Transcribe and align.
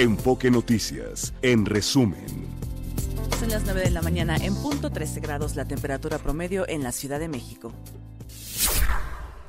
Enfoque 0.00 0.50
Noticias, 0.50 1.34
en 1.42 1.66
resumen. 1.66 2.24
Son 3.38 3.50
las 3.50 3.64
9 3.64 3.82
de 3.82 3.90
la 3.90 4.00
mañana, 4.00 4.34
en 4.36 4.54
punto 4.54 4.88
13 4.88 5.20
grados 5.20 5.56
la 5.56 5.66
temperatura 5.66 6.16
promedio 6.16 6.66
en 6.66 6.82
la 6.82 6.90
Ciudad 6.90 7.20
de 7.20 7.28
México. 7.28 7.70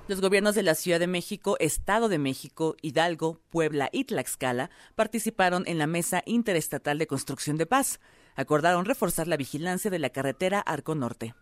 Los 0.09 0.19
gobiernos 0.19 0.53
de 0.53 0.63
la 0.63 0.75
Ciudad 0.75 0.99
de 0.99 1.07
México, 1.07 1.55
Estado 1.61 2.09
de 2.09 2.17
México, 2.17 2.75
Hidalgo, 2.81 3.39
Puebla 3.49 3.87
y 3.93 4.03
Tlaxcala 4.03 4.71
participaron 4.95 5.63
en 5.67 5.77
la 5.77 5.87
Mesa 5.87 6.21
Interestatal 6.25 6.97
de 6.97 7.07
Construcción 7.07 7.55
de 7.55 7.65
Paz. 7.65 8.01
Acordaron 8.35 8.83
reforzar 8.83 9.29
la 9.29 9.37
vigilancia 9.37 9.89
de 9.89 9.99
la 9.99 10.09
carretera 10.09 10.59
Arco 10.59 10.95
Norte. 10.95 11.33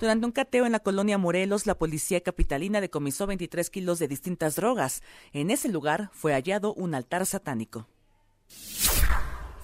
Durante 0.00 0.24
un 0.24 0.32
cateo 0.32 0.64
en 0.64 0.72
la 0.72 0.80
colonia 0.80 1.18
Morelos, 1.18 1.66
la 1.66 1.76
policía 1.76 2.22
capitalina 2.22 2.80
decomisó 2.80 3.26
23 3.26 3.68
kilos 3.68 3.98
de 3.98 4.08
distintas 4.08 4.56
drogas. 4.56 5.02
En 5.34 5.50
ese 5.50 5.68
lugar 5.68 6.08
fue 6.14 6.32
hallado 6.32 6.72
un 6.72 6.94
altar 6.94 7.26
satánico. 7.26 7.86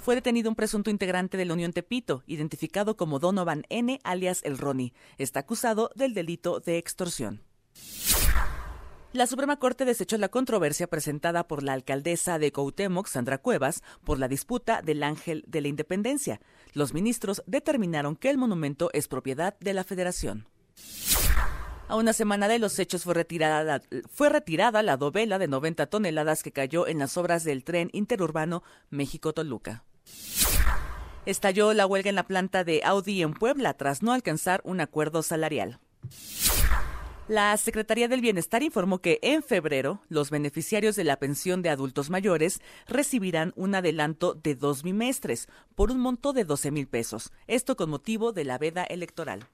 Fue 0.03 0.15
detenido 0.15 0.51
un 0.51 0.55
presunto 0.55 0.91
integrante 0.91 1.39
de 1.39 1.47
la 1.47 1.55
Unión 1.55 1.73
Tepito, 1.73 2.23
identificado 2.27 2.99
como 2.99 3.19
Donovan 3.19 3.65
N., 3.71 3.99
alias 4.05 4.43
El 4.45 4.59
Roni. 4.59 4.93
Está 5.17 5.41
acusado 5.41 5.91
del 5.95 6.12
delito 6.12 6.61
de 6.61 6.77
extorsión. 6.77 7.41
La 9.12 9.27
Suprema 9.27 9.56
Corte 9.56 9.84
desechó 9.84 10.19
la 10.19 10.28
controversia 10.28 10.88
presentada 10.88 11.47
por 11.48 11.62
la 11.62 11.73
alcaldesa 11.73 12.38
de 12.38 12.52
Coutemoc, 12.52 13.06
Sandra 13.06 13.38
Cuevas, 13.38 13.83
por 14.05 14.19
la 14.19 14.28
disputa 14.28 14.83
del 14.83 15.03
Ángel 15.03 15.44
de 15.47 15.61
la 15.62 15.69
Independencia. 15.69 16.41
Los 16.75 16.92
ministros 16.92 17.42
determinaron 17.47 18.16
que 18.16 18.28
el 18.31 18.36
monumento 18.36 18.91
es 18.92 19.08
propiedad 19.08 19.56
de 19.58 19.72
la 19.72 19.84
Federación. 19.84 20.47
A 21.89 21.94
una 21.94 22.12
semana 22.12 22.48
de 22.48 22.58
los 22.58 22.78
hechos 22.78 23.05
fue 23.05 23.14
retirada, 23.14 23.81
fue 24.11 24.28
retirada 24.28 24.83
la 24.83 24.97
dovela 24.97 25.38
de 25.38 25.47
90 25.47 25.86
toneladas 25.86 26.42
que 26.42 26.50
cayó 26.50 26.88
en 26.88 26.98
las 26.98 27.16
obras 27.16 27.44
del 27.44 27.62
tren 27.62 27.91
interurbano 27.92 28.64
México-Toluca. 28.91 29.84
Estalló 31.27 31.72
la 31.75 31.86
huelga 31.86 32.11
en 32.11 32.16
la 32.16 32.27
planta 32.27 32.64
de 32.64 32.83
Audi 32.84 33.22
en 33.22 33.34
Puebla 33.34 33.75
tras 33.75 34.03
no 34.03 34.12
alcanzar 34.12 34.61
un 34.64 34.81
acuerdo 34.81 35.22
salarial. 35.22 35.78
La 37.28 37.56
Secretaría 37.56 38.06
del 38.06 38.20
Bienestar 38.20 38.62
informó 38.62 39.00
que 39.00 39.19
en 39.20 39.42
febrero 39.42 40.00
los 40.08 40.30
beneficiarios 40.30 40.94
de 40.94 41.02
la 41.02 41.16
pensión 41.16 41.60
de 41.60 41.70
adultos 41.70 42.08
mayores 42.08 42.60
recibirán 42.86 43.52
un 43.56 43.74
adelanto 43.74 44.34
de 44.34 44.55
dos 44.55 44.84
bimestres 44.84 45.48
por 45.74 45.91
un 45.91 45.98
monto 45.98 46.32
de 46.32 46.44
12 46.44 46.70
mil 46.70 46.86
pesos. 46.86 47.32
Esto 47.48 47.77
con 47.77 47.91
motivo 47.91 48.32
de 48.32 48.44
la 48.44 48.58
veda 48.58 48.84
electoral. 48.84 49.48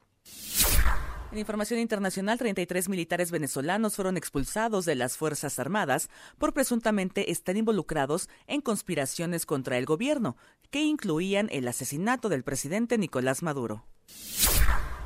En 1.32 1.38
información 1.38 1.80
internacional, 1.80 2.36
33 2.36 2.90
militares 2.90 3.30
venezolanos 3.30 3.96
fueron 3.96 4.18
expulsados 4.18 4.84
de 4.84 4.94
las 4.94 5.16
Fuerzas 5.16 5.58
Armadas 5.58 6.10
por 6.36 6.52
presuntamente 6.52 7.30
estar 7.30 7.56
involucrados 7.56 8.28
en 8.48 8.60
conspiraciones 8.60 9.46
contra 9.46 9.78
el 9.78 9.86
gobierno, 9.86 10.36
que 10.70 10.82
incluían 10.82 11.48
el 11.50 11.66
asesinato 11.66 12.28
del 12.28 12.44
presidente 12.44 12.98
Nicolás 12.98 13.42
Maduro. 13.42 13.86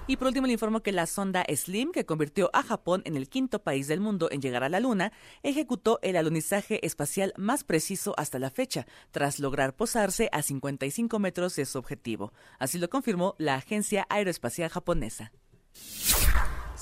Y 0.08 0.16
por 0.16 0.28
último 0.28 0.46
le 0.46 0.52
informo 0.52 0.82
que 0.82 0.92
la 0.92 1.06
sonda 1.06 1.44
Slim, 1.52 1.90
que 1.90 2.06
convirtió 2.06 2.48
a 2.52 2.62
Japón 2.62 3.02
en 3.06 3.16
el 3.16 3.28
quinto 3.28 3.58
país 3.64 3.88
del 3.88 3.98
mundo 3.98 4.28
en 4.30 4.40
llegar 4.40 4.62
a 4.62 4.68
la 4.68 4.78
Luna, 4.78 5.12
ejecutó 5.42 5.98
el 6.02 6.16
alunizaje 6.16 6.84
espacial 6.86 7.32
más 7.36 7.64
preciso 7.64 8.14
hasta 8.16 8.38
la 8.38 8.50
fecha, 8.50 8.86
tras 9.10 9.40
lograr 9.40 9.74
posarse 9.74 10.28
a 10.30 10.42
55 10.42 11.18
metros 11.18 11.56
de 11.56 11.66
su 11.66 11.78
objetivo. 11.78 12.32
Así 12.60 12.78
lo 12.78 12.88
confirmó 12.88 13.34
la 13.38 13.56
Agencia 13.56 14.06
Aeroespacial 14.08 14.70
Japonesa. 14.70 15.32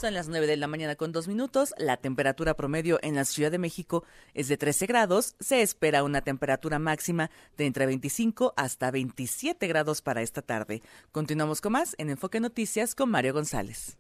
Son 0.05 0.13
las 0.13 0.29
9 0.29 0.47
de 0.47 0.59
la 0.59 0.67
mañana 0.67 0.97
con 0.97 1.13
dos 1.13 1.29
minutos. 1.29 1.73
La 1.79 1.97
temperatura 1.97 2.53
promedio 2.53 2.99
en 3.01 3.15
la 3.15 3.25
Ciudad 3.25 3.51
de 3.51 3.57
México 3.57 4.05
es 4.35 4.49
de 4.49 4.59
13 4.59 4.85
grados. 4.85 5.35
Se 5.41 5.63
espera 5.63 6.05
una 6.05 6.21
temperatura 6.21 6.79
máxima 6.79 7.31
de 7.57 7.65
entre 7.65 7.87
25 7.87 8.53
hasta 8.55 8.91
27 8.91 9.67
grados 9.67 10.03
para 10.03 10.21
esta 10.21 10.43
tarde. 10.43 10.83
Continuamos 11.11 11.63
con 11.63 11.73
más 11.73 11.95
en 11.97 12.11
Enfoque 12.11 12.39
Noticias 12.39 12.95
con 12.95 13.11
Mario 13.11 13.33
González. 13.33 13.97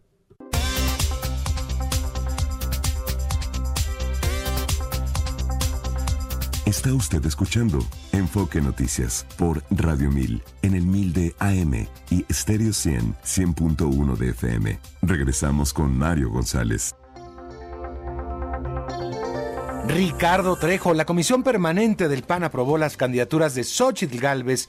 Está 6.76 6.92
usted 6.92 7.24
escuchando 7.24 7.78
Enfoque 8.10 8.60
Noticias 8.60 9.24
por 9.38 9.62
Radio 9.70 10.10
1000 10.10 10.42
en 10.62 10.74
el 10.74 10.84
1000 10.84 11.12
de 11.12 11.34
AM 11.38 11.86
y 12.10 12.24
Stereo 12.32 12.72
100 12.72 13.14
100.1 13.24 14.16
de 14.16 14.30
FM. 14.30 14.80
Regresamos 15.00 15.72
con 15.72 15.96
Mario 15.96 16.30
González. 16.30 16.96
Ricardo 19.86 20.56
Trejo, 20.56 20.94
la 20.94 21.04
Comisión 21.04 21.44
Permanente 21.44 22.08
del 22.08 22.24
PAN 22.24 22.42
aprobó 22.42 22.76
las 22.76 22.96
candidaturas 22.96 23.54
de 23.54 23.62
Xochitl 23.62 24.18
Galvez 24.18 24.68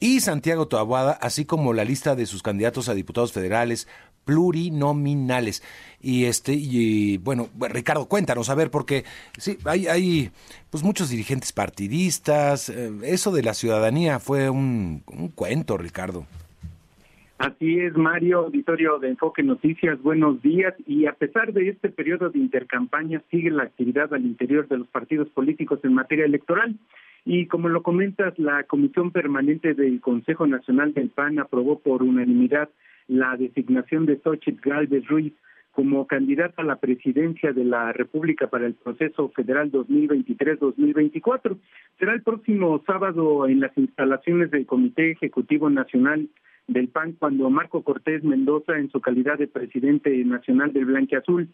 y 0.00 0.22
Santiago 0.22 0.66
Toabuada, 0.66 1.12
así 1.12 1.44
como 1.44 1.72
la 1.72 1.84
lista 1.84 2.16
de 2.16 2.26
sus 2.26 2.42
candidatos 2.42 2.88
a 2.88 2.94
diputados 2.94 3.32
federales 3.32 3.86
plurinominales. 4.24 5.62
Y 6.00 6.24
este, 6.24 6.52
y 6.54 7.18
bueno, 7.18 7.48
Ricardo, 7.58 8.06
cuéntanos, 8.06 8.50
a 8.50 8.54
ver, 8.54 8.70
porque 8.70 9.04
sí, 9.38 9.56
hay, 9.64 9.86
hay 9.86 10.30
pues 10.70 10.82
muchos 10.82 11.08
dirigentes 11.08 11.52
partidistas, 11.52 12.68
eh, 12.68 12.90
eso 13.04 13.32
de 13.32 13.42
la 13.42 13.54
ciudadanía 13.54 14.18
fue 14.18 14.50
un, 14.50 15.02
cuento, 15.34 15.76
Ricardo. 15.76 16.26
Así 17.38 17.80
es, 17.80 17.96
Mario, 17.96 18.40
auditorio 18.40 18.98
de 18.98 19.08
Enfoque 19.08 19.42
Noticias, 19.42 20.00
buenos 20.02 20.40
días. 20.40 20.74
Y 20.86 21.06
a 21.06 21.12
pesar 21.12 21.52
de 21.52 21.68
este 21.68 21.88
periodo 21.90 22.30
de 22.30 22.38
intercampaña, 22.38 23.22
sigue 23.30 23.50
la 23.50 23.64
actividad 23.64 24.14
al 24.14 24.24
interior 24.24 24.68
de 24.68 24.78
los 24.78 24.88
partidos 24.88 25.28
políticos 25.30 25.80
en 25.82 25.94
materia 25.94 26.24
electoral. 26.24 26.76
Y 27.24 27.46
como 27.46 27.68
lo 27.68 27.82
comentas, 27.82 28.38
la 28.38 28.64
Comisión 28.64 29.10
Permanente 29.10 29.74
del 29.74 30.00
Consejo 30.00 30.46
Nacional 30.46 30.92
del 30.92 31.10
PAN 31.10 31.38
aprobó 31.38 31.78
por 31.78 32.02
unanimidad 32.02 32.68
la 33.08 33.36
designación 33.36 34.06
de 34.06 34.18
Xochitl 34.18 34.68
Galvez 34.68 35.06
Ruiz 35.06 35.32
como 35.74 36.06
candidata 36.06 36.62
a 36.62 36.64
la 36.64 36.76
presidencia 36.76 37.52
de 37.52 37.64
la 37.64 37.92
República 37.92 38.46
para 38.46 38.66
el 38.66 38.74
proceso 38.74 39.28
federal 39.30 39.72
2023-2024. 39.72 41.58
Será 41.98 42.14
el 42.14 42.22
próximo 42.22 42.80
sábado 42.86 43.48
en 43.48 43.58
las 43.60 43.76
instalaciones 43.76 44.52
del 44.52 44.66
Comité 44.66 45.10
Ejecutivo 45.10 45.68
Nacional 45.70 46.28
del 46.68 46.88
PAN 46.88 47.16
cuando 47.18 47.50
Marco 47.50 47.82
Cortés 47.82 48.22
Mendoza, 48.22 48.78
en 48.78 48.88
su 48.90 49.00
calidad 49.00 49.36
de 49.36 49.48
presidente 49.48 50.10
nacional 50.24 50.72
del 50.72 50.86
Blanque 50.86 51.16
Azul, 51.16 51.48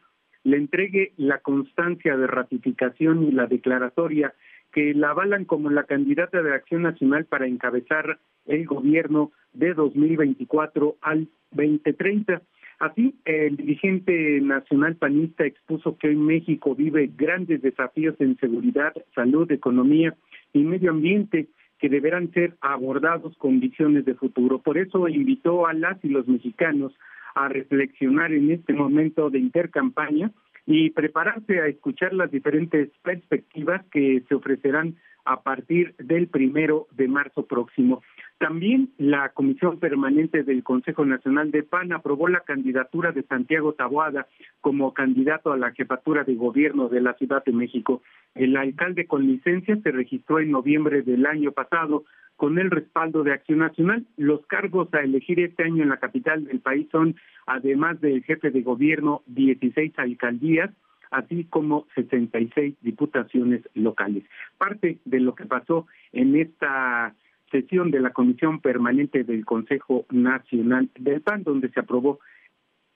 le 0.45 0.57
entregue 0.57 1.13
la 1.17 1.39
constancia 1.39 2.17
de 2.17 2.27
ratificación 2.27 3.25
y 3.25 3.33
la 3.33 3.47
declaratoria 3.47 4.35
que 4.73 4.95
la 4.95 5.11
avalan 5.11 5.45
como 5.45 5.71
la 5.71 5.85
candidata 5.85 6.43
de 6.43 6.55
Acción 6.55 6.83
Nacional 6.83 7.25
para 7.25 7.47
encabezar 7.47 8.19
el 8.47 8.67
gobierno 8.67 9.33
de 9.53 9.75
2024 9.75 10.97
al 11.01 11.29
2030. 11.53 12.43
Así, 12.79 13.15
el 13.25 13.57
dirigente 13.57 14.41
nacional 14.41 14.97
panista 14.97 15.45
expuso 15.45 15.99
que 15.99 16.09
hoy 16.09 16.17
México 16.17 16.75
vive 16.75 17.11
grandes 17.15 17.61
desafíos 17.61 18.15
en 18.21 18.39
seguridad, 18.39 18.95
salud, 19.15 19.51
economía 19.53 20.15
y 20.53 20.61
medio 20.61 20.91
ambiente 20.91 21.49
que 21.79 21.89
deberán 21.89 22.31
ser 22.33 22.57
abordados 22.61 23.37
con 23.39 23.61
visiones 23.61 24.05
de 24.05 24.15
futuro. 24.15 24.61
Por 24.61 24.79
eso 24.79 25.09
invitó 25.09 25.67
a 25.67 25.73
las 25.73 26.03
y 26.05 26.09
los 26.09 26.27
mexicanos 26.29 26.93
a 27.35 27.49
reflexionar 27.49 28.33
en 28.33 28.51
este 28.51 28.73
momento 28.73 29.31
de 29.31 29.39
intercampaña 29.39 30.31
y 30.67 30.91
prepararse 30.91 31.61
a 31.61 31.67
escuchar 31.67 32.13
las 32.13 32.31
diferentes 32.31 32.91
perspectivas 33.03 33.85
que 33.93 34.23
se 34.29 34.35
ofrecerán 34.35 34.97
a 35.25 35.43
partir 35.43 35.95
del 35.99 36.29
primero 36.29 36.89
de 36.93 37.09
marzo 37.09 37.47
próximo. 37.47 38.03
También 38.41 38.89
la 38.97 39.29
Comisión 39.29 39.79
Permanente 39.79 40.45
del 40.45 40.63
Consejo 40.63 41.05
Nacional 41.05 41.51
de 41.51 41.63
PAN 41.63 41.93
aprobó 41.93 42.27
la 42.27 42.41
candidatura 42.41 43.13
de 43.13 43.23
Santiago 43.25 43.75
Taboada 43.75 44.29
como 44.63 44.95
candidato 44.95 45.53
a 45.53 45.59
la 45.59 45.73
jefatura 45.73 46.25
de 46.25 46.37
gobierno 46.37 46.89
de 46.89 47.03
la 47.03 47.13
Ciudad 47.13 47.45
de 47.45 47.53
México. 47.53 48.01
El 48.35 48.57
alcalde 48.57 49.07
con 49.07 49.27
licencia 49.27 49.77
se 49.83 49.91
registró 49.91 50.41
en 50.41 50.53
noviembre 50.53 51.03
del 51.03 51.27
año 51.27 51.53
pasado 51.53 52.05
con 52.37 52.59
el 52.59 52.71
respaldo 52.71 53.25
de 53.25 53.35
Acción 53.35 53.59
Nacional. 53.59 54.07
Los 54.17 54.47
cargos 54.47 54.89
a 54.95 55.01
elegir 55.01 55.39
este 55.41 55.65
año 55.65 55.83
en 55.83 55.91
la 55.91 55.99
capital 55.99 56.47
del 56.47 56.61
país 56.61 56.89
son, 56.91 57.17
además 57.45 58.01
del 58.01 58.25
jefe 58.25 58.51
de 58.51 58.63
gobierno, 58.63 59.21
16 59.27 59.93
alcaldías, 59.99 60.71
así 61.11 61.45
como 61.45 61.87
66 61.95 62.75
diputaciones 62.81 63.69
locales. 63.75 64.25
Parte 64.57 64.99
de 65.05 65.21
lo 65.21 65.35
que 65.35 65.45
pasó 65.45 65.87
en 66.13 66.37
esta 66.37 67.15
sesión 67.51 67.91
de 67.91 68.01
la 68.01 68.11
Comisión 68.11 68.61
Permanente 68.61 69.25
del 69.25 69.45
Consejo 69.45 70.07
Nacional 70.11 70.91
del 70.99 71.21
PAN, 71.21 71.43
donde 71.43 71.71
se 71.71 71.81
aprobó 71.81 72.21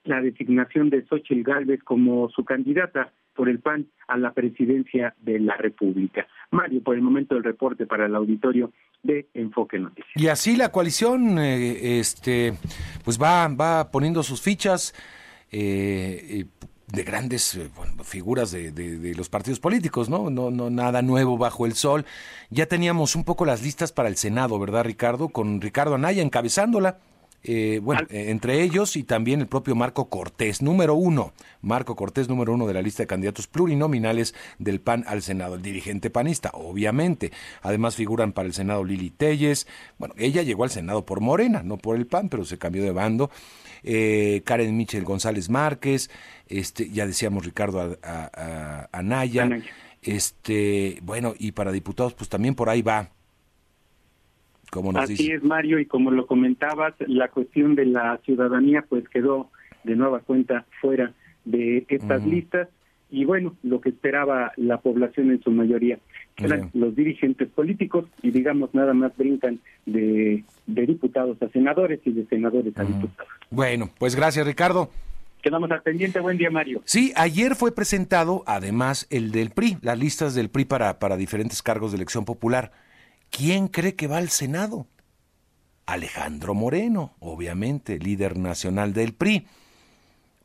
la 0.05 0.21
designación 0.21 0.91
de 0.91 1.05
Xochitl 1.07 1.43
Gálvez 1.43 1.83
como 1.83 2.29
su 2.29 2.45
candidata 2.45 3.13
por 3.35 3.49
el 3.49 3.59
PAN 3.59 3.87
a 4.07 4.17
la 4.17 4.33
presidencia 4.33 5.15
de 5.21 5.41
la 5.41 5.57
República. 5.57 6.27
Mario, 6.51 6.83
por 6.83 6.95
el 6.95 7.03
momento 7.03 7.37
el 7.37 7.43
reporte 7.43 7.87
para 7.87 8.07
el 8.07 8.15
auditorio 8.15 8.73
de 9.03 9.27
Enfoque 9.35 9.79
Noticias. 9.79 10.13
Y 10.15 10.29
así 10.29 10.57
la 10.57 10.71
coalición 10.71 11.39
eh, 11.39 11.99
este 11.99 12.55
pues 13.05 13.21
va 13.21 13.49
va 13.49 13.91
poniendo 13.91 14.23
sus 14.23 14.41
fichas 14.41 14.95
eh, 15.51 16.47
de 16.87 17.03
grandes 17.03 17.55
eh, 17.55 17.71
figuras 18.03 18.51
de, 18.51 18.71
de, 18.71 19.15
los 19.15 19.29
partidos 19.29 19.61
políticos, 19.61 20.09
¿no? 20.09 20.31
¿no? 20.31 20.51
No 20.51 20.71
nada 20.71 21.03
nuevo 21.03 21.39
bajo 21.39 21.67
el 21.67 21.75
sol. 21.75 22.05
Ya 22.51 22.67
teníamos 22.67 23.17
un 23.17 23.25
poco 23.25 23.45
las 23.45 23.63
listas 23.63 23.93
para 23.93 24.09
el 24.09 24.17
Senado, 24.17 24.59
¿verdad, 24.59 24.85
Ricardo? 24.85 25.29
Con 25.29 25.61
Ricardo 25.61 25.95
Anaya 25.95 26.23
encabezándola. 26.23 26.99
Eh, 27.47 27.79
bueno, 27.83 28.07
eh, 28.09 28.31
entre 28.31 28.63
ellos 28.63 28.97
y 28.97 29.05
también 29.05 29.41
el 29.41 29.47
propio 29.47 29.75
Marco 29.75 30.09
Cortés, 30.09 30.63
número 30.63 30.95
uno, 30.95 31.35
Marco 31.61 31.95
Cortés, 31.95 32.27
número 32.27 32.55
uno 32.55 32.67
de 32.67 32.73
la 32.73 32.81
lista 32.81 33.03
de 33.03 33.07
candidatos 33.07 33.47
plurinominales 33.47 34.35
del 34.59 34.81
PAN 34.81 35.05
al 35.07 35.21
Senado, 35.21 35.57
el 35.57 35.63
dirigente 35.63 36.09
panista, 36.09 36.51
obviamente. 36.55 37.33
Además 37.61 37.97
figuran 37.97 38.33
para 38.33 38.49
el 38.49 38.55
Senado 38.55 38.83
Lili 38.83 39.11
Telles, 39.11 39.67
bueno, 39.99 40.15
ella 40.17 40.43
llegó 40.43 40.65
al 40.65 40.71
Senado 40.71 41.05
por 41.05 41.21
Morena, 41.21 41.63
no 41.63 41.77
por 41.77 41.97
el 41.97 42.07
PAN, 42.07 42.31
pero 42.31 42.47
se 42.47 42.57
cambió 42.57 42.83
de 42.83 42.93
bando. 42.93 43.31
Eh, 43.83 44.41
Karen 44.47 44.75
Michel 44.75 45.05
González 45.05 45.51
Márquez, 45.51 46.09
este, 46.49 46.91
ya 46.91 47.07
decíamos 47.07 47.45
Ricardo 47.45 47.99
Anaya, 48.93 49.49
este, 50.03 50.99
bueno, 51.03 51.35
y 51.39 51.53
para 51.53 51.73
diputados, 51.73 52.15
pues 52.15 52.29
también 52.29 52.55
por 52.55 52.69
ahí 52.69 52.83
va. 52.83 53.11
Así 54.97 55.31
es, 55.31 55.45
Mario, 55.45 55.79
y 55.79 55.87
como 55.87 56.11
lo 56.11 56.27
comentabas, 56.27 56.95
la 57.07 57.29
cuestión 57.29 57.77
de 57.77 57.87
la 57.87 58.19
ciudadanía 58.25 58.85
pues 58.89 59.09
quedó 59.09 59.51
de 59.85 59.95
nueva 59.95 60.21
cuenta 60.21 60.67
fuera 60.81 61.13
de 61.45 61.85
estas 61.89 62.27
listas 62.27 62.69
y 63.11 63.25
bueno, 63.25 63.55
lo 63.63 63.81
que 63.81 63.91
esperaba 63.91 64.53
la 64.57 64.79
población 64.79 65.31
en 65.31 65.41
su 65.43 65.53
mayoría. 65.53 65.99
Eran 66.37 66.71
los 66.75 66.97
dirigentes 66.97 67.49
políticos 67.49 68.07
y 68.23 68.33
digamos 68.33 68.75
nada 68.75 68.93
más 68.93 69.17
brincan 69.17 69.61
de, 69.87 70.43
diputados 70.67 71.41
a 71.41 71.49
senadores 71.51 72.01
y 72.05 72.11
de 72.11 72.27
senadores 72.27 72.77
a 72.77 72.83
diputados. 72.83 73.31
Bueno, 73.51 73.91
pues 73.99 74.17
gracias 74.17 74.45
Ricardo. 74.45 74.91
Quedamos 75.45 75.71
al 75.71 75.83
pendiente. 75.83 76.21
Buen 76.21 76.39
día, 76.39 76.51
Mario. 76.51 76.81
Sí, 76.87 77.13
ayer 77.17 77.55
fue 77.55 77.75
presentado 77.75 78.45
además 78.47 79.07
el 79.11 79.31
del 79.31 79.51
PRI, 79.51 79.77
las 79.83 79.99
listas 79.99 80.35
del 80.35 80.49
PRI 80.49 80.65
para, 80.65 80.99
para 80.99 81.19
diferentes 81.19 81.61
cargos 81.63 81.93
de 81.93 81.97
elección 81.97 82.25
popular. 82.25 82.73
¿Quién 83.29 83.69
cree 83.69 83.95
que 83.95 84.07
va 84.07 84.17
al 84.17 84.31
Senado? 84.31 84.87
Alejandro 85.85 86.55
Moreno, 86.55 87.15
obviamente, 87.19 87.99
líder 87.99 88.39
nacional 88.39 88.95
del 88.95 89.13
PRI. 89.13 89.47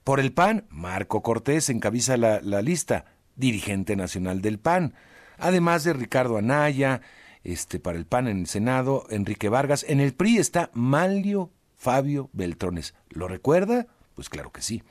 Por 0.03 0.19
el 0.19 0.33
PAN, 0.33 0.65
Marco 0.69 1.23
Cortés 1.23 1.69
encabeza 1.69 2.17
la, 2.17 2.41
la 2.41 2.61
lista, 2.61 3.05
dirigente 3.37 3.95
nacional 3.95 4.41
del 4.41 4.59
PAN. 4.59 4.95
Además 5.37 5.85
de 5.85 5.93
Ricardo 5.93 6.37
Anaya, 6.37 6.99
este, 7.45 7.79
para 7.79 7.97
el 7.97 8.05
PAN 8.05 8.27
en 8.27 8.39
el 8.39 8.47
Senado, 8.47 9.05
Enrique 9.11 9.47
Vargas. 9.47 9.85
En 9.87 10.01
el 10.01 10.13
PRI 10.13 10.39
está 10.39 10.71
Malio 10.73 11.51
Fabio 11.77 12.29
Beltrones. 12.33 12.95
¿Lo 13.07 13.29
recuerda? 13.29 13.87
Pues 14.19 14.27
claro 14.27 14.51
que 14.51 14.61
sí. 14.61 14.83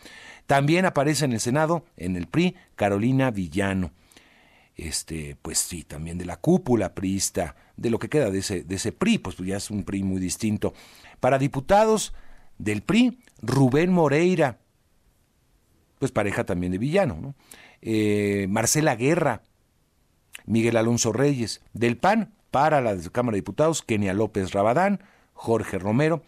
También 0.46 0.86
aparece 0.86 1.26
en 1.26 1.34
el 1.34 1.40
Senado, 1.40 1.84
en 1.98 2.16
el 2.16 2.26
PRI, 2.28 2.56
Carolina 2.76 3.30
Villano 3.30 3.92
este, 4.78 5.36
pues 5.42 5.58
sí, 5.58 5.82
también 5.82 6.18
de 6.18 6.24
la 6.24 6.36
cúpula 6.36 6.94
priista, 6.94 7.56
de 7.76 7.90
lo 7.90 7.98
que 7.98 8.08
queda 8.08 8.30
de 8.30 8.38
ese, 8.38 8.62
de 8.62 8.76
ese 8.76 8.92
PRI, 8.92 9.18
pues 9.18 9.36
ya 9.38 9.56
es 9.56 9.70
un 9.70 9.82
PRI 9.82 10.04
muy 10.04 10.20
distinto. 10.20 10.72
Para 11.18 11.38
diputados 11.38 12.14
del 12.58 12.82
PRI, 12.82 13.18
Rubén 13.42 13.92
Moreira, 13.92 14.60
pues 15.98 16.12
pareja 16.12 16.44
también 16.44 16.70
de 16.72 16.78
Villano, 16.78 17.18
¿no? 17.20 17.34
Eh, 17.82 18.46
Marcela 18.48 18.94
Guerra, 18.94 19.42
Miguel 20.46 20.76
Alonso 20.76 21.12
Reyes, 21.12 21.60
del 21.72 21.96
PAN, 21.96 22.32
para 22.52 22.80
la 22.80 22.96
Cámara 23.10 23.34
de 23.34 23.40
Diputados, 23.40 23.82
Kenia 23.82 24.14
López 24.14 24.52
Rabadán, 24.52 25.02
Jorge 25.34 25.78
Romero 25.78 26.22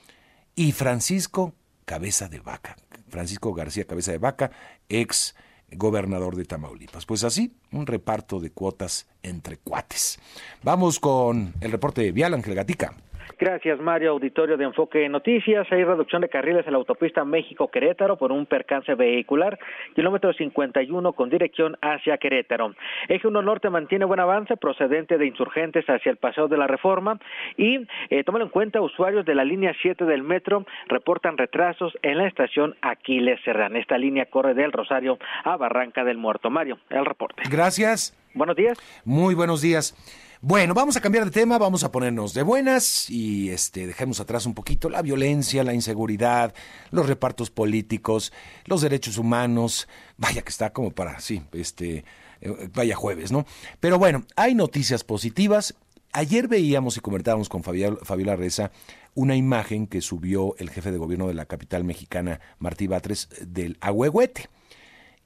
y 0.56 0.72
Francisco 0.72 1.54
Cabeza 1.84 2.28
de 2.28 2.40
Vaca, 2.40 2.76
Francisco 3.08 3.52
García 3.54 3.86
Cabeza 3.86 4.12
de 4.12 4.18
Vaca, 4.18 4.50
ex 4.88 5.34
gobernador 5.72 6.36
de 6.36 6.44
Tamaulipas. 6.44 7.06
Pues 7.06 7.24
así, 7.24 7.54
un 7.72 7.86
reparto 7.86 8.40
de 8.40 8.50
cuotas 8.50 9.06
entre 9.22 9.56
cuates. 9.58 10.18
Vamos 10.62 11.00
con 11.00 11.54
el 11.60 11.72
reporte 11.72 12.10
vial, 12.12 12.34
Ángel 12.34 12.54
Gatica. 12.54 12.94
Gracias, 13.40 13.80
Mario. 13.80 14.10
Auditorio 14.10 14.58
de 14.58 14.64
Enfoque 14.64 15.08
Noticias. 15.08 15.66
Hay 15.70 15.82
reducción 15.82 16.20
de 16.20 16.28
carriles 16.28 16.66
en 16.66 16.72
la 16.72 16.78
autopista 16.78 17.24
México-Querétaro 17.24 18.18
por 18.18 18.32
un 18.32 18.44
percance 18.44 18.94
vehicular. 18.94 19.58
Kilómetro 19.94 20.34
51 20.34 21.14
con 21.14 21.30
dirección 21.30 21.78
hacia 21.80 22.18
Querétaro. 22.18 22.74
Eje 23.08 23.26
1 23.26 23.40
Norte 23.40 23.70
mantiene 23.70 24.04
buen 24.04 24.20
avance 24.20 24.58
procedente 24.58 25.16
de 25.16 25.26
insurgentes 25.26 25.86
hacia 25.88 26.10
el 26.10 26.18
Paseo 26.18 26.48
de 26.48 26.58
la 26.58 26.66
Reforma. 26.66 27.18
Y 27.56 27.76
eh, 28.10 28.24
en 28.26 28.48
cuenta, 28.50 28.82
usuarios 28.82 29.24
de 29.24 29.34
la 29.34 29.44
línea 29.44 29.74
7 29.80 30.04
del 30.04 30.22
metro 30.22 30.66
reportan 30.88 31.38
retrasos 31.38 31.96
en 32.02 32.18
la 32.18 32.26
estación 32.26 32.76
Aquiles 32.82 33.40
Serrán. 33.42 33.74
Esta 33.74 33.96
línea 33.96 34.26
corre 34.26 34.52
del 34.52 34.70
Rosario 34.70 35.18
a 35.44 35.56
Barranca 35.56 36.04
del 36.04 36.18
Muerto. 36.18 36.50
Mario, 36.50 36.78
el 36.90 37.06
reporte. 37.06 37.42
Gracias. 37.50 38.14
Buenos 38.34 38.56
días. 38.56 38.78
Muy 39.06 39.34
buenos 39.34 39.62
días. 39.62 39.94
Bueno, 40.42 40.72
vamos 40.72 40.96
a 40.96 41.02
cambiar 41.02 41.26
de 41.26 41.30
tema, 41.30 41.58
vamos 41.58 41.84
a 41.84 41.92
ponernos 41.92 42.32
de 42.32 42.42
buenas 42.42 43.10
y 43.10 43.50
este 43.50 43.86
dejemos 43.86 44.20
atrás 44.20 44.46
un 44.46 44.54
poquito 44.54 44.88
la 44.88 45.02
violencia, 45.02 45.62
la 45.64 45.74
inseguridad, 45.74 46.54
los 46.90 47.06
repartos 47.06 47.50
políticos, 47.50 48.32
los 48.64 48.80
derechos 48.80 49.18
humanos. 49.18 49.86
Vaya 50.16 50.40
que 50.40 50.48
está 50.48 50.72
como 50.72 50.92
para 50.92 51.20
sí, 51.20 51.42
este 51.52 52.06
eh, 52.40 52.70
vaya 52.72 52.96
jueves, 52.96 53.32
¿no? 53.32 53.44
Pero 53.80 53.98
bueno, 53.98 54.24
hay 54.34 54.54
noticias 54.54 55.04
positivas. 55.04 55.74
Ayer 56.14 56.48
veíamos 56.48 56.96
y 56.96 57.00
comentábamos 57.00 57.50
con 57.50 57.62
Fabiola 57.62 58.34
Reza 58.34 58.70
una 59.12 59.36
imagen 59.36 59.86
que 59.86 60.00
subió 60.00 60.56
el 60.56 60.70
jefe 60.70 60.90
de 60.90 60.96
gobierno 60.96 61.28
de 61.28 61.34
la 61.34 61.44
capital 61.44 61.84
mexicana, 61.84 62.40
Martí 62.58 62.86
Batres, 62.86 63.28
del 63.42 63.76
Agüehuete. 63.82 64.48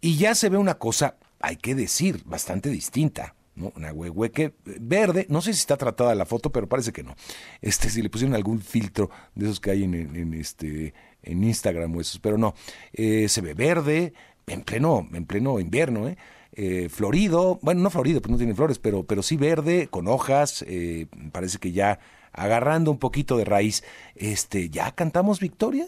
Y 0.01 0.17
ya 0.17 0.35
se 0.35 0.49
ve 0.49 0.59
una 0.59 0.75
cosa, 0.75 1.19
hay 1.39 1.55
que 1.55 1.77
decir, 1.77 2.23
bastante 2.25 2.69
distinta 2.69 3.37
¿no? 3.57 3.73
Una 3.77 3.93
huehueque 3.93 4.55
verde, 4.65 5.27
no 5.29 5.41
sé 5.41 5.53
si 5.53 5.61
está 5.61 5.77
tratada 5.77 6.15
la 6.15 6.27
foto, 6.27 6.51
pero 6.51 6.69
parece 6.69 6.93
que 6.93 7.03
no. 7.03 7.15
Este, 7.61 7.91
si 7.91 8.03
le 8.03 8.11
pusieron 8.11 8.35
algún 8.35 8.61
filtro 8.61 9.11
de 9.35 9.47
esos 9.47 9.61
que 9.61 9.71
hay 9.71 9.85
en, 9.85 10.35
este, 10.35 10.95
en 11.23 11.45
Instagram 11.45 11.95
o 11.97 12.01
esos, 12.01 12.19
pero 12.19 12.39
no. 12.39 12.55
Eh, 12.93 13.29
se 13.29 13.41
ve 13.41 13.55
verde, 13.55 14.13
en 14.47 14.63
pleno, 14.63 15.09
en 15.13 15.27
pleno 15.27 15.61
invierno, 15.61 16.09
¿eh? 16.09 16.17
¿eh? 16.53 16.89
florido, 16.89 17.59
bueno, 17.63 17.83
no 17.83 17.91
florido, 17.91 18.21
pues 18.21 18.31
no 18.31 18.39
tiene 18.39 18.55
flores, 18.55 18.79
pero, 18.79 19.05
pero 19.05 19.23
sí 19.23 19.37
verde, 19.37 19.89
con 19.89 20.09
hojas, 20.09 20.65
eh, 20.67 21.07
parece 21.33 21.59
que 21.59 21.73
ya 21.73 21.99
agarrando 22.33 22.91
un 22.91 22.99
poquito 22.99 23.37
de 23.37 23.45
raíz. 23.45 23.85
Este, 24.15 24.71
¿ya 24.71 24.93
cantamos 24.93 25.41
victoria? 25.41 25.87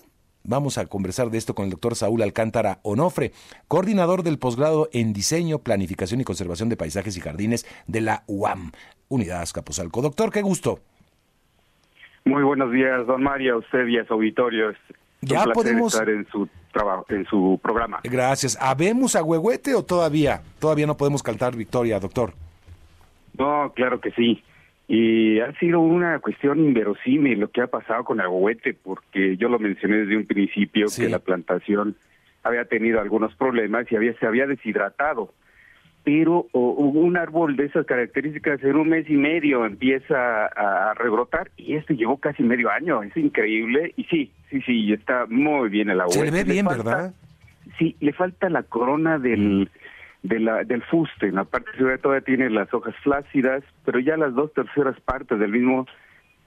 Vamos 0.48 0.78
a 0.78 0.86
conversar 0.86 1.30
de 1.30 1.38
esto 1.38 1.56
con 1.56 1.64
el 1.64 1.72
doctor 1.72 1.96
Saúl 1.96 2.22
Alcántara 2.22 2.78
Onofre, 2.82 3.32
coordinador 3.66 4.22
del 4.22 4.38
posgrado 4.38 4.88
en 4.92 5.12
Diseño, 5.12 5.58
Planificación 5.58 6.20
y 6.20 6.24
Conservación 6.24 6.68
de 6.68 6.76
Paisajes 6.76 7.16
y 7.16 7.20
Jardines 7.20 7.66
de 7.88 8.00
la 8.00 8.22
UAM, 8.28 8.70
Unidad 9.08 9.42
Azcapotzalco. 9.42 10.02
Doctor, 10.02 10.30
qué 10.30 10.42
gusto. 10.42 10.78
Muy 12.24 12.44
buenos 12.44 12.70
días, 12.70 13.04
don 13.08 13.24
Mario, 13.24 13.58
usted 13.58 13.88
y 13.88 13.98
a 13.98 14.06
su 14.06 14.14
auditorio. 14.14 14.72
ya 15.20 15.44
podemos 15.46 15.94
estar 15.94 16.08
en 16.08 16.24
su 16.28 16.48
trabajo, 16.72 17.04
en 17.08 17.26
su 17.26 17.58
programa. 17.60 17.98
Gracias. 18.04 18.56
¿Habemos 18.60 19.16
a 19.16 19.24
Huehuete 19.24 19.74
o 19.74 19.84
todavía? 19.84 20.42
Todavía 20.60 20.86
no 20.86 20.96
podemos 20.96 21.24
cantar 21.24 21.56
victoria, 21.56 21.98
doctor. 21.98 22.34
No, 23.36 23.72
claro 23.74 24.00
que 24.00 24.12
sí. 24.12 24.44
Y 24.88 25.40
ha 25.40 25.52
sido 25.58 25.80
una 25.80 26.20
cuestión 26.20 26.60
inverosímil 26.60 27.40
lo 27.40 27.50
que 27.50 27.60
ha 27.60 27.66
pasado 27.66 28.04
con 28.04 28.20
el 28.20 28.26
Agüete, 28.26 28.74
porque 28.74 29.36
yo 29.36 29.48
lo 29.48 29.58
mencioné 29.58 29.98
desde 29.98 30.16
un 30.16 30.26
principio 30.26 30.86
que 30.94 31.08
la 31.08 31.18
plantación 31.18 31.96
había 32.44 32.64
tenido 32.66 33.00
algunos 33.00 33.34
problemas 33.34 33.90
y 33.90 33.96
había, 33.96 34.14
se 34.18 34.26
había 34.26 34.46
deshidratado. 34.46 35.34
Pero 36.04 36.46
hubo 36.52 37.00
un 37.00 37.16
árbol 37.16 37.56
de 37.56 37.64
esas 37.64 37.84
características 37.84 38.62
en 38.62 38.76
un 38.76 38.88
mes 38.88 39.10
y 39.10 39.16
medio 39.16 39.66
empieza 39.66 40.46
a, 40.46 40.94
rebrotar 40.94 41.50
y 41.56 41.74
este 41.74 41.96
llevó 41.96 42.18
casi 42.18 42.44
medio 42.44 42.70
año, 42.70 43.02
es 43.02 43.16
increíble. 43.16 43.92
Y 43.96 44.04
sí, 44.04 44.30
sí, 44.48 44.60
sí, 44.60 44.92
está 44.92 45.26
muy 45.28 45.68
bien 45.68 45.90
el 45.90 46.00
agüete. 46.00 46.20
Se 46.20 46.24
le 46.26 46.30
ve 46.30 46.44
bien, 46.44 46.64
¿verdad? 46.64 47.12
Sí, 47.76 47.96
le 47.98 48.12
falta 48.12 48.48
la 48.48 48.62
corona 48.62 49.18
del 49.18 49.68
de 50.28 50.40
la, 50.40 50.64
del 50.64 50.82
fuste. 50.82 51.28
En 51.28 51.36
la 51.36 51.44
parte 51.44 51.70
superior 51.72 51.98
todavía 51.98 52.24
tiene 52.24 52.50
las 52.50 52.72
hojas 52.74 52.94
flácidas, 53.02 53.62
pero 53.84 54.00
ya 54.00 54.16
las 54.16 54.34
dos 54.34 54.52
terceras 54.52 54.98
partes 55.00 55.38
del 55.38 55.52
mismo, 55.52 55.86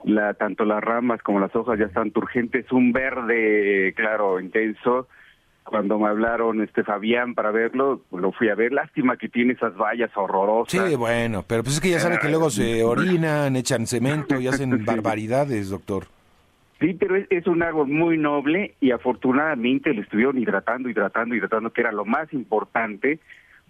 la, 0.04 0.34
tanto 0.34 0.64
las 0.64 0.82
ramas 0.82 1.22
como 1.22 1.40
las 1.40 1.54
hojas 1.54 1.78
ya 1.78 1.86
están 1.86 2.10
turgentes, 2.10 2.70
un 2.72 2.92
verde 2.92 3.92
claro, 3.96 4.40
intenso. 4.40 5.08
Cuando 5.64 5.98
me 5.98 6.08
hablaron 6.08 6.62
este 6.62 6.82
Fabián 6.82 7.34
para 7.34 7.50
verlo, 7.52 8.00
lo 8.10 8.32
fui 8.32 8.48
a 8.48 8.54
ver. 8.54 8.72
Lástima 8.72 9.16
que 9.16 9.28
tiene 9.28 9.52
esas 9.52 9.76
vallas 9.76 10.10
horrorosas. 10.16 10.88
Sí, 10.88 10.96
bueno, 10.96 11.44
pero 11.46 11.62
pues 11.62 11.76
es 11.76 11.80
que 11.80 11.90
ya 11.90 12.00
saben 12.00 12.18
que 12.18 12.28
luego 12.28 12.50
se 12.50 12.82
orinan, 12.82 13.54
echan 13.56 13.86
cemento 13.86 14.40
y 14.40 14.48
hacen 14.48 14.84
barbaridades, 14.84 15.70
doctor. 15.70 16.06
Sí, 16.80 16.94
pero 16.98 17.14
es, 17.14 17.26
es, 17.28 17.46
un 17.46 17.62
árbol 17.62 17.88
muy 17.88 18.16
noble 18.16 18.74
y 18.80 18.90
afortunadamente 18.90 19.92
le 19.92 20.00
estuvieron 20.00 20.38
hidratando, 20.38 20.88
hidratando, 20.88 21.34
hidratando, 21.34 21.70
que 21.72 21.82
era 21.82 21.92
lo 21.92 22.06
más 22.06 22.32
importante, 22.32 23.20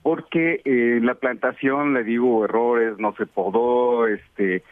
porque 0.02 0.62
eh, 0.64 1.00
la 1.02 1.14
plantación, 1.14 1.95
le 1.95 2.04
digo, 2.04 2.45
errores, 2.45 2.99
no 2.99 3.14
se 3.16 3.26
podó, 3.26 4.07
este, 4.07 4.62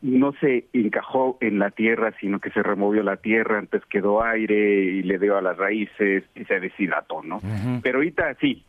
no 0.00 0.32
se 0.40 0.64
encajó 0.72 1.36
en 1.40 1.58
la 1.58 1.70
tierra, 1.70 2.14
sino 2.20 2.40
que 2.40 2.50
se 2.50 2.62
removió 2.62 3.02
la 3.02 3.16
tierra, 3.16 3.58
antes 3.58 3.84
quedó 3.86 4.22
aire 4.22 4.54
y 4.54 5.02
le 5.02 5.18
dio 5.18 5.36
a 5.36 5.42
las 5.42 5.56
raíces 5.56 6.24
y 6.34 6.44
se 6.44 6.60
deshidrató, 6.60 7.22
¿no? 7.22 7.40
Pero 7.82 7.98
ahorita 7.98 8.34
sí, 8.40 8.64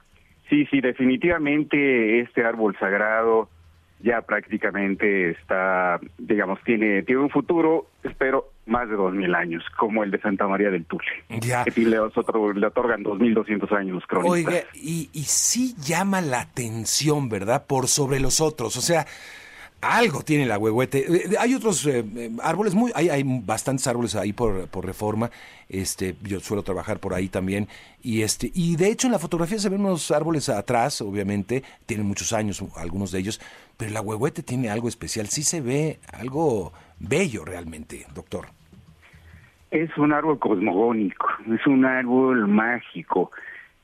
Sí, 0.50 0.66
sí, 0.72 0.82
definitivamente 0.82 2.22
este 2.22 2.44
árbol 2.44 2.76
sagrado 2.80 3.50
ya 4.02 4.22
prácticamente 4.22 5.32
está, 5.32 6.00
digamos, 6.18 6.60
tiene, 6.64 7.04
tiene 7.04 7.22
un 7.22 7.30
futuro, 7.30 7.88
espero, 8.04 8.52
más 8.66 8.88
de 8.88 8.96
dos 8.96 9.14
mil 9.14 9.34
años, 9.36 9.64
como 9.78 10.04
el 10.04 10.12
de 10.12 10.22
Santa 10.22 10.48
María 10.48 10.70
del 10.70 10.86
Tule. 10.86 11.04
Ya. 11.42 11.64
Que 11.66 11.82
le, 11.82 12.00
otro, 12.00 12.54
le 12.54 12.68
otorgan 12.68 13.04
dos 13.04 13.20
mil 13.20 13.34
doscientos 13.34 13.72
años 13.72 13.96
los 13.96 14.06
cronistas. 14.06 14.54
Oiga, 14.54 14.64
y, 14.74 15.10
y 15.12 15.24
sí 15.24 15.76
llama 15.78 16.22
la 16.22 16.42
atención, 16.42 17.30
¿verdad? 17.30 17.66
Por 17.66 17.88
sobre 17.88 18.20
los 18.20 18.42
otros. 18.42 18.78
O 18.78 18.82
sea, 18.82 19.06
algo 19.82 20.22
tiene 20.22 20.46
la 20.46 20.58
huehuete. 20.58 21.06
Eh, 21.08 21.36
hay 21.40 21.54
otros 21.54 21.86
eh, 21.86 22.04
eh, 22.16 22.32
árboles, 22.44 22.76
muy, 22.76 22.92
hay, 22.96 23.10
hay 23.10 23.24
bastantes 23.26 23.88
árboles 23.88 24.16
ahí 24.16 24.34
por, 24.34 24.68
por 24.68 24.86
reforma. 24.86 25.30
Este, 25.68 26.16
yo 26.24 26.40
suelo 26.40 26.64
trabajar 26.64 27.00
por 27.00 27.14
ahí 27.14 27.30
también. 27.30 27.68
Y 28.02 28.22
este, 28.22 28.52
y 28.54 28.76
de 28.76 28.90
hecho 28.90 29.08
en 29.08 29.14
la 29.14 29.20
fotografía 29.20 29.60
se 29.60 29.70
ven 29.70 29.82
unos 29.82 30.12
árboles 30.12 30.50
atrás, 30.50 31.02
obviamente, 31.02 31.64
tienen 31.86 32.08
muchos 32.08 32.34
años, 32.34 32.64
algunos 32.76 33.12
de 33.12 33.20
ellos, 33.20 33.42
pero 33.78 33.92
la 33.92 34.02
huehuete 34.02 34.44
tiene 34.44 34.70
algo 34.70 34.88
especial, 34.88 35.28
sí 35.28 35.44
se 35.44 35.62
ve 35.62 36.00
algo 36.12 36.74
bello 37.00 37.46
realmente, 37.46 38.06
doctor. 38.14 38.48
Es 39.72 39.96
un 39.98 40.14
árbol 40.14 40.40
cosmogónico, 40.40 41.28
es 41.54 41.66
un 41.68 41.86
árbol 41.86 42.48
mágico 42.48 43.32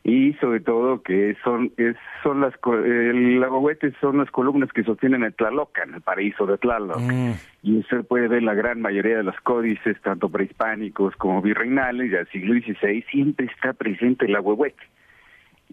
y 0.07 0.33
sobre 0.33 0.59
todo 0.59 1.01
que 1.01 1.35
son 1.43 1.71
es, 1.77 1.95
son 2.21 2.39
las 2.39 2.53
el 2.63 3.43
agüehuete 3.43 3.91
son 3.99 4.19
las 4.19 4.29
columnas 4.29 4.71
que 4.71 4.83
sostienen 4.83 5.23
el 5.23 5.33
Tlalocan, 5.33 5.95
el 5.95 6.01
paraíso 6.01 6.45
de 6.45 6.59
Tlaloc. 6.59 6.99
Mm. 6.99 7.31
Y 7.63 7.79
usted 7.79 8.05
puede 8.05 8.27
ver 8.27 8.43
la 8.43 8.53
gran 8.53 8.79
mayoría 8.81 9.17
de 9.17 9.23
los 9.23 9.35
códices, 9.41 9.99
tanto 10.03 10.29
prehispánicos 10.29 11.15
como 11.15 11.41
virreinales, 11.41 12.11
del 12.11 12.27
siglo 12.27 12.53
XVI, 12.53 13.03
siempre 13.09 13.47
está 13.47 13.73
presente 13.73 14.25
el 14.25 14.35
agüehuete. 14.35 14.83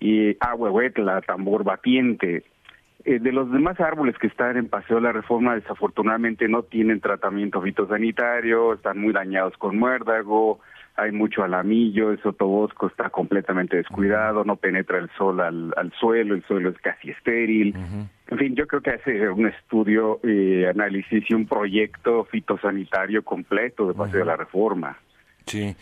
Y 0.01 0.35
agüehuete, 0.41 1.03
la 1.03 1.21
tambor 1.21 1.63
batiente. 1.63 2.43
Eh, 3.05 3.19
de 3.19 3.33
los 3.33 3.53
demás 3.53 3.79
árboles 3.81 4.17
que 4.17 4.29
están 4.29 4.57
en 4.57 4.69
Paseo 4.71 4.97
de 4.97 5.03
la 5.03 5.13
Reforma, 5.13 5.57
desafortunadamente 5.57 6.49
no 6.49 6.63
tienen 6.63 7.01
tratamiento 7.01 7.61
fitosanitario, 7.61 8.73
están 8.73 8.99
muy 8.99 9.13
dañados 9.13 9.59
con 9.59 9.77
muérdago, 9.77 10.61
hay 10.97 11.13
mucho 11.13 11.43
alamillo, 11.43 12.11
el 12.11 12.21
sotobosco 12.23 12.87
está 12.87 13.11
completamente 13.11 13.77
descuidado, 13.77 14.45
no 14.45 14.57
penetra 14.57 14.99
el 14.99 15.11
sol 15.17 15.41
al, 15.41 15.73
al 15.77 15.93
suelo, 15.99 16.35
el 16.35 16.45
suelo 16.45 16.71
es 16.71 16.79
casi 16.79 17.11
estéril. 17.11 17.75
En 18.29 18.39
fin, 18.39 18.55
yo 18.55 18.67
creo 18.67 18.83
que 18.83 18.91
hace 18.91 19.29
un 19.29 19.47
estudio, 19.47 20.21
eh, 20.23 20.67
análisis 20.69 21.25
y 21.29 21.35
un 21.35 21.47
proyecto 21.47 22.25
fitosanitario 22.25 23.23
completo 23.25 23.89
de 23.89 23.93
base 23.95 24.19
de 24.19 24.25
la 24.25 24.37
reforma. 24.37 24.99
Sí. 25.47 25.75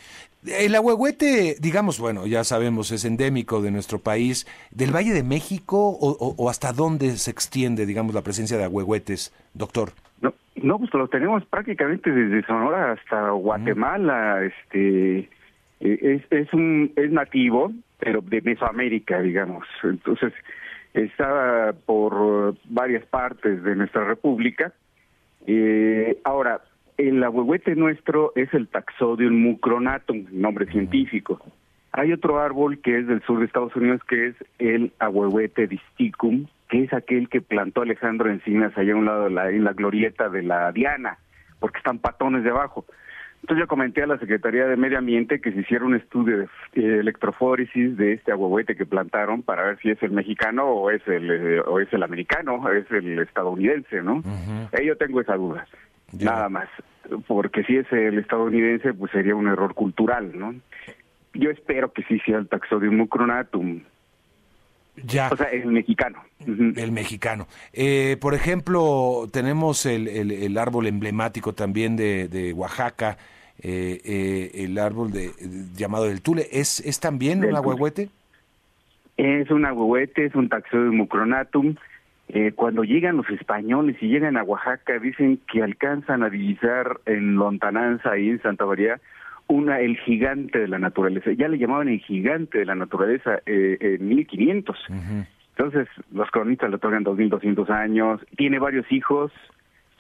El 0.47 0.75
ahuehuete, 0.75 1.57
digamos, 1.61 2.00
bueno, 2.00 2.26
ya 2.26 2.45
sabemos, 2.45 2.93
es 2.93 3.05
endémico 3.05 3.61
de 3.61 3.71
nuestro 3.71 3.99
país. 3.99 4.47
¿Del 4.71 4.95
Valle 4.95 5.12
de 5.12 5.23
México 5.23 5.90
o, 5.90 6.35
o 6.37 6.49
hasta 6.49 6.73
dónde 6.73 7.17
se 7.19 7.31
extiende, 7.31 7.85
digamos, 7.85 8.14
la 8.14 8.23
presencia 8.23 8.57
de 8.57 8.64
ahuehuetes, 8.64 9.35
doctor? 9.52 9.90
No, 10.62 10.79
pues 10.79 10.93
lo 10.95 11.09
tenemos 11.09 11.45
prácticamente 11.47 12.11
desde 12.11 12.47
Sonora 12.47 12.93
hasta 12.93 13.31
Guatemala. 13.31 14.45
Este 14.45 15.19
eh, 15.19 15.29
es, 15.81 16.23
es 16.31 16.52
un 16.52 16.93
es 16.97 17.11
nativo, 17.11 17.73
pero 17.99 18.21
de 18.21 18.40
Mesoamérica, 18.43 19.21
digamos. 19.21 19.67
Entonces 19.83 20.33
está 20.95 21.75
por 21.87 22.55
varias 22.64 23.05
partes 23.07 23.62
de 23.62 23.76
nuestra 23.76 24.05
república. 24.05 24.73
Eh, 25.47 26.19
ahora, 26.25 26.61
el 26.99 27.23
ahuehuete 27.23 27.75
nuestro 27.76 28.33
es 28.35 28.52
el 28.52 28.69
Taxodium 28.69 29.35
mucronatum, 29.35 30.26
nombre 30.31 30.67
científico. 30.67 31.40
Hay 31.93 32.12
otro 32.12 32.38
árbol 32.38 32.79
que 32.81 32.99
es 32.99 33.07
del 33.07 33.23
sur 33.23 33.40
de 33.40 33.47
Estados 33.47 33.75
Unidos 33.75 34.02
que 34.05 34.29
es 34.29 34.37
el 34.59 34.93
ahuehuete 34.99 35.67
disticum, 35.67 36.47
que 36.70 36.84
es 36.84 36.92
aquel 36.94 37.28
que 37.28 37.40
plantó 37.40 37.82
Alejandro 37.82 38.30
Encinas 38.30 38.76
allá 38.78 38.92
a 38.92 38.96
un 38.96 39.04
lado 39.04 39.24
de 39.24 39.30
la, 39.30 39.50
en 39.50 39.64
la 39.64 39.72
glorieta 39.72 40.28
de 40.28 40.42
la 40.42 40.72
Diana, 40.72 41.18
porque 41.58 41.78
están 41.78 41.98
patones 41.98 42.44
debajo. 42.44 42.86
Entonces 43.42 43.64
yo 43.64 43.68
comenté 43.68 44.02
a 44.02 44.06
la 44.06 44.18
Secretaría 44.18 44.66
de 44.66 44.76
Medio 44.76 44.98
Ambiente 44.98 45.40
que 45.40 45.50
se 45.52 45.60
hiciera 45.60 45.84
un 45.84 45.94
estudio 45.94 46.38
de 46.38 46.44
eh, 46.74 47.00
electrofóresis 47.00 47.96
de 47.96 48.12
este 48.14 48.32
aguahuete 48.32 48.76
que 48.76 48.84
plantaron 48.84 49.42
para 49.42 49.64
ver 49.64 49.78
si 49.80 49.90
es 49.90 50.02
el 50.02 50.10
mexicano 50.10 50.66
o 50.66 50.90
es 50.90 51.06
el 51.08 51.30
eh, 51.30 51.60
o 51.60 51.80
es 51.80 51.90
el 51.92 52.02
americano, 52.02 52.70
es 52.70 52.90
el 52.90 53.18
estadounidense, 53.18 54.02
¿no? 54.02 54.22
Ahí 54.78 54.86
yo 54.86 54.96
tengo 54.96 55.22
esa 55.22 55.36
duda, 55.36 55.66
nada 56.20 56.50
más, 56.50 56.68
porque 57.26 57.64
si 57.64 57.78
es 57.78 57.90
el 57.92 58.18
estadounidense 58.18 58.92
pues 58.92 59.10
sería 59.10 59.34
un 59.34 59.48
error 59.48 59.74
cultural, 59.74 60.38
¿no? 60.38 60.54
Yo 61.32 61.50
espero 61.50 61.92
que 61.92 62.02
sí 62.02 62.18
sea 62.20 62.38
el 62.38 62.48
Taxodium 62.48 62.96
mucronatum, 62.96 63.80
ya. 64.97 65.28
O 65.30 65.37
sea, 65.37 65.47
el 65.47 65.66
mexicano. 65.66 66.23
El 66.47 66.92
mexicano. 66.92 67.47
Eh, 67.73 68.16
por 68.20 68.35
ejemplo, 68.35 69.28
tenemos 69.32 69.87
el, 69.87 70.09
el, 70.09 70.59
árbol 70.59 70.87
emblemático 70.87 71.52
también 71.52 71.97
de, 71.97 72.28
de 72.28 72.52
Oaxaca, 72.52 73.18
eh, 73.62 74.00
eh, 74.04 74.50
el 74.64 74.78
árbol 74.78 75.12
de, 75.12 75.30
llamado 75.76 76.04
del 76.04 76.23
Tule. 76.23 76.47
¿Es, 76.50 76.80
es 76.80 77.00
también 77.00 77.44
un 77.44 77.56
ahuehuete? 77.56 78.09
Es 79.16 79.50
un 79.50 79.66
ahuehuete, 79.66 80.26
es 80.26 80.35
un 80.35 80.49
taxodium 80.49 80.97
mucronatum. 80.97 81.75
cuando 82.54 82.85
llegan 82.85 83.18
los 83.18 83.28
españoles 83.28 83.97
y 84.00 84.09
llegan 84.09 84.37
a 84.37 84.42
Oaxaca, 84.42 84.99
dicen 84.99 85.40
que 85.52 85.62
alcanzan 85.62 86.23
a 86.23 86.30
divisar 86.30 87.00
en 87.04 87.37
lontananza, 87.37 88.12
ahí 88.12 88.30
en 88.30 88.42
Santa 88.42 88.64
María, 88.64 89.00
una 89.50 89.80
el 89.80 89.99
gigante 89.99 90.61
de 90.61 90.69
la 90.69 90.78
naturaleza. 90.78 91.33
Ya 91.33 91.49
le 91.49 91.59
llamaban 91.59 91.88
el 91.88 92.00
gigante 92.00 92.59
de 92.59 92.64
la 92.64 92.76
naturaleza 92.76 93.40
eh, 93.47 93.76
en 93.80 94.09
1500. 94.09 94.78
Entonces, 95.57 95.88
los 96.12 96.30
cronistas 96.30 96.71
le 96.71 96.76
otorgan 96.76 97.02
2200 97.02 97.69
años. 97.69 98.21
Tiene 98.37 98.61
varios 98.61 98.90
hijos, 98.92 99.33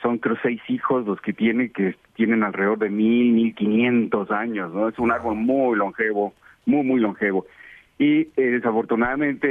son 0.00 0.18
creo 0.18 0.36
seis 0.42 0.60
hijos 0.68 1.04
los 1.04 1.20
que 1.20 1.32
tiene, 1.32 1.70
que 1.70 1.96
tienen 2.14 2.44
alrededor 2.44 2.78
de 2.78 2.90
1000, 2.90 3.32
1500 3.32 4.30
años, 4.30 4.72
¿no? 4.72 4.88
Es 4.88 4.98
un 4.98 5.10
árbol 5.10 5.34
muy 5.34 5.76
longevo, 5.76 6.32
muy, 6.64 6.84
muy 6.84 7.00
longevo. 7.00 7.44
Y 7.98 8.20
eh, 8.20 8.30
desafortunadamente 8.36 9.48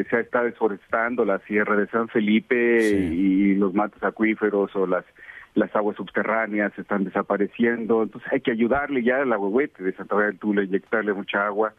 eh, 0.00 0.04
se 0.10 0.16
ha 0.16 0.20
estado 0.20 0.44
desforestando 0.44 1.24
la 1.24 1.38
Sierra 1.40 1.74
de 1.74 1.88
San 1.88 2.08
Felipe 2.08 2.80
y 3.12 3.54
los 3.56 3.74
matos 3.74 4.00
acuíferos 4.04 4.76
o 4.76 4.86
las 4.86 5.04
las 5.54 5.74
aguas 5.74 5.96
subterráneas 5.96 6.76
están 6.78 7.04
desapareciendo, 7.04 8.02
entonces 8.02 8.32
hay 8.32 8.40
que 8.40 8.52
ayudarle 8.52 9.02
ya 9.02 9.22
al 9.22 9.32
agüete 9.32 9.82
de 9.82 9.92
Santa 9.92 10.14
María 10.14 10.30
del 10.30 10.38
Tula, 10.38 10.62
inyectarle 10.62 11.12
mucha 11.12 11.46
agua. 11.46 11.74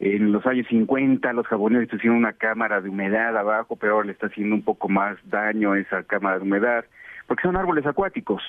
En 0.00 0.32
los 0.32 0.44
años 0.46 0.66
50 0.68 1.32
los 1.32 1.46
japoneses 1.46 1.94
hicieron 1.94 2.18
una 2.18 2.32
cámara 2.32 2.80
de 2.80 2.88
humedad 2.88 3.36
abajo, 3.36 3.76
pero 3.76 3.94
ahora 3.94 4.06
le 4.06 4.12
está 4.12 4.26
haciendo 4.26 4.54
un 4.54 4.62
poco 4.62 4.88
más 4.88 5.16
daño 5.24 5.74
esa 5.74 6.02
cámara 6.02 6.38
de 6.38 6.44
humedad, 6.44 6.84
porque 7.26 7.42
son 7.42 7.56
árboles 7.56 7.86
acuáticos, 7.86 8.42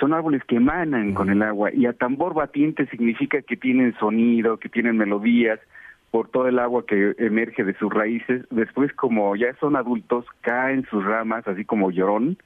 son 0.00 0.14
árboles 0.14 0.42
que 0.44 0.56
emanan 0.56 1.14
con 1.14 1.30
el 1.30 1.42
agua 1.42 1.70
y 1.72 1.86
a 1.86 1.92
tambor 1.92 2.34
batiente 2.34 2.86
significa 2.86 3.42
que 3.42 3.56
tienen 3.56 3.94
sonido, 3.98 4.58
que 4.58 4.68
tienen 4.68 4.96
melodías 4.96 5.60
por 6.10 6.28
todo 6.28 6.46
el 6.46 6.58
agua 6.58 6.84
que 6.86 7.14
emerge 7.18 7.64
de 7.64 7.74
sus 7.74 7.92
raíces. 7.92 8.44
Después, 8.50 8.92
como 8.92 9.34
ya 9.34 9.54
son 9.60 9.76
adultos, 9.76 10.26
caen 10.42 10.84
sus 10.90 11.04
ramas, 11.04 11.48
así 11.48 11.64
como 11.64 11.90
llorón, 11.90 12.36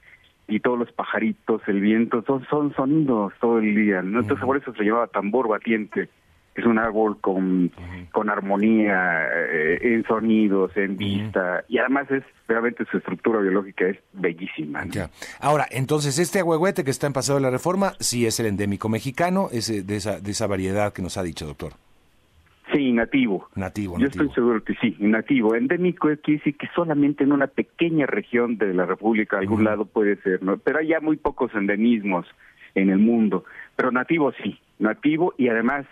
y 0.49 0.61
todos 0.61 0.79
los 0.79 0.93
pajaritos, 0.93 1.63
el 1.67 1.81
viento, 1.81 2.23
son, 2.27 2.47
son 2.49 2.75
sonidos 2.75 3.33
todo 3.41 3.59
el 3.59 3.75
día. 3.75 4.03
¿no? 4.03 4.21
Entonces 4.21 4.45
por 4.45 4.57
eso 4.57 4.73
se 4.75 4.85
llamaba 4.85 5.09
tambor 5.09 5.49
batiente. 5.49 6.09
Es 6.55 6.65
un 6.65 6.79
árbol 6.79 7.21
con, 7.21 7.71
con 8.13 8.31
armonía 8.31 9.29
eh, 9.31 9.79
en 9.83 10.05
sonidos, 10.05 10.75
en 10.75 10.97
vista, 10.97 11.63
y 11.69 11.77
además 11.77 12.11
es 12.11 12.23
realmente 12.49 12.87
su 12.91 12.97
estructura 12.97 13.41
biológica 13.41 13.87
es 13.87 13.99
bellísima. 14.15 14.87
Ahora, 15.39 15.67
entonces 15.71 16.19
este 16.19 16.39
agüehuete 16.39 16.83
que 16.83 16.91
está 16.91 17.07
en 17.07 17.13
Paseo 17.13 17.35
de 17.35 17.43
la 17.43 17.51
Reforma, 17.51 17.93
sí 18.01 18.25
es 18.25 18.41
el 18.41 18.47
endémico 18.47 18.89
mexicano, 18.89 19.49
es 19.53 19.87
de 19.87 19.97
esa, 19.97 20.19
de 20.19 20.31
esa 20.31 20.47
variedad 20.47 20.95
que 20.95 21.03
nos 21.03 21.19
ha 21.19 21.23
dicho, 21.23 21.45
doctor. 21.45 21.75
Sí, 22.77 22.93
nativo. 22.93 23.49
Nativo, 23.55 23.99
Yo 23.99 24.09
estoy 24.09 24.29
seguro 24.35 24.63
que 24.63 24.75
sí, 24.75 24.95
nativo. 24.99 25.55
Endémico 25.55 26.09
quiere 26.23 26.39
decir 26.39 26.59
que 26.59 26.69
solamente 26.75 27.25
en 27.25 27.33
una 27.33 27.47
pequeña 27.47 28.05
región 28.05 28.59
de 28.59 28.75
la 28.75 28.85
República, 28.85 29.39
algún 29.39 29.65
lado 29.65 29.87
puede 29.87 30.17
ser, 30.17 30.43
¿no? 30.43 30.59
Pero 30.59 30.81
hay 30.81 30.89
ya 30.89 31.01
muy 31.01 31.17
pocos 31.17 31.55
endemismos 31.55 32.27
en 32.75 32.91
el 32.91 32.99
mundo. 32.99 33.45
Pero 33.77 33.91
nativo 33.93 34.31
sí, 34.43 34.61
nativo 34.79 35.33
y 35.39 35.49
además 35.49 35.87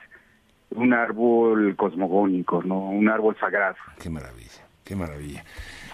un 0.73 0.93
árbol 0.93 1.75
cosmogónico, 1.75 2.63
¿no? 2.63 2.91
Un 2.91 3.09
árbol 3.09 3.35
sagrado. 3.41 3.77
Qué 4.03 4.11
maravilla, 4.11 4.67
qué 4.85 4.95
maravilla. 4.95 5.43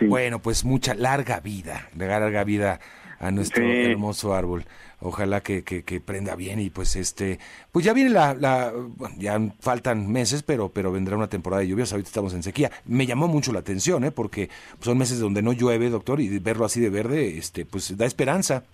Bueno, 0.00 0.40
pues 0.40 0.64
mucha 0.64 0.94
larga 0.94 1.38
vida, 1.38 1.88
larga 1.96 2.42
vida 2.42 2.80
a 3.20 3.30
nuestro 3.30 3.62
hermoso 3.64 4.34
árbol 4.34 4.64
ojalá 5.00 5.40
que, 5.40 5.62
que, 5.64 6.00
prenda 6.00 6.36
bien 6.36 6.60
y 6.60 6.70
pues 6.70 6.96
este, 6.96 7.38
pues 7.72 7.84
ya 7.84 7.92
viene 7.92 8.10
la, 8.10 8.34
la 8.34 8.72
ya 9.18 9.38
faltan 9.60 10.10
meses, 10.10 10.42
pero, 10.42 10.68
pero 10.68 10.92
vendrá 10.92 11.16
una 11.16 11.28
temporada 11.28 11.62
de 11.62 11.68
lluvias, 11.68 11.92
ahorita 11.92 12.08
estamos 12.08 12.34
en 12.34 12.42
sequía. 12.42 12.70
Me 12.86 13.06
llamó 13.06 13.28
mucho 13.28 13.52
la 13.52 13.60
atención, 13.60 14.04
¿eh? 14.04 14.10
porque 14.10 14.48
son 14.80 14.98
meses 14.98 15.20
donde 15.20 15.42
no 15.42 15.52
llueve, 15.52 15.88
doctor, 15.90 16.20
y 16.20 16.38
verlo 16.38 16.64
así 16.64 16.80
de 16.80 16.90
verde, 16.90 17.38
este, 17.38 17.64
pues 17.64 17.96
da 17.96 18.06
esperanza. 18.06 18.64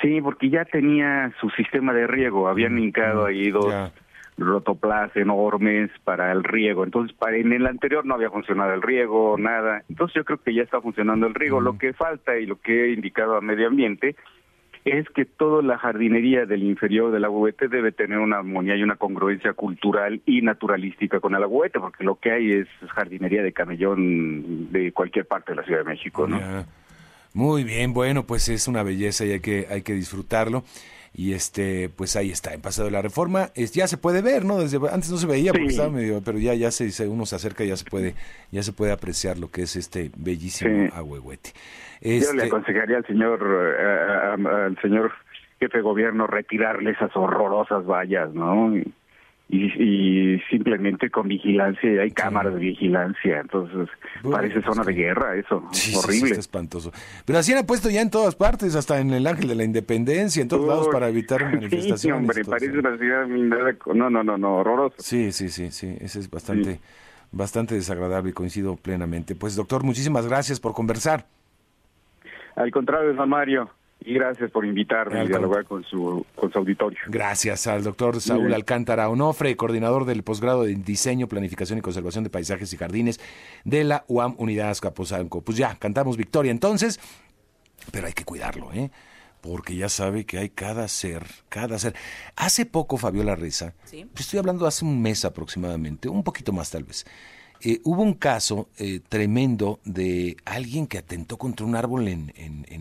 Sí, 0.00 0.20
porque 0.20 0.50
ya 0.50 0.64
tenía 0.64 1.32
su 1.40 1.48
sistema 1.50 1.92
de 1.92 2.06
riego, 2.06 2.48
habían 2.48 2.78
hincado 2.78 3.26
ahí 3.26 3.50
dos, 3.50 3.72
rotoplas 4.38 5.14
enormes 5.16 5.90
para 6.04 6.32
el 6.32 6.44
riego. 6.44 6.84
Entonces, 6.84 7.16
para, 7.16 7.36
en 7.36 7.52
el 7.52 7.66
anterior 7.66 8.04
no 8.04 8.14
había 8.14 8.30
funcionado 8.30 8.72
el 8.74 8.82
riego, 8.82 9.36
nada. 9.38 9.82
Entonces, 9.88 10.14
yo 10.16 10.24
creo 10.24 10.42
que 10.42 10.54
ya 10.54 10.62
está 10.62 10.80
funcionando 10.80 11.26
el 11.26 11.34
riego. 11.34 11.60
Lo 11.60 11.78
que 11.78 11.92
falta 11.92 12.38
y 12.38 12.46
lo 12.46 12.60
que 12.60 12.84
he 12.84 12.92
indicado 12.92 13.36
a 13.36 13.40
medio 13.40 13.68
ambiente 13.68 14.16
es 14.84 15.08
que 15.10 15.24
toda 15.24 15.62
la 15.62 15.78
jardinería 15.78 16.44
del 16.44 16.64
inferior 16.64 17.12
del 17.12 17.24
agüete 17.24 17.68
debe 17.68 17.92
tener 17.92 18.18
una 18.18 18.38
armonía 18.38 18.76
y 18.76 18.82
una 18.82 18.96
congruencia 18.96 19.52
cultural 19.52 20.20
y 20.26 20.42
naturalística 20.42 21.20
con 21.20 21.34
el 21.36 21.42
agüete, 21.42 21.78
porque 21.78 22.02
lo 22.02 22.16
que 22.16 22.32
hay 22.32 22.50
es 22.50 22.68
jardinería 22.90 23.42
de 23.42 23.52
camellón 23.52 24.72
de 24.72 24.90
cualquier 24.92 25.26
parte 25.26 25.52
de 25.52 25.56
la 25.56 25.62
Ciudad 25.62 25.80
de 25.80 25.90
México, 25.90 26.26
¿no? 26.26 26.40
Muy 27.32 27.64
bien, 27.64 27.94
bueno, 27.94 28.26
pues 28.26 28.48
es 28.48 28.66
una 28.68 28.82
belleza 28.82 29.24
y 29.24 29.32
hay 29.32 29.40
que, 29.40 29.66
hay 29.70 29.82
que 29.82 29.94
disfrutarlo 29.94 30.64
y 31.14 31.34
este 31.34 31.90
pues 31.94 32.16
ahí 32.16 32.30
está 32.30 32.54
en 32.54 32.62
pasado 32.62 32.86
de 32.86 32.92
la 32.92 33.02
reforma 33.02 33.50
es, 33.54 33.72
ya 33.72 33.86
se 33.86 33.98
puede 33.98 34.22
ver 34.22 34.44
no 34.44 34.58
desde 34.58 34.78
antes 34.90 35.10
no 35.10 35.18
se 35.18 35.26
veía 35.26 35.52
porque 35.52 35.66
estaba 35.66 35.90
medio 35.90 36.22
pero 36.24 36.38
ya 36.38 36.54
ya 36.54 36.70
se, 36.70 37.08
uno 37.08 37.26
se 37.26 37.36
acerca 37.36 37.64
ya 37.64 37.76
se 37.76 37.84
puede 37.84 38.14
ya 38.50 38.62
se 38.62 38.72
puede 38.72 38.92
apreciar 38.92 39.38
lo 39.38 39.50
que 39.50 39.62
es 39.62 39.76
este 39.76 40.10
bellísimo 40.16 40.70
sí. 40.70 40.90
Yo 42.00 42.08
le 42.08 42.18
este 42.18 42.46
aconsejaría 42.46 42.96
al 42.96 43.06
señor 43.06 43.40
eh, 43.78 44.44
al 44.66 44.78
señor 44.80 45.12
jefe 45.60 45.78
de 45.78 45.82
gobierno 45.82 46.26
retirarle 46.26 46.92
esas 46.92 47.14
horrorosas 47.14 47.84
vallas 47.84 48.32
no 48.32 48.76
y, 48.76 48.92
simplemente 50.50 51.10
con 51.10 51.28
vigilancia, 51.28 51.92
y 51.92 51.98
hay 51.98 52.10
cámaras 52.10 52.54
de 52.54 52.60
vigilancia, 52.60 53.40
entonces 53.40 53.88
parece 54.30 54.62
zona 54.62 54.82
de 54.82 54.94
guerra 54.94 55.36
eso, 55.36 55.62
horrible. 55.96 56.30
espantoso. 56.32 56.90
Pero 57.26 57.38
así 57.38 57.52
han 57.52 57.66
puesto 57.66 57.90
ya 57.90 58.00
en 58.00 58.10
todas 58.10 58.34
partes, 58.34 58.74
hasta 58.74 58.98
en 58.98 59.10
el 59.10 59.26
Ángel 59.26 59.48
de 59.48 59.54
la 59.54 59.64
Independencia, 59.64 60.40
en 60.40 60.48
todos 60.48 60.66
lados 60.66 60.88
para 60.88 61.08
evitar 61.08 61.44
manifestaciones. 61.44 62.00
Sí, 62.00 62.10
hombre, 62.10 62.44
parece 62.44 62.78
una 62.78 62.96
ciudad 62.96 63.26
no, 63.26 64.10
no, 64.10 64.24
no, 64.24 64.38
no, 64.38 64.56
horroroso. 64.56 64.96
Sí, 64.98 65.32
sí, 65.32 65.50
sí, 65.50 65.70
sí, 65.70 65.96
ese 66.00 66.20
es 66.20 66.30
bastante, 66.30 66.80
bastante 67.30 67.74
desagradable 67.74 68.30
y 68.30 68.32
coincido 68.32 68.76
plenamente. 68.76 69.34
Pues 69.34 69.54
doctor, 69.54 69.84
muchísimas 69.84 70.26
gracias 70.26 70.60
por 70.60 70.72
conversar. 70.72 71.26
Al 72.56 72.70
contrario, 72.70 73.12
don 73.14 73.28
Mario. 73.28 73.70
Y 74.04 74.14
gracias 74.14 74.50
por 74.50 74.64
invitarme 74.64 75.20
a 75.20 75.24
dialogar 75.24 75.64
con 75.64 75.84
su, 75.84 76.24
con 76.34 76.52
su 76.52 76.58
auditorio. 76.58 76.98
Gracias 77.06 77.66
al 77.66 77.84
doctor 77.84 78.20
Saúl 78.20 78.52
Alcántara 78.52 79.08
Onofre, 79.08 79.56
coordinador 79.56 80.04
del 80.04 80.22
posgrado 80.22 80.64
de 80.64 80.74
Diseño, 80.74 81.28
Planificación 81.28 81.78
y 81.78 81.82
Conservación 81.82 82.24
de 82.24 82.30
Paisajes 82.30 82.72
y 82.72 82.76
Jardines 82.76 83.20
de 83.64 83.84
la 83.84 84.04
UAM 84.08 84.34
Unidad 84.38 84.70
Azcapotzalco. 84.70 85.42
Pues 85.42 85.56
ya, 85.56 85.76
cantamos 85.76 86.16
victoria 86.16 86.50
entonces, 86.50 87.00
pero 87.90 88.06
hay 88.06 88.12
que 88.12 88.24
cuidarlo, 88.24 88.72
¿eh? 88.72 88.90
Porque 89.40 89.74
ya 89.74 89.88
sabe 89.88 90.24
que 90.24 90.38
hay 90.38 90.50
cada 90.50 90.86
ser, 90.86 91.24
cada 91.48 91.78
ser. 91.78 91.94
Hace 92.36 92.64
poco, 92.64 92.96
Fabiola 92.96 93.34
Reza, 93.34 93.74
¿Sí? 93.84 94.06
estoy 94.16 94.38
hablando 94.38 94.66
hace 94.66 94.84
un 94.84 95.02
mes 95.02 95.24
aproximadamente, 95.24 96.08
un 96.08 96.22
poquito 96.22 96.52
más 96.52 96.70
tal 96.70 96.84
vez, 96.84 97.04
eh, 97.64 97.80
hubo 97.84 98.02
un 98.02 98.14
caso 98.14 98.68
eh, 98.76 99.00
tremendo 99.08 99.78
de 99.84 100.36
alguien 100.44 100.88
que 100.88 100.98
atentó 100.98 101.38
contra 101.38 101.64
un 101.64 101.76
árbol 101.76 102.08
en, 102.08 102.32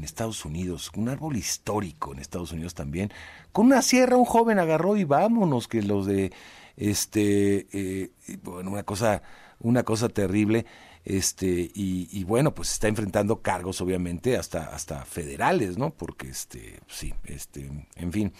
Estados 0.03 0.43
Unidos, 0.43 0.91
un 0.95 1.07
árbol 1.07 1.37
histórico 1.37 2.11
en 2.11 2.19
Estados 2.19 2.51
Unidos 2.51 2.73
también. 2.73 3.11
Con 3.51 3.67
una 3.67 3.83
sierra 3.83 4.17
un 4.17 4.25
joven 4.25 4.57
agarró 4.57 4.97
y 4.97 5.03
vámonos, 5.03 5.67
que 5.67 5.83
los 5.83 6.07
de, 6.07 6.33
este, 6.75 7.67
eh, 7.71 8.11
bueno, 8.43 8.71
una 8.71 8.83
cosa, 8.83 9.21
una 9.59 9.83
cosa 9.83 10.09
terrible. 10.09 10.65
Este, 11.05 11.71
y, 11.73 12.23
bueno, 12.23 12.53
pues 12.53 12.71
está 12.71 12.87
enfrentando 12.87 13.41
cargos, 13.41 13.79
obviamente, 13.81 14.35
hasta, 14.35 14.73
hasta 14.73 15.05
federales, 15.05 15.77
¿no? 15.77 15.91
Porque, 15.91 16.29
este, 16.29 16.79
sí, 16.87 17.13
este, 17.25 17.69
en 17.95 18.11
fin 18.11 18.33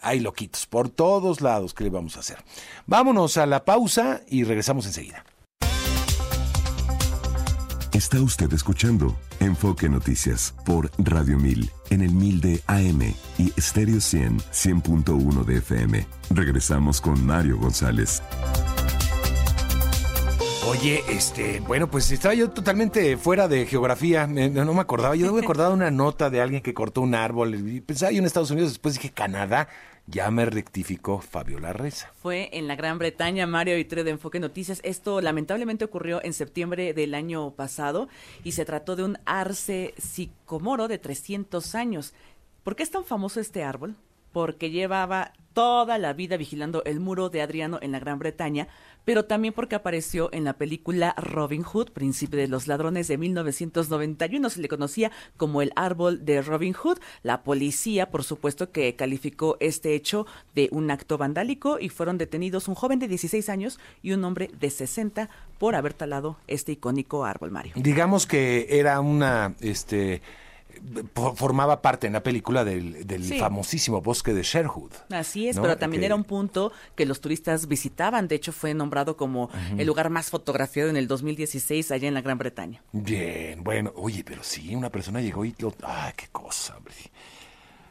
hay 0.00 0.20
loquitos 0.20 0.66
por 0.66 0.88
todos 0.88 1.40
lados. 1.40 1.74
¿Qué 1.74 1.84
le 1.84 1.90
vamos 1.90 2.16
a 2.16 2.20
hacer? 2.20 2.38
Vámonos 2.86 3.36
a 3.36 3.46
la 3.46 3.64
pausa 3.64 4.20
y 4.28 4.44
regresamos 4.44 4.86
enseguida. 4.86 5.24
Está 7.92 8.20
usted 8.20 8.52
escuchando 8.52 9.16
Enfoque 9.40 9.88
Noticias 9.88 10.54
por 10.66 10.90
Radio 10.98 11.38
1000 11.38 11.70
en 11.88 12.02
el 12.02 12.12
1000 12.12 12.40
de 12.40 12.62
AM 12.66 13.14
y 13.38 13.48
Stereo 13.58 14.00
100 14.00 14.38
100.1 14.38 15.44
de 15.44 15.56
FM. 15.56 16.06
Regresamos 16.30 17.00
con 17.00 17.24
Mario 17.24 17.58
González. 17.58 18.22
Oye, 20.66 21.02
este, 21.08 21.60
bueno, 21.60 21.90
pues 21.90 22.10
estaba 22.10 22.34
yo 22.34 22.50
totalmente 22.50 23.16
fuera 23.16 23.48
de 23.48 23.64
geografía, 23.64 24.26
no, 24.26 24.74
me 24.74 24.80
acordaba, 24.82 25.16
yo 25.16 25.32
me 25.32 25.40
acordaba 25.40 25.70
una 25.72 25.90
nota 25.90 26.28
de 26.28 26.42
alguien 26.42 26.60
que 26.60 26.74
cortó 26.74 27.00
un 27.00 27.14
árbol, 27.14 27.54
y 27.54 27.80
pensaba 27.80 28.12
yo 28.12 28.18
en 28.18 28.26
Estados 28.26 28.50
Unidos, 28.50 28.72
después 28.72 28.96
dije 28.96 29.10
Canadá, 29.10 29.68
ya 30.10 30.30
me 30.30 30.46
rectificó 30.46 31.20
Fabiola 31.20 31.72
Reza. 31.72 32.10
Fue 32.14 32.48
en 32.52 32.66
la 32.66 32.76
Gran 32.76 32.98
Bretaña, 32.98 33.46
Mario 33.46 33.76
Vitre 33.76 34.04
de 34.04 34.10
Enfoque 34.10 34.40
Noticias. 34.40 34.80
Esto 34.82 35.20
lamentablemente 35.20 35.84
ocurrió 35.84 36.24
en 36.24 36.32
septiembre 36.32 36.94
del 36.94 37.14
año 37.14 37.50
pasado 37.50 38.08
y 38.42 38.52
se 38.52 38.64
trató 38.64 38.96
de 38.96 39.04
un 39.04 39.18
arce 39.26 39.94
sicomoro 39.98 40.88
de 40.88 40.98
300 40.98 41.74
años. 41.74 42.14
¿Por 42.64 42.74
qué 42.74 42.82
es 42.82 42.90
tan 42.90 43.04
famoso 43.04 43.38
este 43.38 43.64
árbol? 43.64 43.96
Porque 44.32 44.70
llevaba 44.70 45.32
toda 45.52 45.98
la 45.98 46.14
vida 46.14 46.36
vigilando 46.38 46.82
el 46.84 47.00
muro 47.00 47.28
de 47.28 47.42
Adriano 47.42 47.78
en 47.82 47.92
la 47.92 47.98
Gran 47.98 48.18
Bretaña, 48.18 48.68
pero 49.08 49.24
también 49.24 49.54
porque 49.54 49.74
apareció 49.74 50.28
en 50.34 50.44
la 50.44 50.52
película 50.52 51.14
Robin 51.16 51.62
Hood, 51.62 51.92
Príncipe 51.92 52.36
de 52.36 52.46
los 52.46 52.66
Ladrones 52.66 53.08
de 53.08 53.16
1991. 53.16 54.50
Se 54.50 54.60
le 54.60 54.68
conocía 54.68 55.10
como 55.38 55.62
el 55.62 55.72
árbol 55.76 56.26
de 56.26 56.42
Robin 56.42 56.74
Hood. 56.74 56.98
La 57.22 57.42
policía, 57.42 58.10
por 58.10 58.22
supuesto, 58.22 58.70
que 58.70 58.96
calificó 58.96 59.56
este 59.60 59.94
hecho 59.94 60.26
de 60.54 60.68
un 60.72 60.90
acto 60.90 61.16
vandálico 61.16 61.78
y 61.80 61.88
fueron 61.88 62.18
detenidos 62.18 62.68
un 62.68 62.74
joven 62.74 62.98
de 62.98 63.08
16 63.08 63.48
años 63.48 63.80
y 64.02 64.12
un 64.12 64.22
hombre 64.24 64.50
de 64.60 64.68
60 64.68 65.30
por 65.56 65.74
haber 65.74 65.94
talado 65.94 66.36
este 66.46 66.72
icónico 66.72 67.24
árbol, 67.24 67.50
Mario. 67.50 67.72
Digamos 67.76 68.26
que 68.26 68.66
era 68.68 69.00
una, 69.00 69.54
este, 69.60 70.20
formaba 71.36 71.82
parte 71.82 72.06
en 72.06 72.12
la 72.12 72.22
película 72.22 72.64
del, 72.64 73.04
famosísimo 73.38 74.00
bosque 74.00 74.32
de 74.32 74.42
Sherwood. 74.42 74.92
Así 75.10 75.48
es, 75.48 75.58
pero 75.58 75.76
también 75.76 76.04
era 76.04 76.14
un 76.14 76.24
punto 76.24 76.72
que 76.94 77.06
los 77.06 77.20
turistas 77.20 77.68
visitaban. 77.68 78.28
De 78.28 78.36
hecho, 78.36 78.52
fue 78.52 78.74
nombrado 78.74 79.16
como 79.16 79.50
el 79.76 79.86
lugar 79.86 80.10
más 80.10 80.30
fotografiado 80.30 80.90
en 80.90 80.96
el 80.96 81.08
2016 81.08 81.90
allá 81.90 82.08
en 82.08 82.14
la 82.14 82.20
Gran 82.20 82.38
Bretaña. 82.38 82.82
Bien, 82.92 83.62
bueno, 83.62 83.92
oye, 83.96 84.24
pero 84.24 84.42
sí, 84.42 84.74
una 84.74 84.90
persona 84.90 85.20
llegó 85.20 85.44
y 85.44 85.54
lo... 85.58 85.74
¡Ay, 85.82 86.12
qué 86.16 86.26
cosa, 86.32 86.76
hombre! 86.76 86.94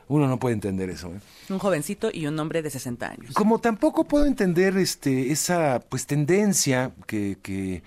Uno 0.10 0.28
no 0.28 0.40
puede 0.40 0.54
entender 0.54 0.90
eso. 0.90 1.10
¿eh? 1.10 1.20
Un 1.50 1.60
jovencito 1.60 2.10
y 2.14 2.28
un 2.28 2.40
hombre 2.40 2.62
de 2.62 2.70
60 2.70 3.10
años. 3.10 3.34
Como 3.34 3.60
tampoco 3.60 4.06
puedo 4.06 4.26
entender 4.26 4.78
este 4.78 5.32
esa 5.32 5.82
pues 5.90 6.06
tendencia 6.06 6.92
que, 7.06 7.38
que 7.42 7.84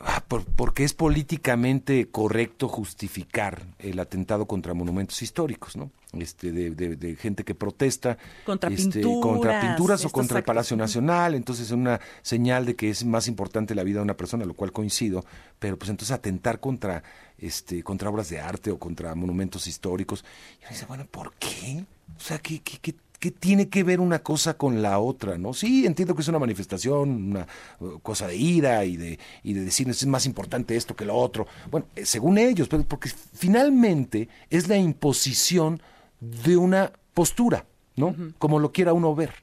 Ah, 0.00 0.22
porque 0.28 0.84
es 0.84 0.94
políticamente 0.94 2.08
correcto 2.08 2.68
justificar 2.68 3.66
el 3.80 3.98
atentado 3.98 4.46
contra 4.46 4.72
monumentos 4.72 5.22
históricos, 5.22 5.76
¿no? 5.76 5.90
Este, 6.12 6.52
de, 6.52 7.16
gente 7.16 7.44
que 7.44 7.54
protesta 7.54 8.16
contra 8.46 8.70
este, 8.70 9.00
pinturas, 9.00 9.22
contra 9.22 9.60
pinturas 9.60 10.04
o 10.04 10.10
contra 10.10 10.38
el 10.38 10.44
Palacio 10.44 10.76
Nacional, 10.76 11.34
entonces 11.34 11.66
es 11.66 11.72
una 11.72 12.00
señal 12.22 12.64
de 12.64 12.76
que 12.76 12.90
es 12.90 13.04
más 13.04 13.26
importante 13.28 13.74
la 13.74 13.82
vida 13.82 13.98
de 13.98 14.04
una 14.04 14.16
persona, 14.16 14.44
lo 14.44 14.54
cual 14.54 14.72
coincido, 14.72 15.24
pero 15.58 15.76
pues 15.76 15.90
entonces 15.90 16.14
atentar 16.14 16.60
contra 16.60 17.02
este 17.36 17.82
contra 17.82 18.08
obras 18.08 18.30
de 18.30 18.40
arte 18.40 18.70
o 18.70 18.78
contra 18.78 19.14
monumentos 19.16 19.66
históricos, 19.66 20.24
y 20.60 20.64
uno 20.64 20.70
dice, 20.70 20.86
bueno, 20.86 21.06
¿por 21.10 21.34
qué? 21.34 21.84
O 22.16 22.20
sea, 22.20 22.38
¿qué, 22.38 22.60
qué, 22.60 22.78
qué 22.80 22.94
¿qué 23.18 23.30
tiene 23.30 23.68
que 23.68 23.82
ver 23.82 24.00
una 24.00 24.20
cosa 24.20 24.54
con 24.54 24.82
la 24.82 24.98
otra? 24.98 25.38
¿no? 25.38 25.52
Sí, 25.52 25.86
entiendo 25.86 26.14
que 26.14 26.22
es 26.22 26.28
una 26.28 26.38
manifestación, 26.38 27.30
una 27.30 27.46
uh, 27.80 27.98
cosa 28.00 28.26
de 28.26 28.36
ira 28.36 28.84
y 28.84 28.96
de, 28.96 29.18
y 29.42 29.52
de 29.54 29.64
decir 29.64 29.88
es 29.88 30.06
más 30.06 30.26
importante 30.26 30.76
esto 30.76 30.94
que 30.94 31.04
lo 31.04 31.16
otro. 31.16 31.46
Bueno, 31.70 31.86
eh, 31.96 32.04
según 32.04 32.38
ellos, 32.38 32.68
pero 32.68 32.82
porque 32.84 33.10
finalmente 33.34 34.28
es 34.50 34.68
la 34.68 34.76
imposición 34.76 35.80
de 36.20 36.56
una 36.56 36.92
postura, 37.14 37.64
¿no? 37.96 38.14
Como 38.38 38.58
lo 38.58 38.72
quiera 38.72 38.92
uno 38.92 39.14
ver. 39.14 39.34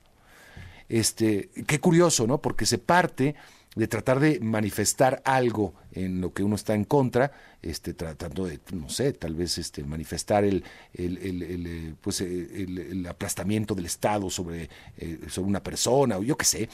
Este, 0.87 1.49
qué 1.67 1.79
curioso, 1.79 2.27
¿no? 2.27 2.39
Porque 2.39 2.65
se 2.65 2.77
parte 2.77 3.35
de 3.75 3.87
tratar 3.87 4.19
de 4.21 4.39
manifestar 4.39 5.21
algo 5.25 5.73
en 5.91 6.21
lo 6.21 6.33
que 6.33 6.43
uno 6.43 6.55
está 6.55 6.73
en 6.73 6.85
contra, 6.85 7.31
este, 7.61 7.93
tratando 7.93 8.45
de, 8.45 8.59
no 8.73 8.89
sé, 8.89 9.11
tal 9.13 9.35
vez 9.35 9.57
este, 9.57 9.83
manifestar 9.83 10.45
el, 10.45 10.63
el, 10.93 11.17
el, 11.17 11.67
eh, 11.67 11.93
pues, 11.99 12.21
eh, 12.21 12.65
el, 12.67 13.05
aplastamiento 13.07 13.75
del 13.75 13.85
Estado 13.85 14.29
sobre, 14.29 14.69
eh, 14.97 15.19
sobre 15.27 15.49
una 15.49 15.61
persona, 15.61 16.17
o 16.17 16.23
yo 16.23 16.37
qué 16.37 16.45
sé, 16.45 16.69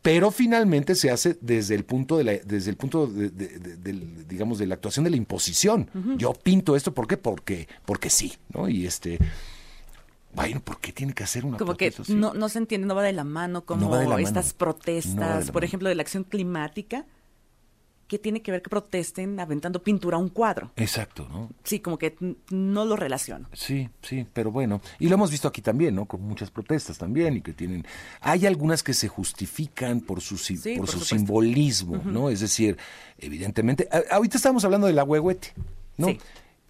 pero 0.00 0.30
finalmente 0.30 0.94
se 0.94 1.10
hace 1.10 1.36
desde 1.40 1.74
el 1.74 1.84
punto 1.84 2.16
de 2.16 2.24
la, 2.24 2.32
desde 2.32 2.70
el 2.70 2.76
punto 2.76 3.06
de, 3.06 3.28
digamos, 4.26 4.58
de 4.58 4.66
la 4.66 4.74
actuación 4.74 5.04
de 5.04 5.10
la 5.10 5.16
imposición. 5.16 5.90
Yo 6.16 6.32
pinto 6.32 6.76
esto, 6.76 6.94
¿por 6.94 7.06
qué? 7.06 7.16
Porque, 7.16 7.68
porque 7.84 8.08
sí, 8.08 8.34
¿no? 8.54 8.68
Y 8.68 8.86
este 8.86 9.18
bueno, 10.36 10.60
¿por 10.60 10.78
qué 10.78 10.92
tiene 10.92 11.12
que 11.12 11.24
hacer 11.24 11.44
una 11.44 11.56
Como 11.56 11.76
que 11.76 11.92
no, 12.08 12.34
no 12.34 12.48
se 12.48 12.58
entiende, 12.58 12.86
no 12.86 12.94
va 12.94 13.02
de 13.02 13.12
la 13.12 13.24
mano 13.24 13.64
como 13.64 14.18
estas 14.18 14.52
protestas, 14.52 15.50
por 15.50 15.64
ejemplo, 15.64 15.88
de 15.88 15.94
la 15.94 16.02
acción 16.02 16.24
climática. 16.24 17.06
¿qué 18.06 18.18
tiene 18.18 18.40
que 18.40 18.52
ver 18.52 18.62
que 18.62 18.70
protesten 18.70 19.38
aventando 19.40 19.82
pintura 19.82 20.16
a 20.16 20.20
un 20.20 20.28
cuadro? 20.28 20.70
Exacto, 20.76 21.26
¿no? 21.28 21.50
Sí, 21.64 21.80
como 21.80 21.98
que 21.98 22.16
no 22.50 22.84
lo 22.84 22.96
relaciono. 22.96 23.48
Sí, 23.52 23.88
sí, 24.02 24.26
pero 24.32 24.50
bueno, 24.52 24.80
y 24.98 25.08
lo 25.08 25.14
hemos 25.14 25.30
visto 25.30 25.48
aquí 25.48 25.60
también, 25.60 25.94
¿no? 25.94 26.06
Con 26.06 26.22
muchas 26.22 26.50
protestas 26.50 26.98
también 26.98 27.36
y 27.36 27.40
que 27.40 27.52
tienen... 27.52 27.84
Hay 28.20 28.46
algunas 28.46 28.82
que 28.82 28.94
se 28.94 29.08
justifican 29.08 30.00
por 30.00 30.20
su, 30.20 30.36
por, 30.76 30.88
su 30.88 31.00
simbolismo, 31.00 32.00
¿no? 32.04 32.30
Es 32.30 32.40
decir, 32.40 32.76
evidentemente, 33.18 33.88
ahorita 34.10 34.36
estamos 34.36 34.64
hablando 34.64 34.86
de 34.86 34.92
la 34.92 35.04
huehuete, 35.04 35.52
¿no? 35.96 36.08
Sí 36.08 36.18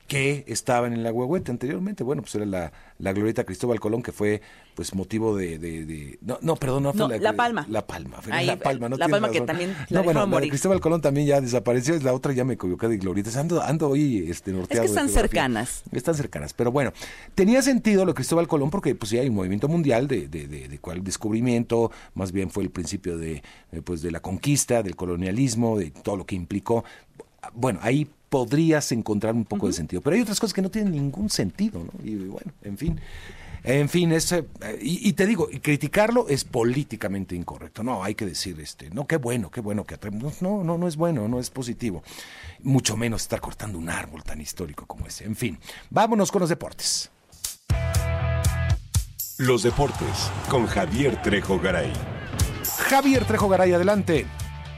que 0.06 0.44
estaban 0.46 0.92
en 0.92 1.02
la 1.02 1.12
huehuete 1.12 1.50
anteriormente. 1.50 2.04
Bueno, 2.04 2.22
pues 2.22 2.34
era 2.34 2.46
la, 2.46 2.72
la 2.98 3.12
glorieta 3.12 3.44
Cristóbal 3.44 3.80
Colón, 3.80 4.02
que 4.02 4.12
fue 4.12 4.40
pues 4.74 4.94
motivo 4.94 5.36
de... 5.36 5.58
de, 5.58 6.18
No, 6.20 6.38
no, 6.42 6.56
perdón, 6.56 6.84
no 6.84 6.92
fue 6.92 7.18
la, 7.18 7.32
Palma. 7.32 7.66
La 7.68 7.86
Palma, 7.86 8.18
la 8.26 8.56
Palma, 8.58 8.88
no 8.88 8.96
La 8.96 9.08
Palma 9.08 9.30
que 9.30 9.40
también 9.40 9.74
No, 9.90 10.04
bueno, 10.04 10.26
la 10.26 10.40
Cristóbal 10.40 10.80
Colón 10.80 11.00
también 11.00 11.26
ya 11.26 11.40
desapareció, 11.40 11.94
es 11.94 12.02
la 12.02 12.12
otra 12.12 12.32
ya 12.32 12.44
me 12.44 12.54
equivoqué 12.54 12.88
de 12.88 12.98
glorietas. 12.98 13.36
Ando, 13.36 13.62
ando 13.62 13.88
hoy 13.88 14.30
este, 14.30 14.52
norteado. 14.52 14.84
Es 14.84 14.90
que 14.90 14.94
están 14.94 15.08
cercanas. 15.08 15.82
Están 15.92 16.14
cercanas, 16.14 16.52
pero 16.52 16.70
bueno, 16.70 16.92
tenía 17.34 17.62
sentido 17.62 18.04
lo 18.04 18.12
de 18.12 18.16
Cristóbal 18.16 18.48
Colón 18.48 18.70
porque 18.70 18.94
pues 18.94 19.10
sí 19.10 19.18
hay 19.18 19.28
un 19.28 19.34
movimiento 19.34 19.68
mundial 19.68 20.08
de, 20.08 20.28
de, 20.28 20.46
de, 20.46 20.68
de 20.68 20.78
cual 20.78 21.02
descubrimiento, 21.02 21.90
más 22.14 22.32
bien 22.32 22.50
fue 22.50 22.62
el 22.62 22.70
principio 22.70 23.16
de, 23.18 23.42
pues, 23.84 24.02
de 24.02 24.10
la 24.10 24.20
conquista, 24.20 24.82
del 24.82 24.94
colonialismo, 24.94 25.78
de 25.78 25.90
todo 25.90 26.16
lo 26.16 26.26
que 26.26 26.34
implicó. 26.34 26.84
Bueno, 27.54 27.78
ahí 27.82 28.08
podrías 28.28 28.92
encontrar 28.92 29.34
un 29.34 29.44
poco 29.44 29.66
de 29.66 29.72
sentido. 29.72 30.02
Pero 30.02 30.16
hay 30.16 30.22
otras 30.22 30.40
cosas 30.40 30.54
que 30.54 30.62
no 30.62 30.70
tienen 30.70 30.92
ningún 30.92 31.30
sentido, 31.30 31.84
¿no? 31.84 31.92
Y 32.04 32.16
bueno, 32.16 32.52
en 32.62 32.78
fin. 32.78 33.00
En 33.66 33.88
fin, 33.88 34.12
es, 34.12 34.30
eh, 34.30 34.44
y, 34.80 35.12
te 35.14 35.26
digo, 35.26 35.48
criticarlo 35.60 36.28
es 36.28 36.44
políticamente 36.44 37.34
incorrecto. 37.34 37.82
No, 37.82 38.04
hay 38.04 38.14
que 38.14 38.24
decir, 38.24 38.60
este, 38.60 38.90
no, 38.90 39.08
qué 39.08 39.16
bueno, 39.16 39.50
qué 39.50 39.60
bueno 39.60 39.84
que 39.84 39.98
No, 40.40 40.62
no, 40.62 40.78
no 40.78 40.86
es 40.86 40.94
bueno, 40.94 41.26
no 41.26 41.40
es 41.40 41.50
positivo. 41.50 42.04
Mucho 42.62 42.96
menos 42.96 43.22
estar 43.22 43.40
cortando 43.40 43.76
un 43.76 43.90
árbol 43.90 44.22
tan 44.22 44.40
histórico 44.40 44.86
como 44.86 45.06
ese. 45.06 45.24
En 45.24 45.34
fin, 45.34 45.58
vámonos 45.90 46.30
con 46.30 46.40
los 46.40 46.48
deportes. 46.48 47.10
Los 49.38 49.64
deportes 49.64 50.30
con 50.48 50.66
Javier 50.66 51.20
Trejo 51.22 51.58
Garay. 51.58 51.92
Javier 52.88 53.24
Trejo 53.24 53.48
Garay, 53.48 53.72
adelante. 53.72 54.26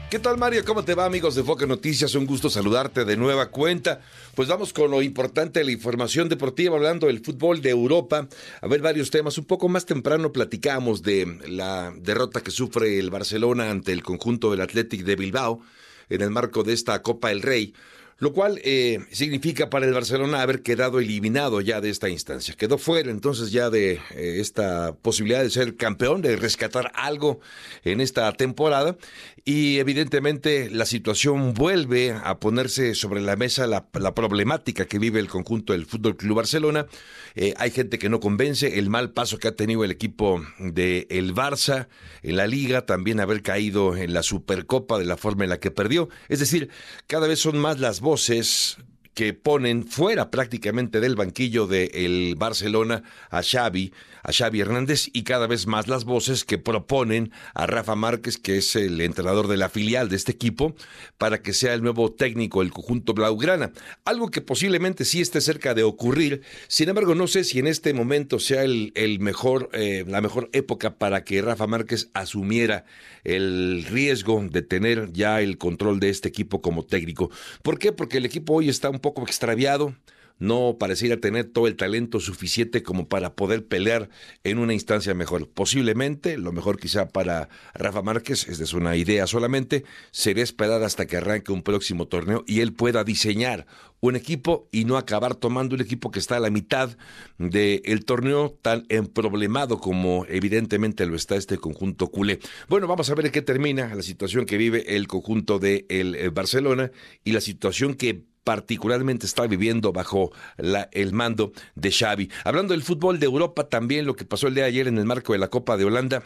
¿Qué 0.09 0.17
tal 0.17 0.39
Mario? 0.39 0.65
¿Cómo 0.65 0.83
te 0.83 0.95
va 0.95 1.05
amigos 1.05 1.35
de 1.35 1.43
Foque 1.43 1.67
Noticias? 1.67 2.15
Un 2.15 2.25
gusto 2.25 2.49
saludarte 2.49 3.05
de 3.05 3.15
nueva 3.15 3.51
cuenta. 3.51 4.01
Pues 4.33 4.47
vamos 4.47 4.73
con 4.73 4.89
lo 4.89 5.03
importante 5.03 5.59
de 5.59 5.65
la 5.65 5.71
información 5.71 6.27
deportiva, 6.27 6.75
hablando 6.75 7.05
del 7.05 7.23
fútbol 7.23 7.61
de 7.61 7.69
Europa. 7.69 8.27
A 8.59 8.67
ver 8.67 8.81
varios 8.81 9.11
temas. 9.11 9.37
Un 9.37 9.45
poco 9.45 9.69
más 9.69 9.85
temprano 9.85 10.31
platicamos 10.31 11.03
de 11.03 11.37
la 11.47 11.93
derrota 11.95 12.41
que 12.41 12.49
sufre 12.49 12.97
el 12.97 13.11
Barcelona 13.11 13.69
ante 13.69 13.91
el 13.91 14.01
conjunto 14.01 14.49
del 14.49 14.61
Athletic 14.61 15.03
de 15.03 15.15
Bilbao 15.15 15.61
en 16.09 16.21
el 16.23 16.31
marco 16.31 16.63
de 16.63 16.73
esta 16.73 17.03
Copa 17.03 17.29
del 17.29 17.43
Rey 17.43 17.75
lo 18.19 18.33
cual 18.33 18.59
eh, 18.63 18.99
significa 19.11 19.69
para 19.69 19.85
el 19.85 19.93
Barcelona 19.93 20.41
haber 20.41 20.61
quedado 20.61 20.99
eliminado 20.99 21.61
ya 21.61 21.79
de 21.79 21.89
esta 21.89 22.09
instancia. 22.09 22.53
Quedó 22.55 22.77
fuera 22.77 23.11
entonces 23.11 23.51
ya 23.51 23.69
de 23.69 23.93
eh, 23.93 24.37
esta 24.39 24.93
posibilidad 24.93 25.41
de 25.41 25.49
ser 25.49 25.77
campeón, 25.77 26.21
de 26.21 26.35
rescatar 26.35 26.91
algo 26.95 27.39
en 27.83 28.01
esta 28.01 28.31
temporada 28.33 28.97
y 29.45 29.79
evidentemente 29.79 30.69
la 30.69 30.85
situación 30.85 31.53
vuelve 31.53 32.11
a 32.11 32.39
ponerse 32.39 32.93
sobre 32.93 33.21
la 33.21 33.37
mesa 33.37 33.67
la, 33.67 33.85
problemática 33.89 34.85
que 34.85 34.99
vive 34.99 35.19
el 35.19 35.29
conjunto 35.29 35.71
del 35.71 35.85
Fútbol 35.85 36.17
Club 36.17 36.37
Barcelona. 36.37 36.87
Eh, 37.35 37.53
hay 37.57 37.71
gente 37.71 37.99
que 37.99 38.09
no 38.09 38.19
convence, 38.19 38.79
el 38.79 38.89
mal 38.89 39.11
paso 39.11 39.37
que 39.37 39.47
ha 39.47 39.55
tenido 39.55 39.85
el 39.85 39.91
equipo 39.91 40.43
de 40.59 41.07
el 41.09 41.33
Barça 41.33 41.87
en 42.21 42.35
la 42.35 42.47
liga, 42.47 42.85
también 42.85 43.21
haber 43.21 43.41
caído 43.41 43.95
en 43.95 44.13
la 44.13 44.23
Supercopa 44.23 44.99
de 44.99 45.05
la 45.05 45.15
forma 45.15 45.45
en 45.45 45.51
la 45.51 45.59
que 45.59 45.71
perdió. 45.71 46.09
Es 46.27 46.39
decir, 46.39 46.69
cada 47.07 47.27
vez 47.27 47.39
son 47.39 47.57
más 47.57 47.79
las 47.79 48.01
voces 48.01 48.08
vocês 48.09 48.77
que 49.19 49.33
ponen 49.33 49.85
fuera 49.85 50.31
prácticamente 50.31 51.01
del 51.01 51.17
banquillo 51.17 51.67
del 51.67 51.89
el 51.93 52.35
Barcelona 52.37 53.03
a 53.29 53.43
Xavi, 53.43 53.91
a 54.23 54.31
Xavi 54.31 54.61
Hernández 54.61 55.09
y 55.11 55.23
cada 55.23 55.45
vez 55.45 55.67
más 55.67 55.89
las 55.89 56.05
voces 56.05 56.45
que 56.45 56.57
proponen 56.57 57.33
a 57.53 57.67
Rafa 57.67 57.95
Márquez, 57.95 58.37
que 58.37 58.55
es 58.55 58.77
el 58.77 59.01
entrenador 59.01 59.49
de 59.49 59.57
la 59.57 59.67
filial 59.67 60.07
de 60.07 60.15
este 60.15 60.31
equipo, 60.31 60.73
para 61.17 61.41
que 61.41 61.51
sea 61.51 61.73
el 61.73 61.83
nuevo 61.83 62.13
técnico 62.13 62.61
del 62.61 62.71
conjunto 62.71 63.13
Blaugrana. 63.13 63.73
Algo 64.05 64.31
que 64.31 64.39
posiblemente 64.39 65.03
sí 65.03 65.19
esté 65.19 65.41
cerca 65.41 65.73
de 65.73 65.83
ocurrir. 65.83 66.41
Sin 66.69 66.87
embargo, 66.87 67.13
no 67.13 67.27
sé 67.27 67.43
si 67.43 67.59
en 67.59 67.67
este 67.67 67.93
momento 67.93 68.39
sea 68.39 68.63
el, 68.63 68.93
el 68.95 69.19
mejor, 69.19 69.69
eh, 69.73 70.05
la 70.07 70.21
mejor 70.21 70.49
época 70.53 70.95
para 70.97 71.25
que 71.25 71.41
Rafa 71.41 71.67
Márquez 71.67 72.09
asumiera 72.13 72.85
el 73.25 73.83
riesgo 73.83 74.41
de 74.49 74.61
tener 74.61 75.11
ya 75.11 75.41
el 75.41 75.57
control 75.57 75.99
de 75.99 76.07
este 76.07 76.29
equipo 76.29 76.61
como 76.61 76.85
técnico. 76.85 77.29
¿Por 77.63 77.79
qué? 77.79 77.91
Porque 77.91 78.17
el 78.17 78.25
equipo 78.25 78.53
hoy 78.53 78.69
está 78.69 78.89
un 78.89 78.99
poco 78.99 79.08
extraviado 79.17 79.95
no 80.39 80.77
pareciera 80.79 81.17
tener 81.17 81.45
todo 81.45 81.67
el 81.67 81.75
talento 81.75 82.19
suficiente 82.19 82.81
como 82.81 83.07
para 83.07 83.35
poder 83.35 83.67
pelear 83.67 84.09
en 84.43 84.57
una 84.57 84.73
instancia 84.73 85.13
mejor. 85.13 85.49
Posiblemente, 85.49 86.37
lo 86.37 86.51
mejor 86.51 86.79
quizá 86.79 87.09
para 87.09 87.49
Rafa 87.73 88.01
Márquez, 88.01 88.47
esta 88.47 88.63
es 88.63 88.73
una 88.73 88.95
idea 88.95 89.27
solamente, 89.27 89.83
sería 90.11 90.43
esperar 90.43 90.81
hasta 90.81 91.05
que 91.05 91.17
arranque 91.17 91.51
un 91.51 91.61
próximo 91.61 92.07
torneo 92.07 92.43
y 92.47 92.61
él 92.61 92.73
pueda 92.73 93.03
diseñar 93.03 93.67
un 94.01 94.15
equipo 94.15 94.69
y 94.71 94.85
no 94.85 94.95
acabar 94.95 95.35
tomando 95.35 95.75
un 95.75 95.81
equipo 95.81 96.09
que 96.09 96.19
está 96.19 96.37
a 96.37 96.39
la 96.39 96.49
mitad 96.49 96.97
del 97.37 98.05
torneo 98.05 98.57
tan 98.61 98.85
emproblemado 98.87 99.79
como 99.79 100.25
evidentemente 100.29 101.05
lo 101.05 101.17
está 101.17 101.35
este 101.35 101.57
conjunto 101.57 102.07
culé. 102.07 102.39
Bueno, 102.69 102.87
vamos 102.87 103.09
a 103.09 103.15
ver 103.15 103.29
qué 103.31 103.41
termina 103.41 103.93
la 103.93 104.01
situación 104.01 104.45
que 104.45 104.55
vive 104.55 104.95
el 104.95 105.07
conjunto 105.07 105.59
de 105.59 105.85
el 105.89 106.15
eh, 106.15 106.29
Barcelona 106.29 106.91
y 107.25 107.33
la 107.33 107.41
situación 107.41 107.95
que 107.95 108.23
particularmente 108.49 109.27
está 109.27 109.45
viviendo 109.45 109.93
bajo 109.93 110.31
la, 110.57 110.89
el 110.91 111.13
mando 111.13 111.51
de 111.75 111.91
Xavi. 111.91 112.31
Hablando 112.43 112.73
del 112.73 112.81
fútbol 112.81 113.19
de 113.19 113.27
Europa, 113.27 113.69
también 113.69 114.07
lo 114.07 114.15
que 114.15 114.25
pasó 114.25 114.47
el 114.47 114.55
día 114.55 114.63
de 114.63 114.69
ayer 114.69 114.87
en 114.87 114.97
el 114.97 115.05
marco 115.05 115.33
de 115.33 115.37
la 115.37 115.49
Copa 115.49 115.77
de 115.77 115.85
Holanda, 115.85 116.23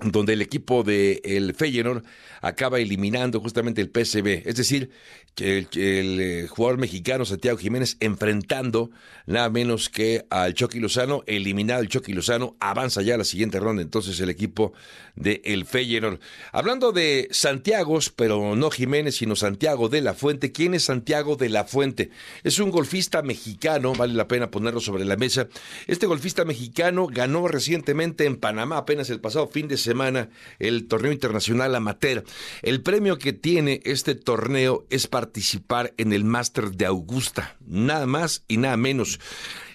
donde 0.00 0.34
el 0.34 0.42
equipo 0.42 0.82
de 0.82 1.20
el 1.24 1.54
Feyenoord 1.54 2.04
acaba 2.42 2.78
eliminando 2.78 3.40
justamente 3.40 3.80
el 3.80 3.88
PSV, 3.88 4.42
es 4.44 4.56
decir, 4.56 4.90
que 5.34 5.58
el, 5.58 5.68
eh, 6.20 6.46
jugador 6.48 6.78
mexicano 6.78 7.26
Santiago 7.26 7.58
Jiménez 7.58 7.98
enfrentando 8.00 8.90
nada 9.26 9.50
menos 9.50 9.90
que 9.90 10.24
al 10.30 10.54
Chucky 10.54 10.80
Lozano, 10.80 11.24
eliminado 11.26 11.82
el 11.82 11.88
Chucky 11.88 12.12
Lozano, 12.12 12.56
avanza 12.58 13.02
ya 13.02 13.14
a 13.14 13.18
la 13.18 13.24
siguiente 13.24 13.60
ronda 13.60 13.82
entonces 13.82 14.18
el 14.20 14.30
equipo 14.30 14.72
de 15.14 15.42
el 15.44 15.66
Feyenoord. 15.66 16.20
Hablando 16.52 16.92
de 16.92 17.28
Santiago, 17.32 17.98
pero 18.14 18.56
no 18.56 18.70
Jiménez, 18.70 19.16
sino 19.16 19.36
Santiago 19.36 19.88
de 19.88 20.00
la 20.00 20.14
Fuente. 20.14 20.52
¿Quién 20.52 20.74
es 20.74 20.84
Santiago 20.84 21.36
de 21.36 21.48
la 21.48 21.64
Fuente? 21.64 22.10
Es 22.42 22.58
un 22.58 22.70
golfista 22.70 23.22
mexicano, 23.22 23.94
vale 23.94 24.14
la 24.14 24.28
pena 24.28 24.50
ponerlo 24.50 24.80
sobre 24.80 25.04
la 25.04 25.16
mesa. 25.16 25.48
Este 25.86 26.06
golfista 26.06 26.44
mexicano 26.44 27.06
ganó 27.06 27.48
recientemente 27.48 28.24
en 28.24 28.36
Panamá, 28.36 28.78
apenas 28.78 29.10
el 29.10 29.20
pasado 29.20 29.46
fin 29.48 29.68
de 29.68 29.76
semana, 29.76 29.85
el 30.58 30.86
torneo 30.88 31.12
internacional 31.12 31.74
amateur. 31.74 32.24
El 32.62 32.82
premio 32.82 33.18
que 33.18 33.32
tiene 33.32 33.80
este 33.84 34.14
torneo 34.14 34.86
es 34.90 35.06
participar 35.06 35.94
en 35.96 36.12
el 36.12 36.24
Máster 36.24 36.72
de 36.72 36.86
Augusta, 36.86 37.56
nada 37.66 38.06
más 38.06 38.44
y 38.48 38.56
nada 38.56 38.76
menos. 38.76 39.20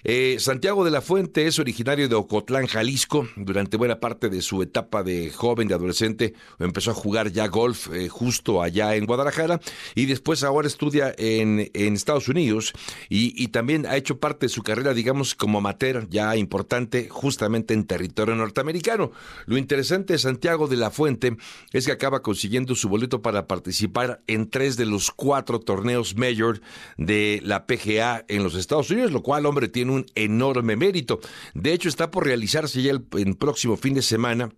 Eh, 0.04 0.38
Santiago 0.40 0.84
de 0.84 0.90
la 0.90 1.00
Fuente 1.00 1.46
es 1.46 1.60
originario 1.60 2.08
de 2.08 2.16
Ocotlán, 2.16 2.66
Jalisco. 2.66 3.28
Durante 3.36 3.76
buena 3.76 4.00
parte 4.00 4.30
de 4.30 4.42
su 4.42 4.60
etapa 4.60 5.04
de 5.04 5.30
joven, 5.30 5.68
de 5.68 5.74
adolescente, 5.74 6.34
empezó 6.58 6.90
a 6.90 6.94
jugar 6.94 7.30
ya 7.30 7.46
golf 7.46 7.88
eh, 7.92 8.08
justo 8.08 8.62
allá 8.62 8.96
en 8.96 9.06
Guadalajara 9.06 9.60
y 9.94 10.06
después 10.06 10.42
ahora 10.42 10.66
estudia 10.66 11.14
en, 11.16 11.70
en 11.72 11.94
Estados 11.94 12.28
Unidos 12.28 12.72
y, 13.08 13.32
y, 13.40 13.48
también 13.48 13.86
ha 13.86 13.96
hecho 13.96 14.18
parte 14.18 14.46
de 14.46 14.50
su 14.50 14.64
carrera, 14.64 14.92
digamos, 14.92 15.36
como 15.36 15.58
amateur 15.58 16.08
ya 16.08 16.36
importante 16.36 17.08
justamente 17.08 17.72
en 17.72 17.84
territorio 17.84 18.34
norteamericano. 18.34 19.12
Lo 19.46 19.56
interesante 19.56 20.14
de 20.14 20.18
Santiago 20.18 20.66
de 20.66 20.78
la 20.78 20.90
Fuente 20.90 21.36
es 21.72 21.86
que 21.86 21.92
acaba 21.92 22.22
consiguiendo 22.22 22.74
su 22.74 22.88
boleto 22.88 23.22
para 23.22 23.46
participar 23.46 24.20
en 24.26 24.50
tres 24.50 24.76
de 24.76 24.86
los 24.86 25.12
cuatro 25.12 25.60
torneos 25.60 26.16
mayor 26.16 26.60
de 26.96 27.40
la 27.44 27.66
PGA 27.66 28.24
en 28.26 28.42
los 28.42 28.56
Estados 28.56 28.90
Unidos, 28.90 29.12
lo 29.12 29.22
cual, 29.22 29.46
hombre, 29.46 29.68
tiene 29.68 29.91
un 29.92 30.06
enorme 30.14 30.76
mérito. 30.76 31.20
De 31.54 31.72
hecho, 31.72 31.88
está 31.88 32.10
por 32.10 32.24
realizarse 32.24 32.82
ya 32.82 32.90
el, 32.92 33.06
el 33.18 33.36
próximo 33.36 33.76
fin 33.76 33.94
de 33.94 34.02
semana 34.02 34.50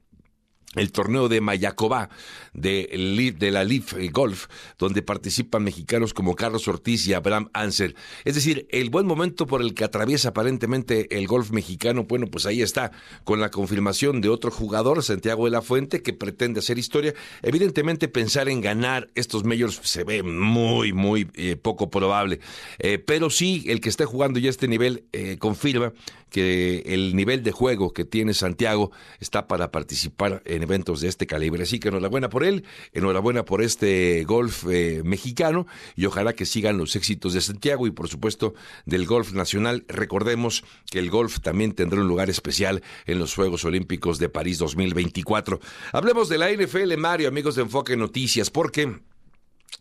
el 0.75 0.93
torneo 0.93 1.29
de 1.29 1.41
Mayacobá 1.41 2.11
de, 2.53 2.89
la 3.41 3.65
Leaf 3.65 3.95
Golf, 4.13 4.47
donde 4.79 5.03
participan 5.03 5.65
mexicanos 5.65 6.15
como 6.15 6.35
Carlos 6.35 6.67
Ortiz 6.69 7.07
y 7.07 7.15
Abraham 7.15 7.51
Anser. 7.53 7.95
Es 8.25 8.35
decir, 8.35 8.67
el 8.71 8.91
buen 8.91 9.07
momento 9.07 9.47
por 9.47 9.61
el 9.61 9.75
que 9.75 9.85
atraviesa 9.85 10.31
aparentemente 10.31 11.17
el 11.17 11.27
golf 11.27 11.51
mexicano, 11.51 12.05
bueno, 12.05 12.27
pues 12.27 12.47
ahí 12.47 12.63
está, 12.63 12.93
con 13.25 13.41
la 13.41 13.51
confirmación 13.51 14.21
de 14.21 14.29
otro 14.29 14.51
jugador, 14.51 15.03
Santiago 15.03 15.45
de 15.45 15.51
la 15.51 15.63
Fuente, 15.63 16.03
que 16.03 16.13
pretende 16.13 16.61
hacer 16.61 16.79
historia. 16.79 17.15
Evidentemente, 17.43 18.09
pensar 18.09 18.49
en 18.49 18.61
ganar 18.61 19.11
estos 19.15 19.45
majors 19.45 19.81
se 19.83 20.05
ve 20.05 20.23
muy, 20.23 20.93
muy 20.93 21.29
eh, 21.35 21.57
poco 21.57 21.91
probable. 21.91 22.41
Eh, 22.79 22.99
pero 22.99 23.31
sí, 23.31 23.65
el 23.69 23.81
que 23.81 23.89
esté 23.89 24.05
jugando 24.05 24.39
ya 24.39 24.51
este 24.51 24.69
nivel 24.69 25.05
eh, 25.13 25.37
confirma 25.39 25.93
que 26.31 26.83
el 26.87 27.15
nivel 27.15 27.45
de 27.45 27.53
juego 27.53 27.93
que 27.93 28.05
tiene 28.05 28.35
Santiago 28.35 28.91
está 29.21 29.47
para 29.47 29.71
participar 29.71 30.43
en 30.45 30.64
eventos 30.65 31.01
de 31.01 31.09
este 31.09 31.27
calibre. 31.27 31.63
Así 31.63 31.79
que 31.79 31.89
enhorabuena 31.89 32.29
por 32.29 32.45
él, 32.45 32.65
enhorabuena 32.93 33.45
por 33.45 33.63
este 33.63 34.25
golf 34.25 34.65
eh, 34.69 35.03
mexicano 35.05 35.67
y 35.95 36.07
ojalá 36.07 36.33
que 36.33 36.47
sigan 36.47 36.77
los 36.77 36.97
éxitos 36.97 37.33
de 37.35 37.41
Santiago 37.41 37.87
y 37.87 37.93
por 37.93 38.09
supuesto 38.09 38.55
del 38.85 39.07
golf 39.07 39.33
nacional. 39.33 39.85
Recordemos 39.89 40.65
que 40.91 40.99
el 40.99 41.11
golf 41.11 41.41
también 41.41 41.73
tendrá 41.73 42.01
un 42.01 42.09
lugar 42.09 42.31
especial 42.31 42.83
en 43.07 43.19
los 43.19 43.35
Juegos 43.35 43.65
Olímpicos 43.65 44.19
de 44.19 44.29
París 44.29 44.59
2024. 44.59 45.61
Hablemos 45.93 46.29
de 46.29 46.39
la 46.39 46.51
NFL, 46.51 46.97
Mario, 46.99 47.29
amigos 47.29 47.55
de 47.55 47.63
Enfoque 47.63 47.97
Noticias, 47.97 48.51
porque 48.51 49.01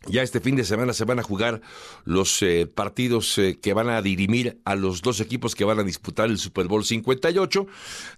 ya 0.06 0.22
este 0.22 0.40
fin 0.40 0.56
de 0.56 0.64
semana 0.64 0.92
se 0.92 1.04
van 1.04 1.18
a 1.18 1.22
jugar 1.22 1.60
los 2.04 2.42
eh, 2.42 2.66
partidos 2.66 3.38
eh, 3.38 3.58
que 3.60 3.72
van 3.72 3.88
a 3.88 4.02
dirimir 4.02 4.60
a 4.64 4.74
los 4.74 5.02
dos 5.02 5.20
equipos 5.20 5.54
que 5.54 5.64
van 5.64 5.78
a 5.78 5.82
disputar 5.82 6.28
el 6.28 6.38
Super 6.38 6.66
Bowl 6.66 6.84
58. 6.84 7.66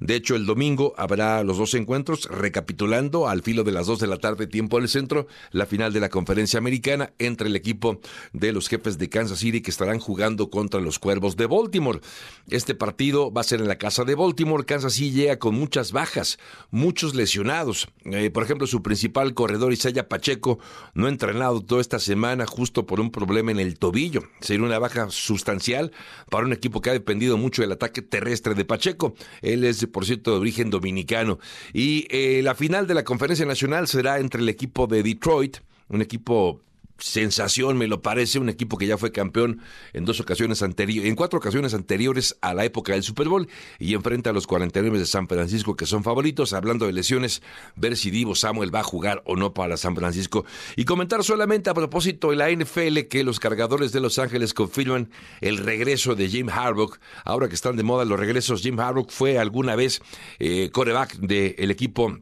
De 0.01 0.15
hecho, 0.15 0.35
el 0.35 0.47
domingo 0.47 0.95
habrá 0.97 1.43
los 1.45 1.59
dos 1.59 1.75
encuentros, 1.75 2.27
recapitulando 2.31 3.29
al 3.29 3.43
filo 3.43 3.65
de 3.65 3.73
las 3.73 3.87
2 3.87 4.01
de 4.01 4.07
la 4.07 4.19
tarde, 4.19 4.47
tiempo 4.47 4.79
del 4.79 4.89
centro, 4.89 5.27
la 5.53 5.67
final 5.67 5.93
de 5.93 6.01
la 6.01 6.09
conferencia 6.09 6.59
americana 6.59 7.13
entre 7.19 7.49
el 7.49 7.57
equipo 7.57 8.01
de 8.33 8.53
los 8.53 8.69
jefes 8.69 8.99
de 8.99 9.09
Kansas 9.09 9.39
City 9.39 9.61
que 9.61 9.71
estarán 9.71 10.01
jugando 10.01 10.51
contra 10.51 10.81
los 10.81 10.99
cuervos 10.99 11.37
de 11.37 11.47
Baltimore. 11.47 12.01
Este 12.49 12.75
partido 12.75 13.33
va 13.33 13.43
a 13.43 13.45
ser 13.45 13.61
en 13.61 13.69
la 13.69 13.79
casa 13.79 14.05
de 14.05 14.15
Baltimore. 14.15 14.65
Kansas 14.65 14.95
City 14.95 15.13
llega 15.13 15.39
con 15.39 15.55
muchas 15.55 15.93
bajas, 15.93 16.39
muchos 16.71 17.15
lesionados. 17.15 17.89
Eh, 18.05 18.31
por 18.31 18.43
ejemplo, 18.43 18.67
su 18.67 18.83
principal 18.83 19.35
corredor, 19.35 19.73
Isaiah 19.73 20.09
Pacheco, 20.09 20.59
no 20.95 21.09
entrenado 21.09 21.61
esta 21.81 21.99
semana 21.99 22.47
justo 22.47 22.87
por 22.87 23.01
un 23.01 23.11
problema 23.11 23.51
en 23.51 23.61
el 23.61 23.79
tobillo. 23.79 24.23
Sería 24.41 24.65
una 24.65 24.79
baja 24.79 25.11
sustancial 25.11 25.93
para 26.31 26.47
un 26.47 26.53
equipo 26.53 26.81
que 26.81 26.91
ha 26.91 26.93
dependido 26.93 27.37
mucho 27.37 27.63
del 27.63 27.73
ataque 27.73 28.03
terrestre 28.03 28.55
de 28.55 28.65
Pacheco. 28.65 29.15
Él 29.43 29.65
es, 29.65 29.85
por 29.87 30.05
cierto, 30.05 30.33
de 30.33 30.39
origen 30.39 30.71
dominicano. 30.71 31.39
Y 31.73 32.07
eh, 32.11 32.41
la 32.43 32.55
final 32.55 32.87
de 32.87 32.95
la 32.95 33.05
conferencia 33.05 33.45
nacional 33.45 33.89
será 33.89 34.19
entre 34.19 34.41
el 34.41 34.49
equipo 34.49 34.87
de 34.87 35.03
Detroit, 35.03 35.59
un 35.89 36.03
equipo 36.03 36.61
sensación, 36.99 37.77
me 37.77 37.87
lo 37.87 38.03
parece, 38.03 38.39
un 38.39 38.49
equipo 38.49 38.79
que 38.79 38.87
ya 38.87 38.99
fue 38.99 39.13
campeón 39.13 39.61
en 39.93 40.05
dos 40.05 40.21
ocasiones 40.21 40.63
anteriores, 40.63 41.09
en 41.09 41.17
cuatro 41.17 41.39
ocasiones 41.39 41.75
anteriores 41.75 42.37
a 42.41 42.55
la 42.55 42.65
época 42.65 42.93
del 42.93 43.03
Super 43.03 43.29
Bowl 43.29 43.49
y 43.79 43.95
enfrenta 43.95 44.31
a 44.31 44.33
los 44.33 44.47
49 44.47 44.99
de 44.99 45.07
San 45.07 45.29
Francisco 45.29 45.77
que 45.77 45.87
son 45.87 46.03
favoritos. 46.03 46.53
Hablando 46.53 46.87
de 46.87 46.93
lesiones, 46.93 47.43
ver 47.75 47.97
si 47.97 48.11
Divo 48.11 48.35
Samuel 48.35 48.75
va 48.75 48.81
a 48.81 48.85
jugar 48.85 49.23
o 49.27 49.37
no 49.37 49.53
para 49.55 49.77
San 49.77 49.95
Francisco. 49.95 50.45
Y 50.77 50.85
comentar 50.85 51.23
solamente 51.25 51.71
a 51.71 51.75
propósito 51.75 52.31
de 52.31 52.37
la 52.37 52.51
NFL 52.51 53.01
que 53.09 53.25
los 53.25 53.41
cargadores 53.41 53.93
de 53.93 54.01
Los 54.01 54.19
Ángeles 54.19 54.55
confirman 54.55 55.11
el 55.41 55.59
regreso 55.59 56.15
de 56.15 56.29
Jim 56.29 56.49
Harbaugh. 56.49 56.97
Ahora 57.25 57.49
que 57.49 57.55
están 57.55 57.77
de 57.77 57.83
moda 57.83 58.05
los 58.05 58.19
regresos, 58.19 58.63
Jim 58.63 58.79
Harbaugh 58.79 59.11
fue 59.11 59.39
alguna 59.39 59.77
vez 59.77 60.01
eh, 60.39 60.71
coreback 60.73 61.17
del 61.17 61.71
equipo 61.71 62.19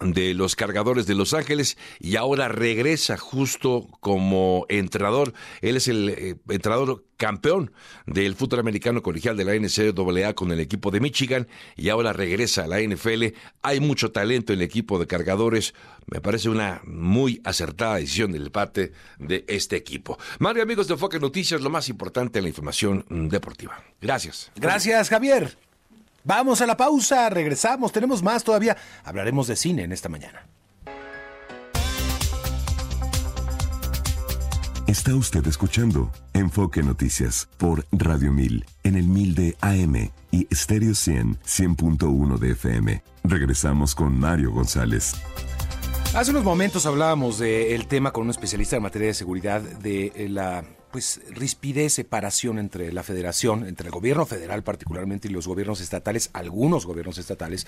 de 0.00 0.34
los 0.34 0.54
cargadores 0.54 1.06
de 1.06 1.14
Los 1.14 1.34
Ángeles 1.34 1.76
y 1.98 2.16
ahora 2.16 2.48
regresa 2.48 3.16
justo 3.16 3.88
como 4.00 4.64
entrenador. 4.68 5.32
Él 5.60 5.76
es 5.76 5.88
el 5.88 6.08
eh, 6.10 6.36
entrenador 6.48 7.04
campeón 7.16 7.72
del 8.06 8.36
fútbol 8.36 8.60
americano 8.60 9.02
colegial 9.02 9.36
de 9.36 9.44
la 9.44 9.54
NCAA 9.54 10.34
con 10.34 10.52
el 10.52 10.60
equipo 10.60 10.90
de 10.92 11.00
Michigan 11.00 11.48
y 11.76 11.88
ahora 11.88 12.12
regresa 12.12 12.64
a 12.64 12.66
la 12.68 12.80
NFL. 12.80 13.34
Hay 13.62 13.80
mucho 13.80 14.12
talento 14.12 14.52
en 14.52 14.60
el 14.60 14.64
equipo 14.64 14.98
de 14.98 15.06
cargadores. 15.06 15.74
Me 16.06 16.20
parece 16.20 16.48
una 16.48 16.80
muy 16.84 17.40
acertada 17.44 17.96
decisión 17.96 18.32
del 18.32 18.52
parte 18.52 18.92
de 19.18 19.44
este 19.48 19.76
equipo. 19.76 20.16
Mario, 20.38 20.62
amigos 20.62 20.86
de 20.86 20.94
Enfoque 20.94 21.18
Noticias, 21.18 21.60
lo 21.60 21.70
más 21.70 21.88
importante 21.88 22.38
en 22.38 22.44
la 22.44 22.48
información 22.48 23.04
deportiva. 23.08 23.82
Gracias. 24.00 24.52
Gracias, 24.54 25.08
Javier. 25.08 25.67
Vamos 26.28 26.60
a 26.60 26.66
la 26.66 26.76
pausa, 26.76 27.30
regresamos, 27.30 27.90
tenemos 27.90 28.22
más 28.22 28.44
todavía. 28.44 28.76
Hablaremos 29.02 29.46
de 29.46 29.56
cine 29.56 29.84
en 29.84 29.92
esta 29.92 30.10
mañana. 30.10 30.46
Está 34.86 35.14
usted 35.14 35.46
escuchando 35.46 36.12
Enfoque 36.34 36.82
Noticias 36.82 37.48
por 37.56 37.86
Radio 37.92 38.30
1000 38.30 38.66
en 38.84 38.96
el 38.96 39.08
1000 39.08 39.34
de 39.34 39.56
AM 39.62 40.10
y 40.30 40.46
Stereo 40.54 40.94
100 40.94 41.38
100.1 41.40 42.38
de 42.38 42.50
FM. 42.50 43.02
Regresamos 43.24 43.94
con 43.94 44.20
Mario 44.20 44.52
González. 44.52 45.14
Hace 46.14 46.30
unos 46.32 46.44
momentos 46.44 46.84
hablábamos 46.84 47.38
del 47.38 47.86
tema 47.86 48.12
con 48.12 48.24
un 48.24 48.30
especialista 48.30 48.76
en 48.76 48.82
materia 48.82 49.08
de 49.08 49.14
seguridad 49.14 49.62
de 49.62 50.12
eh, 50.14 50.28
la 50.28 50.62
pues 50.90 51.20
rispidez, 51.30 51.94
separación 51.94 52.58
entre 52.58 52.92
la 52.92 53.02
federación, 53.02 53.66
entre 53.66 53.86
el 53.86 53.92
gobierno 53.92 54.26
federal 54.26 54.62
particularmente 54.62 55.28
y 55.28 55.30
los 55.30 55.46
gobiernos 55.46 55.80
estatales, 55.80 56.30
algunos 56.32 56.86
gobiernos 56.86 57.18
estatales, 57.18 57.66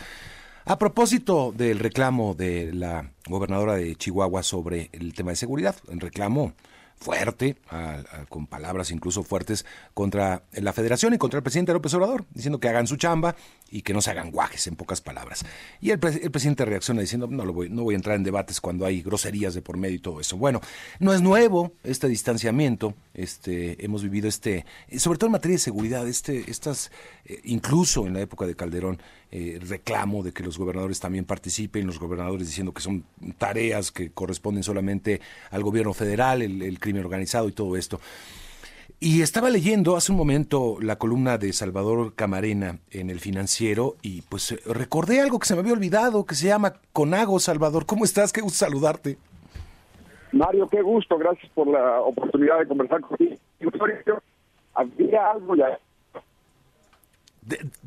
a 0.64 0.78
propósito 0.78 1.52
del 1.56 1.78
reclamo 1.78 2.35
de 2.35 2.72
la 2.72 3.11
gobernadora 3.26 3.74
de 3.74 3.96
Chihuahua 3.96 4.42
sobre 4.42 4.90
el 4.92 5.14
tema 5.14 5.30
de 5.30 5.37
seguridad, 5.37 5.76
el 5.90 6.00
reclamo 6.00 6.52
fuerte, 7.01 7.57
con 8.29 8.47
palabras 8.47 8.91
incluso 8.91 9.23
fuertes, 9.23 9.65
contra 9.95 10.43
la 10.53 10.73
federación 10.75 11.15
y 11.15 11.19
contra 11.19 11.39
el 11.39 11.43
presidente 11.43 11.73
López 11.73 11.95
Obrador, 11.95 12.27
diciendo 12.35 12.61
que 12.61 12.69
hagan 12.69 12.87
su 12.87 12.97
chamba 12.97 13.35
y 13.71 13.83
que 13.83 13.95
no 13.95 14.03
se 14.03 14.11
hagan 14.11 14.31
guajes, 14.31 14.67
en 14.67 14.77
pocas 14.77 15.01
palabras. 15.01 15.45
Y 15.81 15.91
el, 15.91 15.99
presidente 15.99 16.65
reacciona 16.67 17.01
diciendo, 17.01 17.27
no, 17.27 17.45
lo 17.45 17.55
voy, 17.55 17.71
no 17.71 17.85
voy 17.85 17.95
a 17.95 17.97
entrar 17.97 18.17
en 18.17 18.23
debates 18.23 18.61
cuando 18.61 18.85
hay 18.85 19.01
groserías 19.01 19.55
de 19.55 19.63
por 19.63 19.79
medio 19.79 19.97
y 19.97 20.01
todo 20.01 20.21
eso. 20.21 20.37
Bueno, 20.37 20.61
no 20.99 21.15
es 21.15 21.23
nuevo 21.23 21.73
este 21.85 22.07
distanciamiento, 22.07 22.95
este, 23.15 23.83
hemos 23.83 24.03
vivido 24.03 24.29
este, 24.29 24.67
sobre 24.99 25.19
todo 25.19 25.29
en 25.29 25.33
materia 25.33 25.55
de 25.55 25.63
seguridad, 25.63 26.07
este, 26.07 26.51
estas, 26.51 26.91
eh, 27.25 27.41
incluso 27.45 28.07
en 28.07 28.13
la 28.13 28.21
época 28.21 28.47
de 28.47 28.55
Calderón, 28.55 29.01
eh, 29.33 29.61
reclamo 29.61 30.25
de 30.25 30.33
que 30.33 30.43
los 30.43 30.59
gobernadores 30.59 30.99
también 30.99 31.25
participen, 31.25 31.87
los 31.87 32.01
gobernadores 32.01 32.49
diciendo 32.49 32.73
que 32.73 32.83
son 32.83 33.05
tareas 33.38 33.93
que 33.93 34.11
corresponden 34.11 34.64
solamente 34.64 35.21
al 35.51 35.62
gobierno 35.62 35.95
federal, 35.95 36.43
el, 36.43 36.79
crimen 36.81 37.05
organizado 37.05 37.49
y 37.49 37.53
todo 37.53 37.77
esto. 37.77 38.01
Y 38.99 39.23
estaba 39.23 39.49
leyendo 39.49 39.97
hace 39.97 40.11
un 40.11 40.19
momento 40.19 40.79
la 40.81 40.97
columna 40.97 41.38
de 41.38 41.53
Salvador 41.53 42.14
Camarena 42.14 42.81
en 42.90 43.09
el 43.09 43.21
financiero 43.21 43.97
y 44.03 44.23
pues 44.23 44.62
recordé 44.66 45.21
algo 45.21 45.38
que 45.38 45.47
se 45.47 45.55
me 45.55 45.61
había 45.61 45.73
olvidado, 45.73 46.27
que 46.27 46.35
se 46.35 46.49
llama 46.49 46.75
Conago. 46.93 47.38
Salvador, 47.38 47.87
¿cómo 47.87 48.05
estás? 48.05 48.33
Qué 48.33 48.40
gusto 48.40 48.59
saludarte. 48.59 49.16
Mario, 50.33 50.69
qué 50.69 50.83
gusto, 50.83 51.16
gracias 51.19 51.51
por 51.53 51.69
la 51.69 52.01
oportunidad 52.01 52.59
de 52.59 52.66
conversar 52.66 53.01
contigo. 53.01 53.37
Había 54.75 55.31
algo 55.31 55.57
ya 55.57 55.79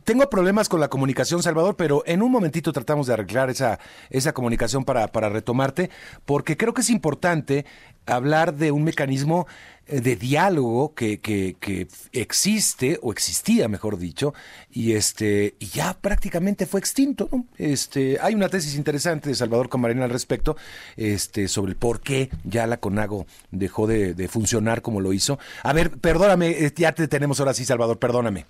tengo 0.03 0.29
problemas 0.29 0.69
con 0.69 0.79
la 0.79 0.89
comunicación, 0.89 1.43
Salvador, 1.43 1.75
pero 1.75 2.03
en 2.05 2.21
un 2.21 2.31
momentito 2.31 2.71
tratamos 2.73 3.07
de 3.07 3.13
arreglar 3.13 3.49
esa, 3.49 3.79
esa 4.09 4.33
comunicación 4.33 4.85
para, 4.85 5.07
para 5.07 5.29
retomarte, 5.29 5.89
porque 6.25 6.57
creo 6.57 6.73
que 6.73 6.81
es 6.81 6.89
importante 6.89 7.65
hablar 8.05 8.55
de 8.55 8.71
un 8.71 8.83
mecanismo 8.83 9.47
eh, 9.87 10.01
de 10.01 10.15
diálogo 10.15 10.93
que, 10.93 11.19
que, 11.19 11.55
que, 11.59 11.87
existe 12.11 12.99
o 13.01 13.11
existía 13.11 13.67
mejor 13.67 13.97
dicho 13.97 14.33
y 14.71 14.93
este 14.93 15.55
y 15.59 15.67
ya 15.67 15.93
prácticamente 15.93 16.65
fue 16.65 16.79
extinto 16.79 17.29
este 17.57 18.17
hay 18.21 18.35
una 18.35 18.49
tesis 18.49 18.75
interesante 18.75 19.29
de 19.29 19.35
Salvador 19.35 19.69
Camarena 19.69 20.05
al 20.05 20.09
respecto 20.09 20.57
este 20.95 21.47
sobre 21.47 21.71
el 21.71 21.75
por 21.77 22.01
qué 22.01 22.29
ya 22.43 22.67
la 22.67 22.77
Conago 22.77 23.25
dejó 23.51 23.87
de, 23.87 24.13
de 24.13 24.27
funcionar 24.27 24.81
como 24.81 25.01
lo 25.01 25.13
hizo. 25.13 25.39
A 25.63 25.73
ver 25.73 25.91
perdóname 25.91 26.51
eh, 26.51 26.73
ya 26.75 26.93
te 26.93 27.07
tenemos 27.07 27.39
ahora 27.39 27.53
sí 27.53 27.65
Salvador 27.65 27.99
perdóname 27.99 28.45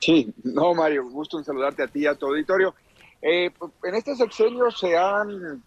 Sí, 0.00 0.32
no, 0.44 0.74
Mario, 0.74 1.08
gusto 1.08 1.38
en 1.38 1.44
saludarte 1.44 1.82
a 1.82 1.88
ti 1.88 2.00
y 2.00 2.06
a 2.06 2.14
tu 2.14 2.26
auditorio. 2.26 2.74
Eh, 3.20 3.50
en 3.82 3.94
este 3.94 4.14
sexenio 4.14 4.70
se 4.70 4.96
han 4.96 5.62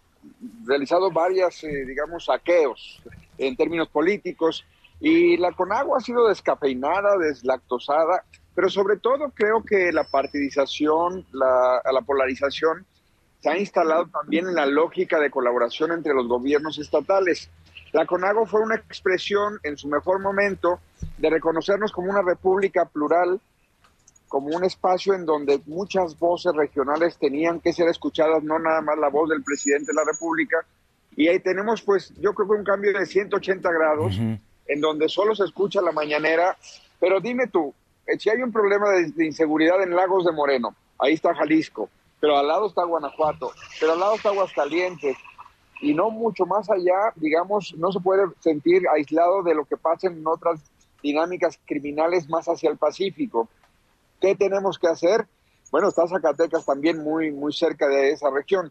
realizado 0.64 1.10
varias, 1.10 1.62
eh, 1.64 1.84
digamos, 1.86 2.26
saqueos 2.26 3.02
en 3.36 3.56
términos 3.56 3.88
políticos 3.88 4.64
y 5.00 5.36
la 5.36 5.52
Conagua 5.52 5.98
ha 5.98 6.00
sido 6.00 6.28
descafeinada, 6.28 7.18
deslactosada, 7.18 8.24
pero 8.54 8.70
sobre 8.70 8.98
todo 8.98 9.30
creo 9.34 9.62
que 9.62 9.92
la 9.92 10.04
partidización, 10.04 11.26
la, 11.32 11.82
la 11.92 12.00
polarización 12.02 12.86
se 13.40 13.50
ha 13.50 13.58
instalado 13.58 14.06
también 14.06 14.46
en 14.46 14.54
la 14.54 14.66
lógica 14.66 15.18
de 15.18 15.30
colaboración 15.30 15.90
entre 15.90 16.14
los 16.14 16.28
gobiernos 16.28 16.78
estatales. 16.78 17.50
La 17.92 18.06
CONAGO 18.06 18.46
fue 18.46 18.60
una 18.60 18.76
expresión 18.76 19.58
en 19.64 19.76
su 19.76 19.88
mejor 19.88 20.20
momento 20.20 20.78
de 21.18 21.28
reconocernos 21.28 21.90
como 21.92 22.10
una 22.10 22.22
república 22.22 22.84
plural 22.86 23.40
como 24.32 24.56
un 24.56 24.64
espacio 24.64 25.12
en 25.12 25.26
donde 25.26 25.60
muchas 25.66 26.18
voces 26.18 26.54
regionales 26.54 27.18
tenían 27.18 27.60
que 27.60 27.74
ser 27.74 27.90
escuchadas, 27.90 28.42
no 28.42 28.58
nada 28.58 28.80
más 28.80 28.96
la 28.96 29.10
voz 29.10 29.28
del 29.28 29.42
presidente 29.42 29.92
de 29.92 29.94
la 29.94 30.10
República. 30.10 30.56
Y 31.14 31.28
ahí 31.28 31.38
tenemos, 31.40 31.82
pues, 31.82 32.14
yo 32.18 32.32
creo 32.32 32.48
que 32.48 32.54
un 32.54 32.64
cambio 32.64 32.98
de 32.98 33.04
180 33.04 33.70
grados, 33.70 34.16
en 34.16 34.80
donde 34.80 35.10
solo 35.10 35.34
se 35.34 35.44
escucha 35.44 35.82
la 35.82 35.92
mañanera. 35.92 36.56
Pero 36.98 37.20
dime 37.20 37.48
tú, 37.48 37.74
eh, 38.06 38.18
si 38.18 38.30
hay 38.30 38.40
un 38.40 38.50
problema 38.50 38.88
de, 38.92 39.26
inseguridad 39.26 39.82
en 39.82 39.94
Lagos 39.94 40.24
de 40.24 40.32
Moreno, 40.32 40.74
ahí 40.98 41.12
está 41.12 41.34
Jalisco, 41.34 41.90
pero 42.18 42.38
al 42.38 42.48
lado 42.48 42.68
está 42.68 42.84
Guanajuato, 42.84 43.52
pero 43.80 43.92
al 43.92 44.00
lado 44.00 44.14
está 44.14 44.30
Aguascalientes, 44.30 45.18
y 45.82 45.92
no 45.92 46.08
mucho 46.08 46.46
más 46.46 46.70
allá, 46.70 47.12
digamos, 47.16 47.74
no 47.76 47.92
se 47.92 48.00
puede 48.00 48.22
sentir 48.40 48.88
aislado 48.88 49.42
de 49.42 49.54
lo 49.54 49.66
que 49.66 49.76
pasa 49.76 50.06
en 50.06 50.26
otras 50.26 50.58
dinámicas 51.02 51.60
criminales 51.66 52.30
más 52.30 52.46
hacia 52.46 52.70
el 52.70 52.78
Pacífico. 52.78 53.50
¿Qué 54.22 54.36
tenemos 54.36 54.78
que 54.78 54.86
hacer? 54.86 55.26
Bueno, 55.72 55.88
está 55.88 56.06
Zacatecas 56.06 56.64
también 56.64 57.02
muy, 57.02 57.32
muy 57.32 57.52
cerca 57.52 57.88
de 57.88 58.12
esa 58.12 58.30
región. 58.30 58.70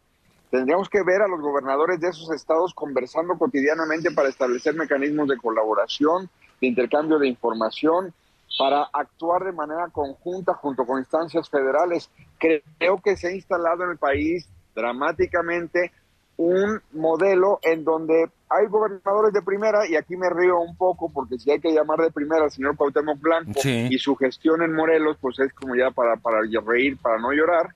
Tendríamos 0.50 0.88
que 0.88 1.04
ver 1.04 1.22
a 1.22 1.28
los 1.28 1.42
gobernadores 1.42 2.00
de 2.00 2.08
esos 2.08 2.32
estados 2.32 2.74
conversando 2.74 3.38
cotidianamente 3.38 4.12
para 4.12 4.30
establecer 4.30 4.76
mecanismos 4.76 5.28
de 5.28 5.36
colaboración, 5.36 6.30
de 6.62 6.68
intercambio 6.68 7.20
de 7.20 7.28
información, 7.28 8.14
para 8.58 8.84
actuar 8.94 9.44
de 9.44 9.52
manera 9.52 9.90
conjunta 9.90 10.54
junto 10.54 10.86
con 10.86 11.00
instancias 11.00 11.50
federales. 11.50 12.10
Creo 12.40 13.02
que 13.04 13.18
se 13.18 13.28
ha 13.28 13.36
instalado 13.36 13.84
en 13.84 13.92
el 13.92 13.98
país 13.98 14.48
dramáticamente 14.74 15.92
un 16.38 16.82
modelo 16.94 17.60
en 17.64 17.84
donde 17.84 18.30
hay 18.50 18.68
gobernadores 18.68 19.32
de 19.34 19.42
primera, 19.42 19.88
y 19.88 19.96
aquí 19.96 20.18
me 20.18 20.30
río 20.30 20.60
un 20.60 20.76
poco 20.76 21.10
porque 21.10 21.38
si 21.38 21.52
hay 21.52 21.60
que 21.60 21.72
llamar 21.72 22.00
de 22.00 22.12
primera 22.12 22.44
al 22.44 22.52
señor 22.52 22.76
Cuauhtémoc 22.76 23.20
Blanco 23.20 23.62
y 23.64 23.98
su 23.98 24.16
gestión 24.16 24.62
en 24.62 24.74
Morelos, 24.74 25.18
pues 25.22 25.40
es 25.40 25.54
como 25.54 25.76
ya 25.76 25.92
para, 25.92 26.18
para 26.18 26.42
reír, 26.66 26.98
para 26.98 27.18
no 27.20 27.32
llorar. 27.32 27.74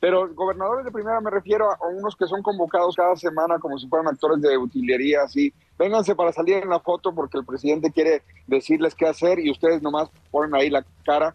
Pero 0.00 0.32
gobernadores 0.34 0.84
de 0.84 0.92
primera 0.92 1.20
me 1.20 1.30
refiero 1.30 1.70
a 1.70 1.88
unos 1.88 2.14
que 2.14 2.26
son 2.26 2.42
convocados 2.42 2.94
cada 2.94 3.16
semana 3.16 3.58
como 3.58 3.78
si 3.78 3.88
fueran 3.88 4.08
actores 4.08 4.40
de 4.40 4.56
utilería, 4.56 5.22
así. 5.22 5.52
Vénganse 5.78 6.14
para 6.14 6.32
salir 6.32 6.56
en 6.56 6.68
la 6.68 6.80
foto 6.80 7.14
porque 7.14 7.38
el 7.38 7.44
presidente 7.44 7.90
quiere 7.90 8.22
decirles 8.46 8.94
qué 8.94 9.06
hacer 9.06 9.38
y 9.38 9.50
ustedes 9.50 9.82
nomás 9.82 10.10
ponen 10.30 10.54
ahí 10.54 10.68
la 10.68 10.84
cara 11.04 11.34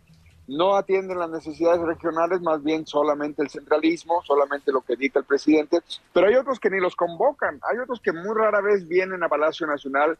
no 0.49 0.75
atienden 0.75 1.19
las 1.19 1.29
necesidades 1.29 1.79
regionales, 1.81 2.41
más 2.41 2.63
bien 2.63 2.85
solamente 2.87 3.43
el 3.43 3.49
centralismo, 3.49 4.23
solamente 4.23 4.71
lo 4.71 4.81
que 4.81 4.95
dicta 4.95 5.19
el 5.19 5.25
presidente, 5.25 5.79
pero 6.11 6.27
hay 6.27 6.35
otros 6.35 6.59
que 6.59 6.71
ni 6.71 6.79
los 6.79 6.95
convocan, 6.95 7.59
hay 7.69 7.77
otros 7.77 7.99
que 7.99 8.11
muy 8.11 8.35
rara 8.35 8.59
vez 8.59 8.87
vienen 8.87 9.23
a 9.23 9.29
Palacio 9.29 9.67
Nacional, 9.67 10.17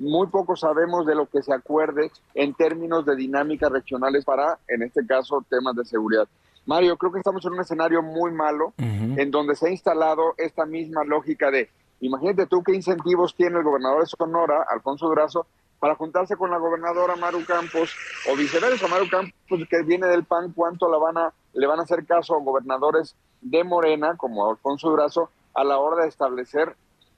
muy 0.00 0.26
poco 0.26 0.56
sabemos 0.56 1.06
de 1.06 1.14
lo 1.14 1.26
que 1.26 1.42
se 1.42 1.54
acuerde 1.54 2.10
en 2.34 2.54
términos 2.54 3.06
de 3.06 3.14
dinámicas 3.14 3.70
regionales 3.70 4.24
para, 4.24 4.58
en 4.66 4.82
este 4.82 5.06
caso, 5.06 5.44
temas 5.48 5.76
de 5.76 5.84
seguridad. 5.84 6.26
Mario, 6.66 6.96
creo 6.96 7.12
que 7.12 7.18
estamos 7.18 7.44
en 7.46 7.52
un 7.52 7.60
escenario 7.60 8.02
muy 8.02 8.32
malo 8.32 8.74
en 8.78 9.30
donde 9.30 9.54
se 9.54 9.68
ha 9.68 9.70
instalado 9.70 10.34
esta 10.38 10.66
misma 10.66 11.04
lógica 11.04 11.52
de, 11.52 11.70
imagínate 12.00 12.46
tú 12.46 12.64
qué 12.64 12.74
incentivos 12.74 13.34
tiene 13.34 13.58
el 13.58 13.64
gobernador 13.64 14.00
de 14.00 14.06
Sonora, 14.06 14.66
Alfonso 14.68 15.06
Durazo, 15.06 15.46
para 15.78 15.94
juntarse 15.94 16.36
con 16.36 16.50
la 16.50 16.58
gobernadora 16.58 17.16
Maru 17.16 17.44
Campos 17.44 17.94
o 18.30 18.36
viceversa, 18.36 18.88
Maru 18.88 19.08
Campos 19.08 19.34
que 19.68 19.82
viene 19.82 20.06
del 20.06 20.24
PAN, 20.24 20.52
cuánto 20.52 20.90
la 20.90 20.98
van 20.98 21.18
a, 21.18 21.32
le 21.52 21.66
van 21.66 21.78
a 21.78 21.82
hacer 21.82 22.04
caso 22.04 22.34
a 22.34 22.42
gobernadores 22.42 23.14
de 23.40 23.62
Morena 23.64 24.16
como 24.16 24.50
Alfonso 24.50 24.90
Durazo 24.90 25.30
a 25.54 25.64
la 25.64 25.78
hora 25.78 26.02
de 26.02 26.08
establecer 26.08 26.76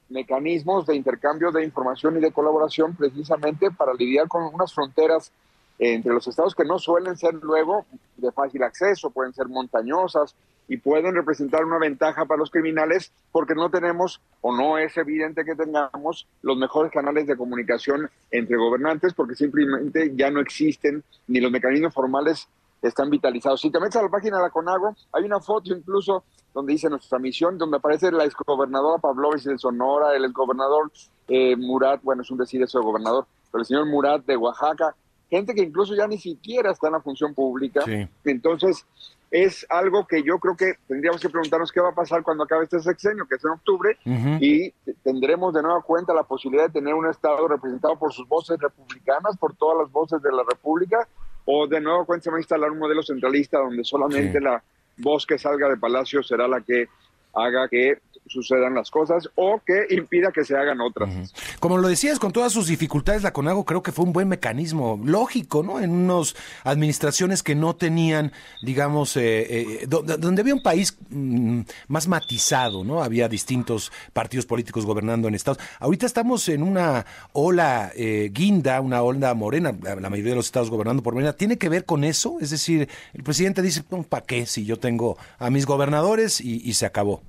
mecanismos 0.09 0.87
de 0.87 0.97
intercambio 0.97 1.53
de 1.53 1.65
información 1.65 2.17
y 2.17 2.21
de 2.21 2.33
colaboración 2.33 2.95
precisamente 2.97 3.71
para 3.71 3.95
lidiar 3.95 4.29
con 4.29 4.43
unas 4.53 4.75
fronteras 4.75 5.33
entre 5.79 6.13
los 6.13 6.27
estados 6.27 6.55
que 6.55 6.65
no 6.65 6.79
suelen 6.79 7.17
ser 7.17 7.35
luego 7.35 7.87
de 8.17 8.31
fácil 8.33 8.63
acceso, 8.63 9.11
pueden 9.11 9.33
ser 9.33 9.49
montañosas, 9.49 10.35
y 10.71 10.77
pueden 10.77 11.17
representar 11.17 11.65
una 11.65 11.79
ventaja 11.79 12.27
para 12.27 12.39
los 12.39 12.49
criminales 12.49 13.13
porque 13.33 13.57
no 13.57 13.71
tenemos 13.71 14.21
o 14.41 14.57
no 14.57 14.79
es 14.79 14.97
evidente 14.97 15.45
que 15.45 15.57
tengamos 15.57 16.29
los 16.43 16.57
mejores 16.57 16.93
canales 16.93 17.27
de 17.27 17.37
comunicación 17.37 18.09
entre 18.31 18.57
gobernantes 18.57 19.13
porque 19.13 19.35
simplemente 19.35 20.13
ya 20.15 20.31
no 20.31 20.39
existen 20.39 21.03
ni 21.27 21.41
los 21.41 21.51
mecanismos 21.51 21.93
formales 21.93 22.49
están 22.83 23.11
vitalizados. 23.11 23.61
Si 23.61 23.71
te 23.71 23.81
metes 23.81 23.97
a 23.97 24.03
la 24.03 24.09
página 24.11 24.37
de 24.37 24.45
la 24.45 24.51
CONAGO, 24.51 24.95
hay 25.13 25.25
una 25.25 25.41
foto 25.41 25.75
incluso 25.75 26.23
donde 26.55 26.75
dice 26.75 26.89
nuestra 26.89 27.19
misión, 27.19 27.59
donde 27.59 27.79
aparece 27.79 28.13
la 28.13 28.25
exgobernadora 28.25 29.03
Pavlovich 29.03 29.43
de 29.43 29.59
Sonora, 29.59 30.15
el 30.15 30.25
exgobernador 30.25 30.93
eh, 31.27 31.57
Murat, 31.57 32.01
bueno, 32.05 32.23
es 32.23 32.31
un 32.31 32.39
decir 32.39 32.63
eso 32.63 32.79
de 32.79 32.85
gobernador, 32.85 33.27
pero 33.51 33.63
el 33.63 33.67
señor 33.67 33.87
Murat 33.87 34.25
de 34.25 34.37
Oaxaca, 34.37 34.95
gente 35.29 35.53
que 35.53 35.63
incluso 35.63 35.97
ya 35.97 36.07
ni 36.07 36.19
siquiera 36.19 36.71
está 36.71 36.87
en 36.87 36.93
la 36.93 37.01
función 37.01 37.35
pública. 37.35 37.85
Entonces, 38.25 38.87
es 39.31 39.65
algo 39.69 40.07
que 40.07 40.23
yo 40.23 40.39
creo 40.39 40.57
que 40.57 40.75
tendríamos 40.89 41.21
que 41.21 41.29
preguntarnos 41.29 41.71
qué 41.71 41.81
va 41.81 41.91
a 41.91 41.95
pasar 41.95 42.23
cuando 42.23 42.45
acabe 42.45 42.65
este 42.65 42.81
sexenio, 42.81 43.27
que 43.27 43.37
es 43.37 43.45
en 43.45 43.53
octubre, 43.53 43.97
y 44.41 44.73
tendremos 45.05 45.55
de 45.55 45.63
nueva 45.63 45.83
cuenta 45.83 46.13
la 46.13 46.25
posibilidad 46.25 46.67
de 46.67 46.73
tener 46.73 46.95
un 46.95 47.09
Estado 47.09 47.47
representado 47.47 47.97
por 47.97 48.13
sus 48.13 48.27
voces 48.27 48.59
republicanas, 48.59 49.37
por 49.39 49.55
todas 49.55 49.79
las 49.79 49.93
voces 49.93 50.21
de 50.21 50.33
la 50.33 50.43
República, 50.49 51.07
o 51.45 51.67
de 51.67 51.81
nueva 51.81 52.05
cuenta 52.05 52.25
se 52.25 52.31
va 52.31 52.37
a 52.37 52.41
instalar 52.41 52.71
un 52.71 52.79
modelo 52.79 53.03
centralista 53.03 53.59
donde 53.59 53.85
solamente 53.85 54.41
la 54.41 54.63
voz 54.99 55.25
que 55.25 55.39
salga 55.39 55.69
de 55.69 55.77
Palacio 55.77 56.23
será 56.23 56.49
la 56.49 56.61
que 56.61 56.89
haga 57.33 57.69
que 57.69 57.99
sucedan 58.31 58.75
las 58.75 58.91
cosas 58.91 59.29
o 59.35 59.61
que 59.67 59.87
impida 59.91 60.31
que 60.33 60.45
se 60.45 60.57
hagan 60.57 60.81
otras. 60.81 61.33
Como 61.59 61.79
lo 61.79 61.89
decías, 61.89 62.19
con 62.19 62.33
todas 62.33 62.53
sus 62.53 62.69
dificultades, 62.69 63.23
la 63.23 63.33
CONAGO 63.33 63.65
creo 63.65 63.83
que 63.83 63.93
fue 63.93 64.05
un 64.05 64.13
buen 64.13 64.29
mecanismo 64.29 65.01
lógico, 65.05 65.63
¿no? 65.63 65.81
En 65.81 65.91
unas 65.91 66.37
administraciones 66.65 67.43
que 67.43 67.55
no 67.55 67.75
tenían, 67.75 68.33
digamos, 68.63 69.17
eh, 69.17 69.83
eh, 69.83 69.87
donde 69.89 70.41
había 70.41 70.55
un 70.55 70.63
país 70.63 70.97
mm, 71.11 71.63
más 71.89 72.07
matizado, 72.07 72.85
¿no? 72.85 73.03
Había 73.03 73.29
distintos 73.29 73.91
partidos 74.13 74.47
políticos 74.47 74.87
gobernando 74.87 75.27
en 75.27 75.35
estados. 75.35 75.59
Ahorita 75.81 76.07
estamos 76.07 76.49
en 76.49 76.63
una 76.63 77.05
ola 77.33 77.91
eh, 77.97 78.31
guinda, 78.33 78.81
una 78.81 79.03
ola 79.03 79.35
morena, 79.35 79.75
la 79.83 80.09
mayoría 80.09 80.33
de 80.33 80.37
los 80.37 80.47
estados 80.47 80.71
gobernando 80.71 81.03
por 81.03 81.15
morena. 81.15 81.33
¿Tiene 81.33 81.59
que 81.59 81.69
ver 81.69 81.85
con 81.85 82.05
eso? 82.05 82.39
Es 82.41 82.51
decir, 82.51 82.89
el 83.13 83.23
presidente 83.25 83.61
dice, 83.61 83.83
¿para 84.09 84.25
qué 84.25 84.47
si 84.47 84.65
yo 84.65 84.79
tengo 84.79 85.19
a 85.39 85.51
mis 85.51 85.67
gobernadores 85.67 86.41
y 86.41 86.73
se 86.75 86.87
acabó? 86.87 87.23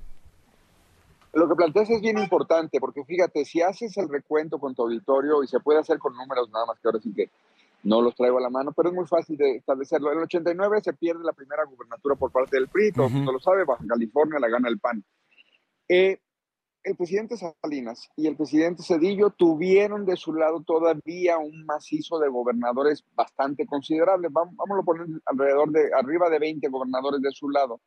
Lo 1.32 1.48
que 1.48 1.54
planteas 1.54 1.88
es 1.90 2.00
bien 2.00 2.18
importante, 2.18 2.78
porque 2.78 3.04
fíjate, 3.04 3.44
si 3.44 3.62
haces 3.62 3.96
el 3.96 4.08
recuento 4.08 4.58
con 4.58 4.74
tu 4.74 4.82
auditorio, 4.82 5.42
y 5.42 5.46
se 5.46 5.60
puede 5.60 5.80
hacer 5.80 5.98
con 5.98 6.14
números 6.14 6.50
nada 6.50 6.66
más 6.66 6.78
que 6.78 6.88
ahora 6.88 7.00
sí 7.00 7.12
que 7.14 7.30
no 7.84 8.00
los 8.00 8.14
traigo 8.14 8.38
a 8.38 8.42
la 8.42 8.50
mano, 8.50 8.72
pero 8.72 8.90
es 8.90 8.94
muy 8.94 9.06
fácil 9.06 9.36
de 9.36 9.56
establecerlo. 9.56 10.12
En 10.12 10.18
el 10.18 10.24
89 10.24 10.80
se 10.82 10.92
pierde 10.92 11.24
la 11.24 11.32
primera 11.32 11.64
gubernatura 11.64 12.14
por 12.16 12.30
parte 12.30 12.56
del 12.56 12.68
PRI, 12.68 12.92
todo 12.92 13.06
el 13.06 13.12
mundo 13.12 13.32
lo 13.32 13.40
sabe, 13.40 13.64
Baja 13.64 13.84
California 13.88 14.38
la 14.38 14.48
gana 14.48 14.68
el 14.68 14.78
PAN. 14.78 15.02
Eh, 15.88 16.18
el 16.84 16.96
presidente 16.96 17.36
Salinas 17.36 18.10
y 18.16 18.26
el 18.26 18.36
presidente 18.36 18.82
Cedillo 18.82 19.30
tuvieron 19.30 20.04
de 20.04 20.16
su 20.16 20.34
lado 20.34 20.62
todavía 20.62 21.38
un 21.38 21.64
macizo 21.64 22.18
de 22.18 22.28
gobernadores 22.28 23.04
bastante 23.14 23.66
considerable. 23.66 24.28
Vamos, 24.30 24.54
a 24.58 24.82
poner 24.82 25.06
alrededor 25.26 25.70
de 25.70 25.90
arriba 25.94 26.28
de 26.28 26.40
20 26.40 26.68
gobernadores 26.68 27.20
de 27.20 27.30
su 27.30 27.48
lado. 27.50 27.80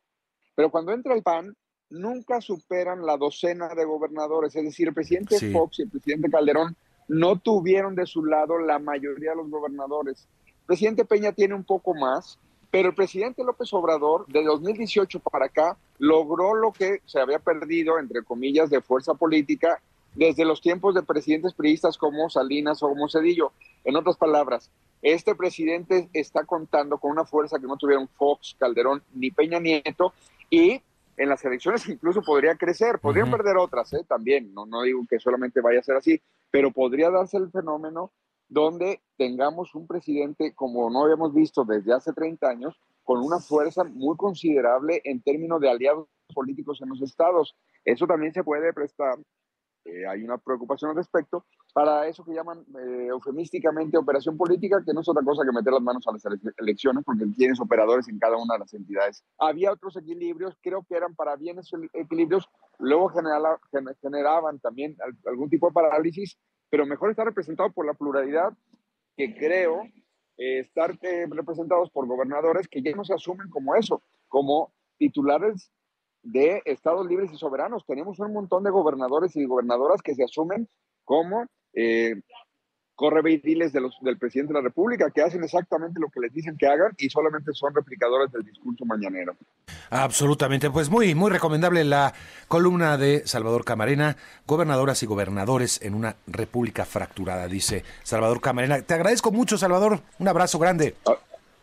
Pero 0.54 0.70
cuando 0.70 0.92
entra 0.92 1.14
el 1.14 1.22
PAN, 1.22 1.54
nunca 1.90 2.40
superan 2.40 3.04
la 3.04 3.16
docena 3.16 3.74
de 3.74 3.84
gobernadores. 3.84 4.54
Es 4.56 4.64
decir, 4.64 4.88
el 4.88 4.94
presidente 4.94 5.38
Fox 5.52 5.78
y 5.78 5.82
el 5.82 5.90
presidente 5.90 6.30
Calderón 6.30 6.76
no 7.08 7.38
tuvieron 7.38 7.94
de 7.94 8.06
su 8.06 8.24
lado 8.24 8.58
la 8.58 8.78
mayoría 8.78 9.30
de 9.30 9.36
los 9.36 9.50
gobernadores. 9.50 10.28
El 10.46 10.66
presidente 10.66 11.04
Peña 11.04 11.32
tiene 11.32 11.54
un 11.54 11.64
poco 11.64 11.94
más, 11.94 12.38
pero 12.70 12.88
el 12.88 12.94
presidente 12.94 13.44
López 13.44 13.72
Obrador, 13.72 14.26
de 14.26 14.42
2018 14.42 15.20
para 15.20 15.46
acá, 15.46 15.76
logró 15.98 16.54
lo 16.54 16.72
que 16.72 17.00
se 17.06 17.20
había 17.20 17.38
perdido, 17.38 17.98
entre 17.98 18.22
comillas, 18.24 18.70
de 18.70 18.80
fuerza 18.80 19.14
política 19.14 19.80
desde 20.14 20.44
los 20.44 20.60
tiempos 20.60 20.94
de 20.94 21.02
presidentes 21.02 21.54
priistas 21.54 21.96
como 21.96 22.28
Salinas 22.30 22.82
o 22.82 22.88
como 22.88 23.08
Cedillo. 23.08 23.52
En 23.84 23.96
otras 23.96 24.16
palabras, 24.16 24.70
este 25.02 25.34
presidente 25.34 26.08
está 26.12 26.44
contando 26.44 26.98
con 26.98 27.12
una 27.12 27.24
fuerza 27.24 27.58
que 27.58 27.66
no 27.66 27.76
tuvieron 27.76 28.08
Fox, 28.08 28.56
Calderón 28.58 29.02
ni 29.14 29.30
Peña 29.30 29.60
Nieto 29.60 30.12
y 30.50 30.80
en 31.16 31.28
las 31.28 31.44
elecciones 31.44 31.88
incluso 31.88 32.22
podría 32.22 32.56
crecer, 32.56 32.98
podrían 32.98 33.30
perder 33.30 33.56
otras 33.56 33.92
¿eh? 33.92 34.04
también, 34.08 34.52
no, 34.52 34.66
no 34.66 34.82
digo 34.82 35.02
que 35.08 35.18
solamente 35.18 35.60
vaya 35.60 35.80
a 35.80 35.82
ser 35.82 35.96
así, 35.96 36.20
pero 36.50 36.70
podría 36.70 37.10
darse 37.10 37.36
el 37.36 37.50
fenómeno 37.50 38.12
donde 38.48 39.02
tengamos 39.16 39.74
un 39.74 39.86
presidente 39.86 40.54
como 40.54 40.88
no 40.90 41.04
habíamos 41.04 41.34
visto 41.34 41.64
desde 41.64 41.92
hace 41.92 42.12
30 42.12 42.48
años, 42.48 42.80
con 43.02 43.20
una 43.20 43.40
fuerza 43.40 43.84
muy 43.84 44.16
considerable 44.16 45.00
en 45.04 45.22
términos 45.22 45.60
de 45.60 45.70
aliados 45.70 46.08
políticos 46.34 46.80
en 46.82 46.88
los 46.88 47.02
estados. 47.02 47.56
Eso 47.84 48.06
también 48.06 48.32
se 48.32 48.44
puede 48.44 48.72
prestar 48.72 49.16
eh, 49.86 50.06
hay 50.06 50.22
una 50.22 50.36
preocupación 50.38 50.90
al 50.90 50.96
respecto, 50.96 51.44
para 51.72 52.08
eso 52.08 52.24
que 52.24 52.34
llaman 52.34 52.64
eh, 52.78 53.06
eufemísticamente 53.10 53.96
operación 53.96 54.36
política, 54.36 54.82
que 54.84 54.92
no 54.92 55.00
es 55.00 55.08
otra 55.08 55.22
cosa 55.22 55.44
que 55.44 55.52
meter 55.52 55.72
las 55.72 55.82
manos 55.82 56.06
a 56.06 56.12
las 56.12 56.24
elecciones, 56.58 57.04
porque 57.04 57.24
tienes 57.36 57.60
operadores 57.60 58.08
en 58.08 58.18
cada 58.18 58.36
una 58.36 58.54
de 58.54 58.60
las 58.60 58.74
entidades. 58.74 59.24
Había 59.38 59.72
otros 59.72 59.96
equilibrios, 59.96 60.56
creo 60.60 60.84
que 60.88 60.96
eran 60.96 61.14
para 61.14 61.36
bienes 61.36 61.70
equilibrios, 61.92 62.48
luego 62.78 63.10
generaban 63.10 64.58
también 64.58 64.96
algún 65.24 65.48
tipo 65.48 65.68
de 65.68 65.72
parálisis, 65.72 66.36
pero 66.68 66.84
mejor 66.84 67.10
estar 67.10 67.26
representado 67.26 67.70
por 67.72 67.86
la 67.86 67.94
pluralidad, 67.94 68.52
que 69.16 69.34
creo 69.36 69.82
eh, 70.36 70.58
estar 70.58 70.98
representados 71.00 71.90
por 71.90 72.06
gobernadores 72.06 72.68
que 72.68 72.82
ya 72.82 72.94
no 72.96 73.04
se 73.04 73.14
asumen 73.14 73.48
como 73.50 73.74
eso, 73.76 74.02
como 74.28 74.72
titulares 74.98 75.70
de 76.26 76.62
estados 76.64 77.06
libres 77.06 77.32
y 77.32 77.36
soberanos. 77.36 77.84
Tenemos 77.86 78.18
un 78.18 78.32
montón 78.32 78.64
de 78.64 78.70
gobernadores 78.70 79.36
y 79.36 79.44
gobernadoras 79.44 80.02
que 80.02 80.14
se 80.14 80.24
asumen 80.24 80.68
como 81.04 81.46
eh, 81.72 82.16
correveidiles 82.96 83.72
de 83.72 83.80
los, 83.80 83.94
del 84.00 84.18
presidente 84.18 84.52
de 84.52 84.60
la 84.60 84.64
República, 84.64 85.10
que 85.14 85.22
hacen 85.22 85.44
exactamente 85.44 86.00
lo 86.00 86.08
que 86.08 86.20
les 86.20 86.32
dicen 86.32 86.56
que 86.56 86.66
hagan 86.66 86.92
y 86.96 87.10
solamente 87.10 87.52
son 87.52 87.74
replicadores 87.74 88.32
del 88.32 88.42
discurso 88.42 88.84
mañanero. 88.86 89.36
Absolutamente, 89.90 90.70
pues 90.70 90.90
muy, 90.90 91.14
muy 91.14 91.30
recomendable 91.30 91.84
la 91.84 92.14
columna 92.48 92.96
de 92.96 93.26
Salvador 93.26 93.64
Camarena, 93.64 94.16
gobernadoras 94.46 95.02
y 95.02 95.06
gobernadores 95.06 95.80
en 95.82 95.94
una 95.94 96.16
república 96.26 96.84
fracturada, 96.84 97.46
dice 97.46 97.84
Salvador 98.02 98.40
Camarena. 98.40 98.80
Te 98.82 98.94
agradezco 98.94 99.30
mucho, 99.30 99.58
Salvador. 99.58 100.00
Un 100.18 100.28
abrazo 100.28 100.58
grande. 100.58 100.96
Ah, 101.06 101.16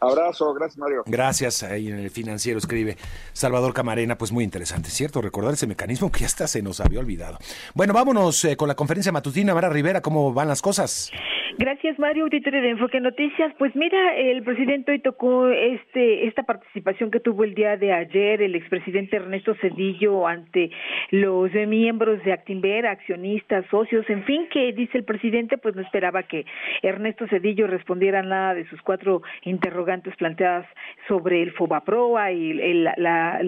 Abrazo, 0.03 0.53
gracias 0.53 0.77
Mario. 0.77 1.03
Gracias, 1.05 1.63
ahí 1.63 1.87
en 1.87 1.99
el 1.99 2.09
financiero 2.09 2.59
escribe 2.59 2.97
Salvador 3.33 3.73
Camarena, 3.73 4.17
pues 4.17 4.31
muy 4.31 4.43
interesante, 4.43 4.89
¿cierto? 4.89 5.21
Recordar 5.21 5.53
ese 5.53 5.67
mecanismo 5.67 6.11
que 6.11 6.25
hasta 6.25 6.47
se 6.47 6.61
nos 6.61 6.79
había 6.79 6.99
olvidado. 6.99 7.37
Bueno, 7.73 7.93
vámonos 7.93 8.43
eh, 8.45 8.57
con 8.57 8.67
la 8.67 8.75
conferencia 8.75 9.11
matutina. 9.11 9.53
Mara 9.53 9.69
Rivera, 9.69 10.01
¿cómo 10.01 10.33
van 10.33 10.47
las 10.47 10.61
cosas? 10.61 11.11
Gracias, 11.57 11.99
Mario, 11.99 12.23
auditorio 12.23 12.61
de 12.61 12.71
Enfoque 12.71 12.99
Noticias. 12.99 13.53
Pues 13.59 13.75
mira, 13.75 14.15
el 14.15 14.41
presidente 14.41 14.91
hoy 14.91 14.99
tocó 14.99 15.47
este 15.49 16.25
esta 16.27 16.43
participación 16.43 17.11
que 17.11 17.19
tuvo 17.19 17.43
el 17.43 17.53
día 17.53 17.77
de 17.77 17.93
ayer 17.93 18.41
el 18.41 18.55
expresidente 18.55 19.17
Ernesto 19.17 19.53
Cedillo 19.61 20.27
ante 20.27 20.71
los 21.11 21.53
miembros 21.53 22.23
de 22.23 22.33
Actinver, 22.33 22.87
accionistas, 22.87 23.65
socios, 23.69 24.09
en 24.09 24.23
fin, 24.23 24.47
que 24.49 24.73
dice 24.73 24.97
el 24.97 25.03
presidente, 25.03 25.59
pues 25.59 25.75
no 25.75 25.81
esperaba 25.83 26.23
que 26.23 26.45
Ernesto 26.81 27.27
Cedillo 27.27 27.67
respondiera 27.67 28.23
nada 28.23 28.55
de 28.55 28.65
sus 28.69 28.81
cuatro 28.81 29.21
interrogantes 29.43 30.15
planteadas 30.15 30.65
sobre 31.07 31.43
el 31.43 31.51
Fobaproa 31.51 32.31
y 32.31 32.53
la, 32.53 32.95
la, 32.97 33.39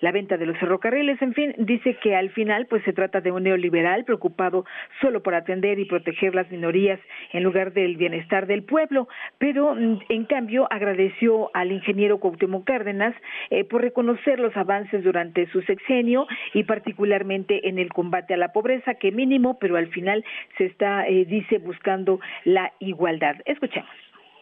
la 0.00 0.12
venta 0.12 0.36
de 0.36 0.44
los 0.44 0.58
ferrocarriles. 0.58 1.20
En 1.22 1.32
fin, 1.32 1.54
dice 1.58 1.96
que 2.02 2.14
al 2.14 2.30
final, 2.30 2.66
pues 2.66 2.84
se 2.84 2.92
trata 2.92 3.22
de 3.22 3.32
un 3.32 3.44
neoliberal 3.44 4.04
preocupado 4.04 4.66
solo 5.00 5.22
por 5.22 5.34
atender 5.34 5.78
y 5.78 5.86
proteger 5.86 6.34
las 6.34 6.50
minorías 6.50 7.00
en 7.32 7.45
lugar 7.46 7.72
del 7.72 7.96
bienestar 7.96 8.46
del 8.46 8.62
pueblo, 8.62 9.08
pero 9.38 9.74
mm, 9.74 10.00
en 10.08 10.24
cambio 10.26 10.66
agradeció 10.70 11.50
al 11.54 11.72
ingeniero 11.72 12.18
Cuauhtémoc 12.18 12.64
Cárdenas 12.64 13.14
eh, 13.50 13.64
por 13.64 13.80
reconocer 13.80 14.38
los 14.38 14.56
avances 14.56 15.02
durante 15.02 15.50
su 15.50 15.62
sexenio 15.62 16.26
y 16.52 16.64
particularmente 16.64 17.68
en 17.68 17.78
el 17.78 17.92
combate 17.92 18.34
a 18.34 18.36
la 18.36 18.52
pobreza, 18.52 18.94
que 18.94 19.12
mínimo, 19.12 19.58
pero 19.58 19.76
al 19.76 19.88
final 19.88 20.24
se 20.58 20.66
está, 20.66 21.06
eh, 21.06 21.24
dice, 21.24 21.58
buscando 21.58 22.20
la 22.44 22.72
igualdad. 22.80 23.36
Escuchemos. 23.44 23.90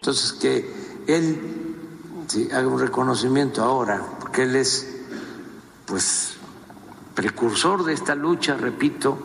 Entonces, 0.00 0.32
que 0.34 0.64
él 1.12 1.38
haga 2.52 2.66
un 2.66 2.80
reconocimiento 2.80 3.62
ahora, 3.62 4.00
porque 4.20 4.42
él 4.42 4.56
es, 4.56 5.06
pues, 5.86 6.38
precursor 7.14 7.84
de 7.84 7.92
esta 7.92 8.14
lucha, 8.14 8.56
repito, 8.56 9.18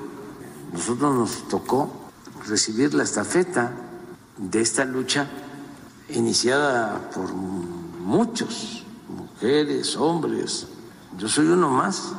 nosotros 0.71 1.15
nos 1.15 1.47
tocó 1.47 2.08
recibir 2.47 2.93
la 2.93 3.03
estafeta 3.03 3.71
de 4.37 4.61
esta 4.61 4.85
lucha 4.85 5.27
iniciada 6.09 7.09
por 7.11 7.33
muchos, 7.33 8.83
mujeres, 9.07 9.95
hombres. 9.95 10.67
Yo 11.17 11.27
soy 11.27 11.47
uno 11.47 11.69
más 11.69 12.13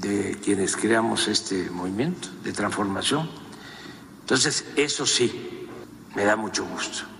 de 0.00 0.38
quienes 0.42 0.76
creamos 0.76 1.28
este 1.28 1.70
movimiento 1.70 2.28
de 2.42 2.52
transformación. 2.52 3.28
Entonces, 4.20 4.64
eso 4.76 5.06
sí, 5.06 5.68
me 6.14 6.24
da 6.24 6.36
mucho 6.36 6.64
gusto. 6.66 7.15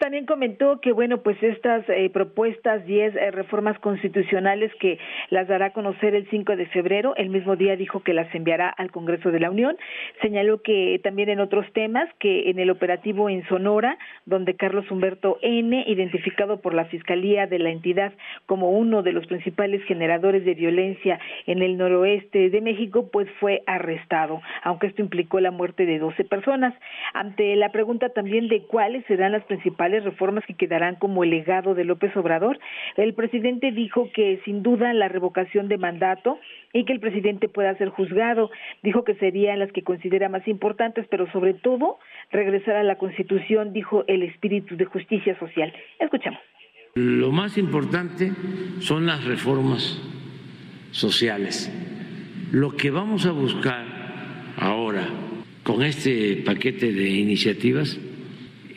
También 0.00 0.24
comentó 0.24 0.80
que, 0.80 0.92
bueno, 0.92 1.18
pues 1.18 1.36
estas 1.42 1.86
eh, 1.90 2.08
propuestas, 2.08 2.86
10 2.86 3.16
eh, 3.16 3.30
reformas 3.32 3.78
constitucionales 3.80 4.72
que 4.80 4.98
las 5.28 5.46
dará 5.46 5.66
a 5.66 5.72
conocer 5.74 6.14
el 6.14 6.26
5 6.30 6.56
de 6.56 6.64
febrero, 6.68 7.14
el 7.16 7.28
mismo 7.28 7.54
día 7.54 7.76
dijo 7.76 8.00
que 8.00 8.14
las 8.14 8.34
enviará 8.34 8.70
al 8.70 8.90
Congreso 8.92 9.30
de 9.30 9.40
la 9.40 9.50
Unión. 9.50 9.76
Señaló 10.22 10.62
que 10.62 10.98
también 11.04 11.28
en 11.28 11.38
otros 11.38 11.70
temas, 11.74 12.08
que 12.18 12.48
en 12.48 12.58
el 12.58 12.70
operativo 12.70 13.28
en 13.28 13.46
Sonora, 13.48 13.98
donde 14.24 14.56
Carlos 14.56 14.90
Humberto 14.90 15.36
N., 15.42 15.84
identificado 15.86 16.62
por 16.62 16.72
la 16.72 16.86
Fiscalía 16.86 17.46
de 17.46 17.58
la 17.58 17.68
entidad 17.68 18.14
como 18.46 18.70
uno 18.70 19.02
de 19.02 19.12
los 19.12 19.26
principales 19.26 19.84
generadores 19.84 20.46
de 20.46 20.54
violencia 20.54 21.20
en 21.44 21.60
el 21.60 21.76
noroeste 21.76 22.48
de 22.48 22.60
México, 22.62 23.10
pues 23.12 23.28
fue 23.38 23.62
arrestado, 23.66 24.40
aunque 24.62 24.86
esto 24.86 25.02
implicó 25.02 25.40
la 25.40 25.50
muerte 25.50 25.84
de 25.84 25.98
12 25.98 26.24
personas. 26.24 26.72
Ante 27.12 27.54
la 27.56 27.70
pregunta 27.70 28.08
también 28.08 28.48
de 28.48 28.62
cuáles 28.62 29.04
serán 29.04 29.32
las 29.32 29.44
principales 29.44 29.89
reformas 29.98 30.44
que 30.46 30.54
quedarán 30.54 30.94
como 30.94 31.24
el 31.24 31.30
legado 31.30 31.74
de 31.74 31.82
López 31.82 32.16
Obrador. 32.16 32.60
El 32.96 33.14
presidente 33.14 33.72
dijo 33.72 34.08
que 34.14 34.40
sin 34.44 34.62
duda 34.62 34.92
la 34.92 35.08
revocación 35.08 35.66
de 35.66 35.78
mandato 35.78 36.38
y 36.72 36.84
que 36.84 36.92
el 36.92 37.00
presidente 37.00 37.48
pueda 37.48 37.76
ser 37.78 37.88
juzgado. 37.88 38.52
Dijo 38.84 39.02
que 39.02 39.16
serían 39.16 39.58
las 39.58 39.72
que 39.72 39.82
considera 39.82 40.28
más 40.28 40.46
importantes, 40.46 41.06
pero 41.10 41.28
sobre 41.32 41.54
todo 41.54 41.98
regresar 42.30 42.76
a 42.76 42.84
la 42.84 42.96
Constitución, 42.96 43.72
dijo 43.72 44.04
el 44.06 44.22
espíritu 44.22 44.76
de 44.76 44.84
justicia 44.84 45.36
social. 45.40 45.72
Escuchamos. 45.98 46.40
Lo 46.94 47.32
más 47.32 47.56
importante 47.58 48.30
son 48.80 49.06
las 49.06 49.24
reformas 49.24 50.00
sociales. 50.90 51.72
Lo 52.52 52.76
que 52.76 52.90
vamos 52.90 53.26
a 53.26 53.32
buscar 53.32 53.86
ahora 54.56 55.06
con 55.62 55.82
este 55.82 56.42
paquete 56.44 56.92
de 56.92 57.10
iniciativas 57.10 57.98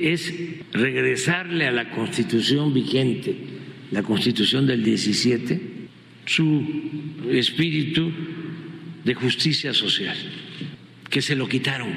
es 0.04 0.34
regresarle 0.74 1.66
a 1.66 1.72
la 1.72 1.89
constitución 1.89 2.74
vigente, 2.74 3.36
la 3.91 4.04
constitución 4.04 4.68
del 4.68 4.84
17, 4.84 5.62
su 6.26 6.64
espíritu 7.32 8.12
de 9.06 9.14
justicia 9.14 9.74
social, 9.74 10.18
que 11.10 11.22
se 11.22 11.36
lo 11.36 11.47
quitaron 11.47 11.89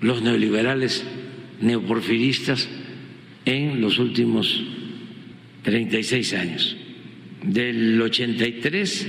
los 0.00 0.22
neoliberales 0.22 1.04
neoporfiristas 1.60 2.68
en 3.44 3.80
los 3.80 3.98
últimos 3.98 4.62
36 5.62 6.34
años, 6.34 6.76
del 7.42 8.00
83 8.00 9.08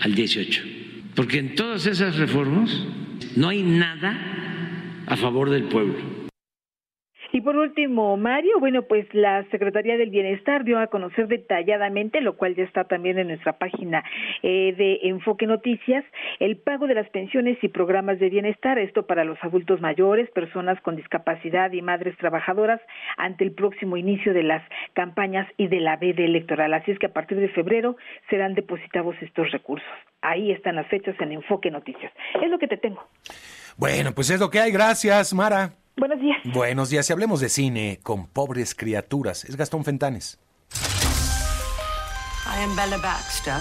al 0.00 0.14
18. 0.14 0.62
Porque 1.14 1.38
en 1.38 1.54
todas 1.54 1.86
esas 1.86 2.16
reformas 2.16 2.70
no 3.34 3.48
hay 3.48 3.62
nada 3.62 5.04
a 5.06 5.16
favor 5.16 5.48
del 5.48 5.64
pueblo 5.64 6.21
y 7.32 7.40
por 7.40 7.56
último, 7.56 8.16
Mario, 8.16 8.60
bueno, 8.60 8.82
pues 8.82 9.06
la 9.12 9.44
Secretaría 9.50 9.96
del 9.96 10.10
Bienestar 10.10 10.64
dio 10.64 10.78
a 10.78 10.88
conocer 10.88 11.28
detalladamente, 11.28 12.20
lo 12.20 12.36
cual 12.36 12.54
ya 12.54 12.64
está 12.64 12.84
también 12.84 13.18
en 13.18 13.28
nuestra 13.28 13.54
página 13.54 14.04
eh, 14.42 14.74
de 14.76 15.08
Enfoque 15.08 15.46
Noticias, 15.46 16.04
el 16.40 16.58
pago 16.58 16.86
de 16.86 16.94
las 16.94 17.08
pensiones 17.10 17.56
y 17.62 17.68
programas 17.68 18.18
de 18.18 18.28
bienestar, 18.28 18.78
esto 18.78 19.06
para 19.06 19.24
los 19.24 19.38
adultos 19.42 19.80
mayores, 19.80 20.30
personas 20.30 20.80
con 20.82 20.96
discapacidad 20.96 21.72
y 21.72 21.82
madres 21.82 22.16
trabajadoras 22.18 22.80
ante 23.16 23.44
el 23.44 23.52
próximo 23.52 23.96
inicio 23.96 24.34
de 24.34 24.42
las 24.42 24.62
campañas 24.92 25.48
y 25.56 25.68
de 25.68 25.80
la 25.80 25.96
veda 25.96 26.22
electoral. 26.22 26.74
Así 26.74 26.90
es 26.90 26.98
que 26.98 27.06
a 27.06 27.12
partir 27.12 27.38
de 27.38 27.48
febrero 27.48 27.96
serán 28.28 28.54
depositados 28.54 29.16
estos 29.20 29.50
recursos. 29.50 29.88
Ahí 30.20 30.52
están 30.52 30.76
las 30.76 30.86
fechas 30.88 31.16
en 31.20 31.32
Enfoque 31.32 31.70
Noticias. 31.70 32.12
Es 32.40 32.50
lo 32.50 32.58
que 32.58 32.68
te 32.68 32.76
tengo. 32.76 33.02
Bueno, 33.76 34.12
pues 34.14 34.30
es 34.30 34.38
lo 34.38 34.50
que 34.50 34.60
hay. 34.60 34.70
Gracias, 34.70 35.32
Mara. 35.32 35.81
Buenos 35.96 36.20
días. 36.20 36.38
Buenos 36.52 36.90
días. 36.90 37.08
Y 37.08 37.12
hablemos 37.12 37.40
de 37.40 37.48
cine 37.48 38.00
con 38.02 38.26
pobres 38.26 38.74
criaturas. 38.74 39.44
Es 39.44 39.56
Gastón 39.56 39.84
Fentanes. 39.84 40.38
I 42.46 42.62
am 42.62 42.74
Bella 42.74 42.98
Baxter. 42.98 43.56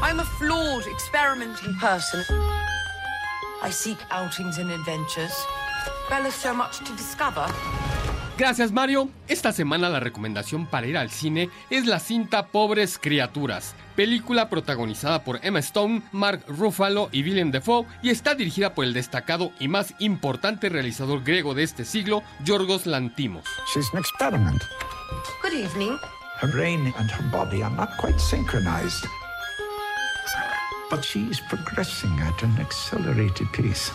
I'm 0.00 0.20
a 0.20 0.24
flawed, 0.38 0.86
experimenting 0.86 1.74
person. 1.78 2.24
I 3.62 3.70
seek 3.70 3.98
outings 4.10 4.58
and 4.58 4.70
adventures. 4.70 5.34
Bella's 6.08 6.34
so 6.34 6.54
much 6.54 6.78
to 6.78 6.92
discover. 6.94 7.46
Gracias 8.38 8.70
Mario. 8.70 9.08
Esta 9.26 9.50
semana 9.50 9.88
la 9.88 9.98
recomendación 9.98 10.66
para 10.66 10.86
ir 10.86 10.96
al 10.96 11.10
cine 11.10 11.50
es 11.70 11.86
la 11.86 11.98
cinta 11.98 12.46
Pobres 12.46 12.96
Criaturas, 12.96 13.74
película 13.96 14.48
protagonizada 14.48 15.24
por 15.24 15.40
Emma 15.44 15.58
Stone, 15.58 16.02
Mark 16.12 16.44
Ruffalo 16.46 17.08
y 17.10 17.24
Willem 17.24 17.50
Dafoe 17.50 17.84
y 18.00 18.10
está 18.10 18.36
dirigida 18.36 18.74
por 18.74 18.84
el 18.84 18.94
destacado 18.94 19.50
y 19.58 19.66
más 19.66 19.92
importante 19.98 20.68
realizador 20.68 21.24
griego 21.24 21.54
de 21.54 21.64
este 21.64 21.84
siglo, 21.84 22.22
Yorgos 22.44 22.86
Lantimos. 22.86 23.44
She's 23.74 23.92
an 23.92 23.98
experiment. 23.98 24.62
Good 25.42 25.54
evening. 25.54 25.98
Her 26.40 26.48
brain 26.48 26.94
and 26.96 27.10
her 27.10 27.30
body 27.32 27.64
are 27.64 27.74
not 27.74 27.96
quite 27.96 28.20
synchronized. 28.20 29.04
But 30.88 31.04
she's 31.04 31.40
progressing 31.48 32.16
at 32.20 32.40
an 32.44 32.56
accelerated 32.60 33.48
pace. 33.52 33.90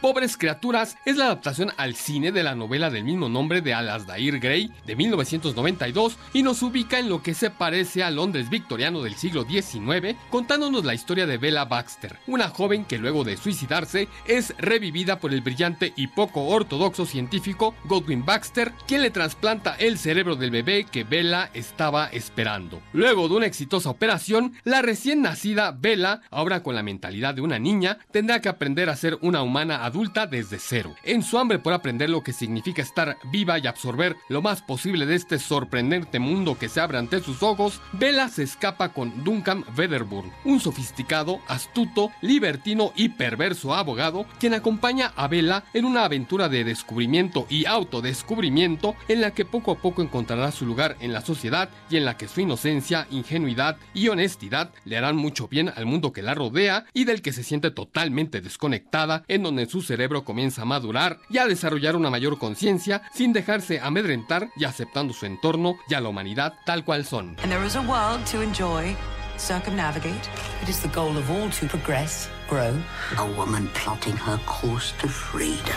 Pobres 0.00 0.36
Criaturas 0.36 0.96
es 1.04 1.16
la 1.16 1.24
adaptación 1.24 1.72
al 1.76 1.96
cine 1.96 2.30
de 2.30 2.44
la 2.44 2.54
novela 2.54 2.88
del 2.88 3.02
mismo 3.02 3.28
nombre 3.28 3.62
de 3.62 3.74
Alasdair 3.74 4.38
Gray 4.38 4.70
de 4.86 4.94
1992 4.94 6.16
y 6.32 6.44
nos 6.44 6.62
ubica 6.62 7.00
en 7.00 7.08
lo 7.08 7.20
que 7.20 7.34
se 7.34 7.50
parece 7.50 8.04
al 8.04 8.14
Londres 8.14 8.48
victoriano 8.48 9.02
del 9.02 9.16
siglo 9.16 9.44
XIX, 9.44 10.16
contándonos 10.30 10.84
la 10.84 10.94
historia 10.94 11.26
de 11.26 11.36
Bella 11.36 11.64
Baxter, 11.64 12.16
una 12.28 12.48
joven 12.48 12.84
que 12.84 12.98
luego 12.98 13.24
de 13.24 13.36
suicidarse 13.36 14.06
es 14.24 14.54
revivida 14.58 15.18
por 15.18 15.34
el 15.34 15.40
brillante 15.40 15.92
y 15.96 16.06
poco 16.06 16.44
ortodoxo 16.44 17.04
científico 17.04 17.74
Godwin 17.84 18.24
Baxter, 18.24 18.72
quien 18.86 19.02
le 19.02 19.10
trasplanta 19.10 19.74
el 19.80 19.98
cerebro 19.98 20.36
del 20.36 20.52
bebé 20.52 20.84
que 20.84 21.02
Bella 21.02 21.50
estaba 21.54 22.06
esperando. 22.06 22.80
Luego 22.92 23.28
de 23.28 23.34
una 23.34 23.46
exitosa 23.46 23.90
operación, 23.90 24.54
la 24.62 24.80
recién 24.80 25.22
nacida 25.22 25.72
Bella, 25.72 26.20
ahora 26.30 26.62
con 26.62 26.76
la 26.76 26.84
mentalidad 26.84 27.34
de 27.34 27.40
una 27.40 27.58
niña, 27.58 27.98
tendrá 28.12 28.40
que 28.40 28.48
aprender 28.48 28.88
a 28.90 28.96
ser 28.96 29.18
una 29.22 29.42
humana 29.42 29.87
adulta 29.88 30.26
desde 30.26 30.58
cero. 30.58 30.94
En 31.02 31.22
su 31.22 31.38
hambre 31.38 31.58
por 31.58 31.72
aprender 31.72 32.08
lo 32.08 32.22
que 32.22 32.32
significa 32.32 32.82
estar 32.82 33.18
viva 33.32 33.58
y 33.58 33.66
absorber 33.66 34.16
lo 34.28 34.42
más 34.42 34.62
posible 34.62 35.06
de 35.06 35.16
este 35.16 35.38
sorprendente 35.38 36.18
mundo 36.18 36.56
que 36.58 36.68
se 36.68 36.80
abre 36.80 36.98
ante 36.98 37.20
sus 37.20 37.42
ojos, 37.42 37.80
Bella 37.92 38.28
se 38.28 38.44
escapa 38.44 38.90
con 38.90 39.24
Duncan 39.24 39.64
Wedderburn, 39.76 40.30
un 40.44 40.60
sofisticado, 40.60 41.40
astuto, 41.48 42.10
libertino 42.22 42.92
y 42.96 43.10
perverso 43.10 43.74
abogado, 43.74 44.26
quien 44.38 44.54
acompaña 44.54 45.12
a 45.16 45.28
Bella 45.28 45.64
en 45.74 45.84
una 45.84 46.04
aventura 46.04 46.48
de 46.48 46.64
descubrimiento 46.64 47.46
y 47.48 47.66
autodescubrimiento 47.66 48.94
en 49.08 49.20
la 49.20 49.32
que 49.32 49.44
poco 49.44 49.72
a 49.72 49.78
poco 49.78 50.02
encontrará 50.02 50.52
su 50.52 50.66
lugar 50.66 50.96
en 51.00 51.12
la 51.12 51.22
sociedad 51.22 51.70
y 51.90 51.96
en 51.96 52.04
la 52.04 52.16
que 52.16 52.28
su 52.28 52.40
inocencia, 52.40 53.06
ingenuidad 53.10 53.76
y 53.94 54.08
honestidad 54.08 54.70
le 54.84 54.96
harán 54.96 55.16
mucho 55.16 55.48
bien 55.48 55.72
al 55.74 55.86
mundo 55.86 56.12
que 56.12 56.22
la 56.22 56.34
rodea 56.34 56.84
y 56.92 57.04
del 57.04 57.22
que 57.22 57.32
se 57.32 57.42
siente 57.42 57.70
totalmente 57.70 58.40
desconectada, 58.40 59.24
en 59.28 59.42
donde 59.42 59.66
su 59.66 59.77
cerebro 59.82 60.24
comienza 60.24 60.62
a 60.62 60.64
madurar 60.64 61.18
y 61.28 61.38
a 61.38 61.46
desarrollar 61.46 61.96
una 61.96 62.10
mayor 62.10 62.38
conciencia 62.38 63.02
sin 63.12 63.32
dejarse 63.32 63.80
amedrentar 63.80 64.50
y 64.56 64.64
aceptando 64.64 65.14
su 65.14 65.26
entorno 65.26 65.76
y 65.88 65.94
a 65.94 66.00
la 66.00 66.08
humanidad 66.08 66.54
tal 66.64 66.84
cual 66.84 67.04
son. 67.04 67.36
And 67.42 67.50
there 67.50 67.64
is 67.66 67.76
a 67.76 67.80
world 67.82 68.24
to 68.32 68.42
enjoy, 68.42 68.96
circumnavigate. 69.38 70.28
It 70.62 70.68
is 70.68 70.80
the 70.80 70.88
goal 70.88 71.16
of 71.16 71.30
all 71.30 71.50
to 71.50 71.66
progress, 71.66 72.28
grow. 72.48 72.74
A 73.16 73.26
woman 73.36 73.68
plotting 73.74 74.16
her 74.16 74.38
course 74.46 74.92
to 75.00 75.08
freedom. 75.08 75.76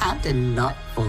How 0.00 0.14
delightful. 0.22 1.06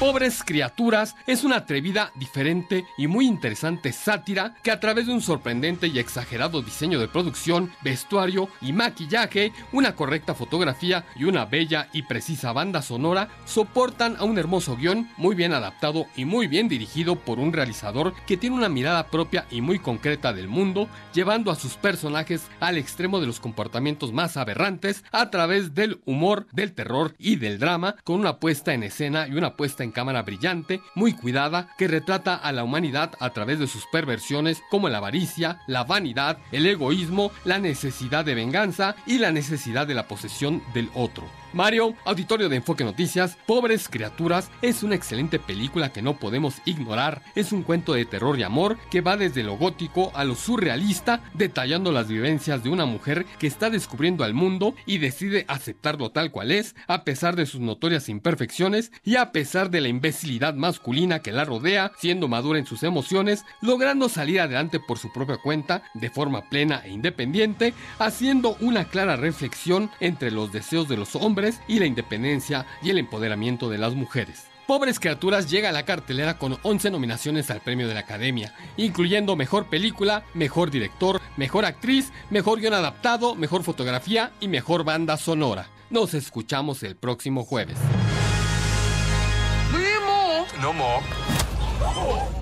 Pobres 0.00 0.42
Criaturas 0.42 1.14
es 1.28 1.44
una 1.44 1.58
atrevida, 1.58 2.10
diferente 2.16 2.84
y 2.98 3.06
muy 3.06 3.26
interesante 3.26 3.92
sátira 3.92 4.56
que 4.64 4.72
a 4.72 4.80
través 4.80 5.06
de 5.06 5.12
un 5.12 5.22
sorprendente 5.22 5.86
y 5.86 6.00
exagerado 6.00 6.62
diseño 6.62 6.98
de 6.98 7.06
producción, 7.06 7.70
vestuario 7.82 8.48
y 8.60 8.72
maquillaje, 8.72 9.52
una 9.72 9.94
correcta 9.94 10.34
fotografía 10.34 11.06
y 11.14 11.24
una 11.24 11.44
bella 11.44 11.88
y 11.92 12.02
precisa 12.02 12.52
banda 12.52 12.82
sonora 12.82 13.28
soportan 13.44 14.16
a 14.18 14.24
un 14.24 14.36
hermoso 14.36 14.76
guion 14.76 15.08
muy 15.16 15.36
bien 15.36 15.52
adaptado 15.52 16.06
y 16.16 16.24
muy 16.24 16.48
bien 16.48 16.68
dirigido 16.68 17.14
por 17.14 17.38
un 17.38 17.52
realizador 17.52 18.14
que 18.26 18.36
tiene 18.36 18.56
una 18.56 18.68
mirada 18.68 19.06
propia 19.06 19.46
y 19.48 19.60
muy 19.60 19.78
concreta 19.78 20.32
del 20.32 20.48
mundo, 20.48 20.88
llevando 21.14 21.52
a 21.52 21.56
sus 21.56 21.74
personajes 21.74 22.48
al 22.58 22.78
extremo 22.78 23.20
de 23.20 23.28
los 23.28 23.38
comportamientos 23.38 24.12
más 24.12 24.36
aberrantes 24.36 25.04
a 25.12 25.30
través 25.30 25.72
del 25.72 26.00
humor, 26.04 26.48
del 26.50 26.72
terror 26.72 27.14
y 27.16 27.36
del 27.36 27.60
drama, 27.60 27.94
con 28.02 28.18
una 28.18 28.40
puesta 28.40 28.74
en 28.74 28.82
escena 28.82 29.28
y 29.28 29.34
una 29.34 29.54
puesta 29.54 29.84
en 29.84 29.93
cámara 29.94 30.20
brillante, 30.20 30.82
muy 30.94 31.14
cuidada, 31.14 31.68
que 31.78 31.88
retrata 31.88 32.34
a 32.34 32.52
la 32.52 32.64
humanidad 32.64 33.12
a 33.18 33.30
través 33.30 33.58
de 33.58 33.66
sus 33.66 33.86
perversiones 33.86 34.62
como 34.70 34.90
la 34.90 34.98
avaricia, 34.98 35.60
la 35.66 35.84
vanidad, 35.84 36.36
el 36.52 36.66
egoísmo, 36.66 37.32
la 37.44 37.58
necesidad 37.58 38.26
de 38.26 38.34
venganza 38.34 38.94
y 39.06 39.18
la 39.18 39.32
necesidad 39.32 39.86
de 39.86 39.94
la 39.94 40.06
posesión 40.06 40.62
del 40.74 40.90
otro. 40.94 41.43
Mario, 41.54 41.94
auditorio 42.04 42.48
de 42.48 42.56
Enfoque 42.56 42.82
Noticias, 42.82 43.38
Pobres 43.46 43.88
Criaturas 43.88 44.50
es 44.60 44.82
una 44.82 44.96
excelente 44.96 45.38
película 45.38 45.92
que 45.92 46.02
no 46.02 46.18
podemos 46.18 46.56
ignorar. 46.64 47.22
Es 47.36 47.52
un 47.52 47.62
cuento 47.62 47.94
de 47.94 48.04
terror 48.04 48.36
y 48.36 48.42
amor 48.42 48.76
que 48.90 49.02
va 49.02 49.16
desde 49.16 49.44
lo 49.44 49.56
gótico 49.56 50.10
a 50.16 50.24
lo 50.24 50.34
surrealista, 50.34 51.20
detallando 51.32 51.92
las 51.92 52.08
vivencias 52.08 52.64
de 52.64 52.70
una 52.70 52.86
mujer 52.86 53.24
que 53.38 53.46
está 53.46 53.70
descubriendo 53.70 54.24
al 54.24 54.34
mundo 54.34 54.74
y 54.84 54.98
decide 54.98 55.44
aceptarlo 55.46 56.10
tal 56.10 56.32
cual 56.32 56.50
es, 56.50 56.74
a 56.88 57.04
pesar 57.04 57.36
de 57.36 57.46
sus 57.46 57.60
notorias 57.60 58.08
imperfecciones 58.08 58.90
y 59.04 59.14
a 59.14 59.30
pesar 59.30 59.70
de 59.70 59.80
la 59.80 59.86
imbecilidad 59.86 60.54
masculina 60.54 61.20
que 61.20 61.30
la 61.30 61.44
rodea, 61.44 61.92
siendo 61.96 62.26
madura 62.26 62.58
en 62.58 62.66
sus 62.66 62.82
emociones, 62.82 63.44
logrando 63.62 64.08
salir 64.08 64.40
adelante 64.40 64.80
por 64.80 64.98
su 64.98 65.12
propia 65.12 65.36
cuenta, 65.36 65.84
de 65.94 66.10
forma 66.10 66.48
plena 66.50 66.82
e 66.84 66.90
independiente, 66.90 67.74
haciendo 68.00 68.56
una 68.60 68.86
clara 68.86 69.14
reflexión 69.14 69.88
entre 70.00 70.32
los 70.32 70.50
deseos 70.50 70.88
de 70.88 70.96
los 70.96 71.14
hombres 71.14 71.43
y 71.68 71.78
la 71.78 71.86
independencia 71.86 72.66
y 72.82 72.90
el 72.90 72.98
empoderamiento 72.98 73.68
de 73.68 73.78
las 73.78 73.94
mujeres. 73.94 74.46
Pobres 74.66 74.98
Criaturas 74.98 75.50
llega 75.50 75.68
a 75.68 75.72
la 75.72 75.84
cartelera 75.84 76.38
con 76.38 76.58
11 76.62 76.90
nominaciones 76.90 77.50
al 77.50 77.60
premio 77.60 77.86
de 77.86 77.92
la 77.92 78.00
Academia, 78.00 78.54
incluyendo 78.78 79.36
Mejor 79.36 79.66
Película, 79.66 80.24
Mejor 80.32 80.70
Director, 80.70 81.20
Mejor 81.36 81.66
Actriz, 81.66 82.12
Mejor 82.30 82.60
Guión 82.60 82.72
Adaptado, 82.72 83.34
Mejor 83.34 83.62
Fotografía 83.62 84.32
y 84.40 84.48
Mejor 84.48 84.84
Banda 84.84 85.18
Sonora. 85.18 85.68
Nos 85.90 86.14
escuchamos 86.14 86.82
el 86.82 86.96
próximo 86.96 87.44
jueves. 87.44 87.76
No 90.62 90.72
more. 90.72 91.04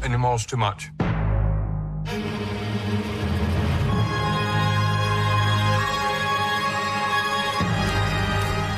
Any 0.05 0.17
more's 0.17 0.47
too 0.47 0.57
much. 0.57 1.02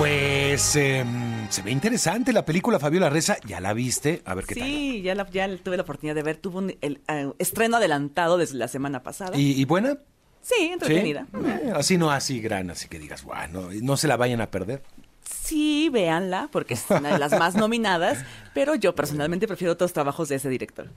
Pues 0.05 0.77
em, 0.77 1.49
se 1.49 1.63
ve 1.63 1.71
interesante 1.71 2.35
la 2.35 2.45
película 2.45 2.79
Fabiola 2.79 3.09
Reza. 3.09 3.39
¿Ya 3.47 3.59
la 3.59 3.73
viste? 3.73 4.21
A 4.27 4.35
ver 4.35 4.45
qué 4.45 4.55
tal. 4.55 4.69
Sí, 4.69 5.01
ya, 5.01 5.15
la, 5.15 5.27
ya 5.31 5.49
tuve 5.57 5.79
la 5.79 5.83
oportunidad 5.83 6.15
de 6.15 6.23
ver. 6.23 6.37
Tuvo 6.37 6.59
un 6.59 6.77
el, 6.83 7.01
eh, 7.09 7.33
estreno 7.39 7.79
adelantado 7.79 8.37
desde 8.37 8.59
la 8.59 8.69
semana 8.69 9.03
pasada. 9.03 9.35
¿Y, 9.35 9.59
y 9.59 9.65
buena? 9.65 9.97
Sí, 10.43 10.73
entretenida. 10.75 11.27
Eh, 11.33 11.73
así 11.75 11.97
no 11.97 12.11
así 12.11 12.39
gran, 12.43 12.71
así 12.71 12.87
que 12.87 12.99
digas, 12.99 13.25
bueno, 13.25 13.71
no 13.81 13.97
se 13.97 14.07
la 14.07 14.19
vayan 14.19 14.43
a 14.43 14.51
perder. 14.51 14.83
Sí, 15.25 15.89
véanla, 15.91 16.49
porque 16.53 16.75
es 16.75 16.85
una 16.89 17.13
de 17.13 17.19
las 17.19 17.33
más 17.39 17.55
nominadas, 17.57 18.19
pero 18.55 18.75
yo 18.75 18.95
personalmente 18.95 19.47
prefiero 19.47 19.73
otros 19.73 19.93
trabajos 19.93 20.29
de 20.29 20.37
ese 20.37 20.49
director. 20.49 20.89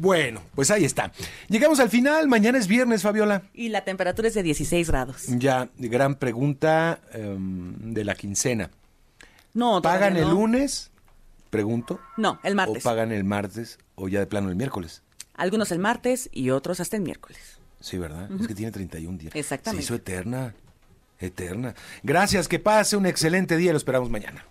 Bueno, 0.00 0.42
pues 0.54 0.70
ahí 0.70 0.84
está. 0.84 1.12
Llegamos 1.48 1.80
al 1.80 1.88
final, 1.88 2.28
mañana 2.28 2.58
es 2.58 2.68
viernes, 2.68 3.02
Fabiola. 3.02 3.42
Y 3.54 3.68
la 3.68 3.84
temperatura 3.84 4.28
es 4.28 4.34
de 4.34 4.42
16 4.42 4.88
grados. 4.88 5.26
Ya, 5.28 5.68
gran 5.78 6.14
pregunta 6.16 7.00
em, 7.12 7.74
de 7.92 8.04
la 8.04 8.14
quincena. 8.14 8.70
No, 9.54 9.82
¿Pagan 9.82 10.16
el 10.16 10.28
lunes? 10.28 10.90
Pregunto. 11.50 12.00
No, 12.16 12.38
el 12.42 12.54
martes. 12.54 12.84
¿O 12.84 12.88
pagan 12.88 13.10
el 13.12 13.24
martes 13.24 13.78
o 13.94 14.08
ya 14.08 14.20
de 14.20 14.26
plano 14.26 14.50
el 14.50 14.56
miércoles? 14.56 15.02
Algunos 15.34 15.72
el 15.72 15.78
martes 15.78 16.28
y 16.32 16.50
otros 16.50 16.80
hasta 16.80 16.96
el 16.96 17.02
miércoles. 17.02 17.58
Sí, 17.80 17.96
¿verdad? 17.96 18.30
Es 18.40 18.46
que 18.46 18.54
tiene 18.54 18.72
31 18.72 19.18
días. 19.18 19.34
Exactamente. 19.34 19.82
Se 19.82 19.86
hizo 19.86 19.94
eterna. 19.94 20.54
Eterna. 21.18 21.74
Gracias, 22.02 22.48
que 22.48 22.58
pase 22.58 22.96
un 22.96 23.06
excelente 23.06 23.56
día. 23.56 23.72
Lo 23.72 23.78
esperamos 23.78 24.10
mañana. 24.10 24.44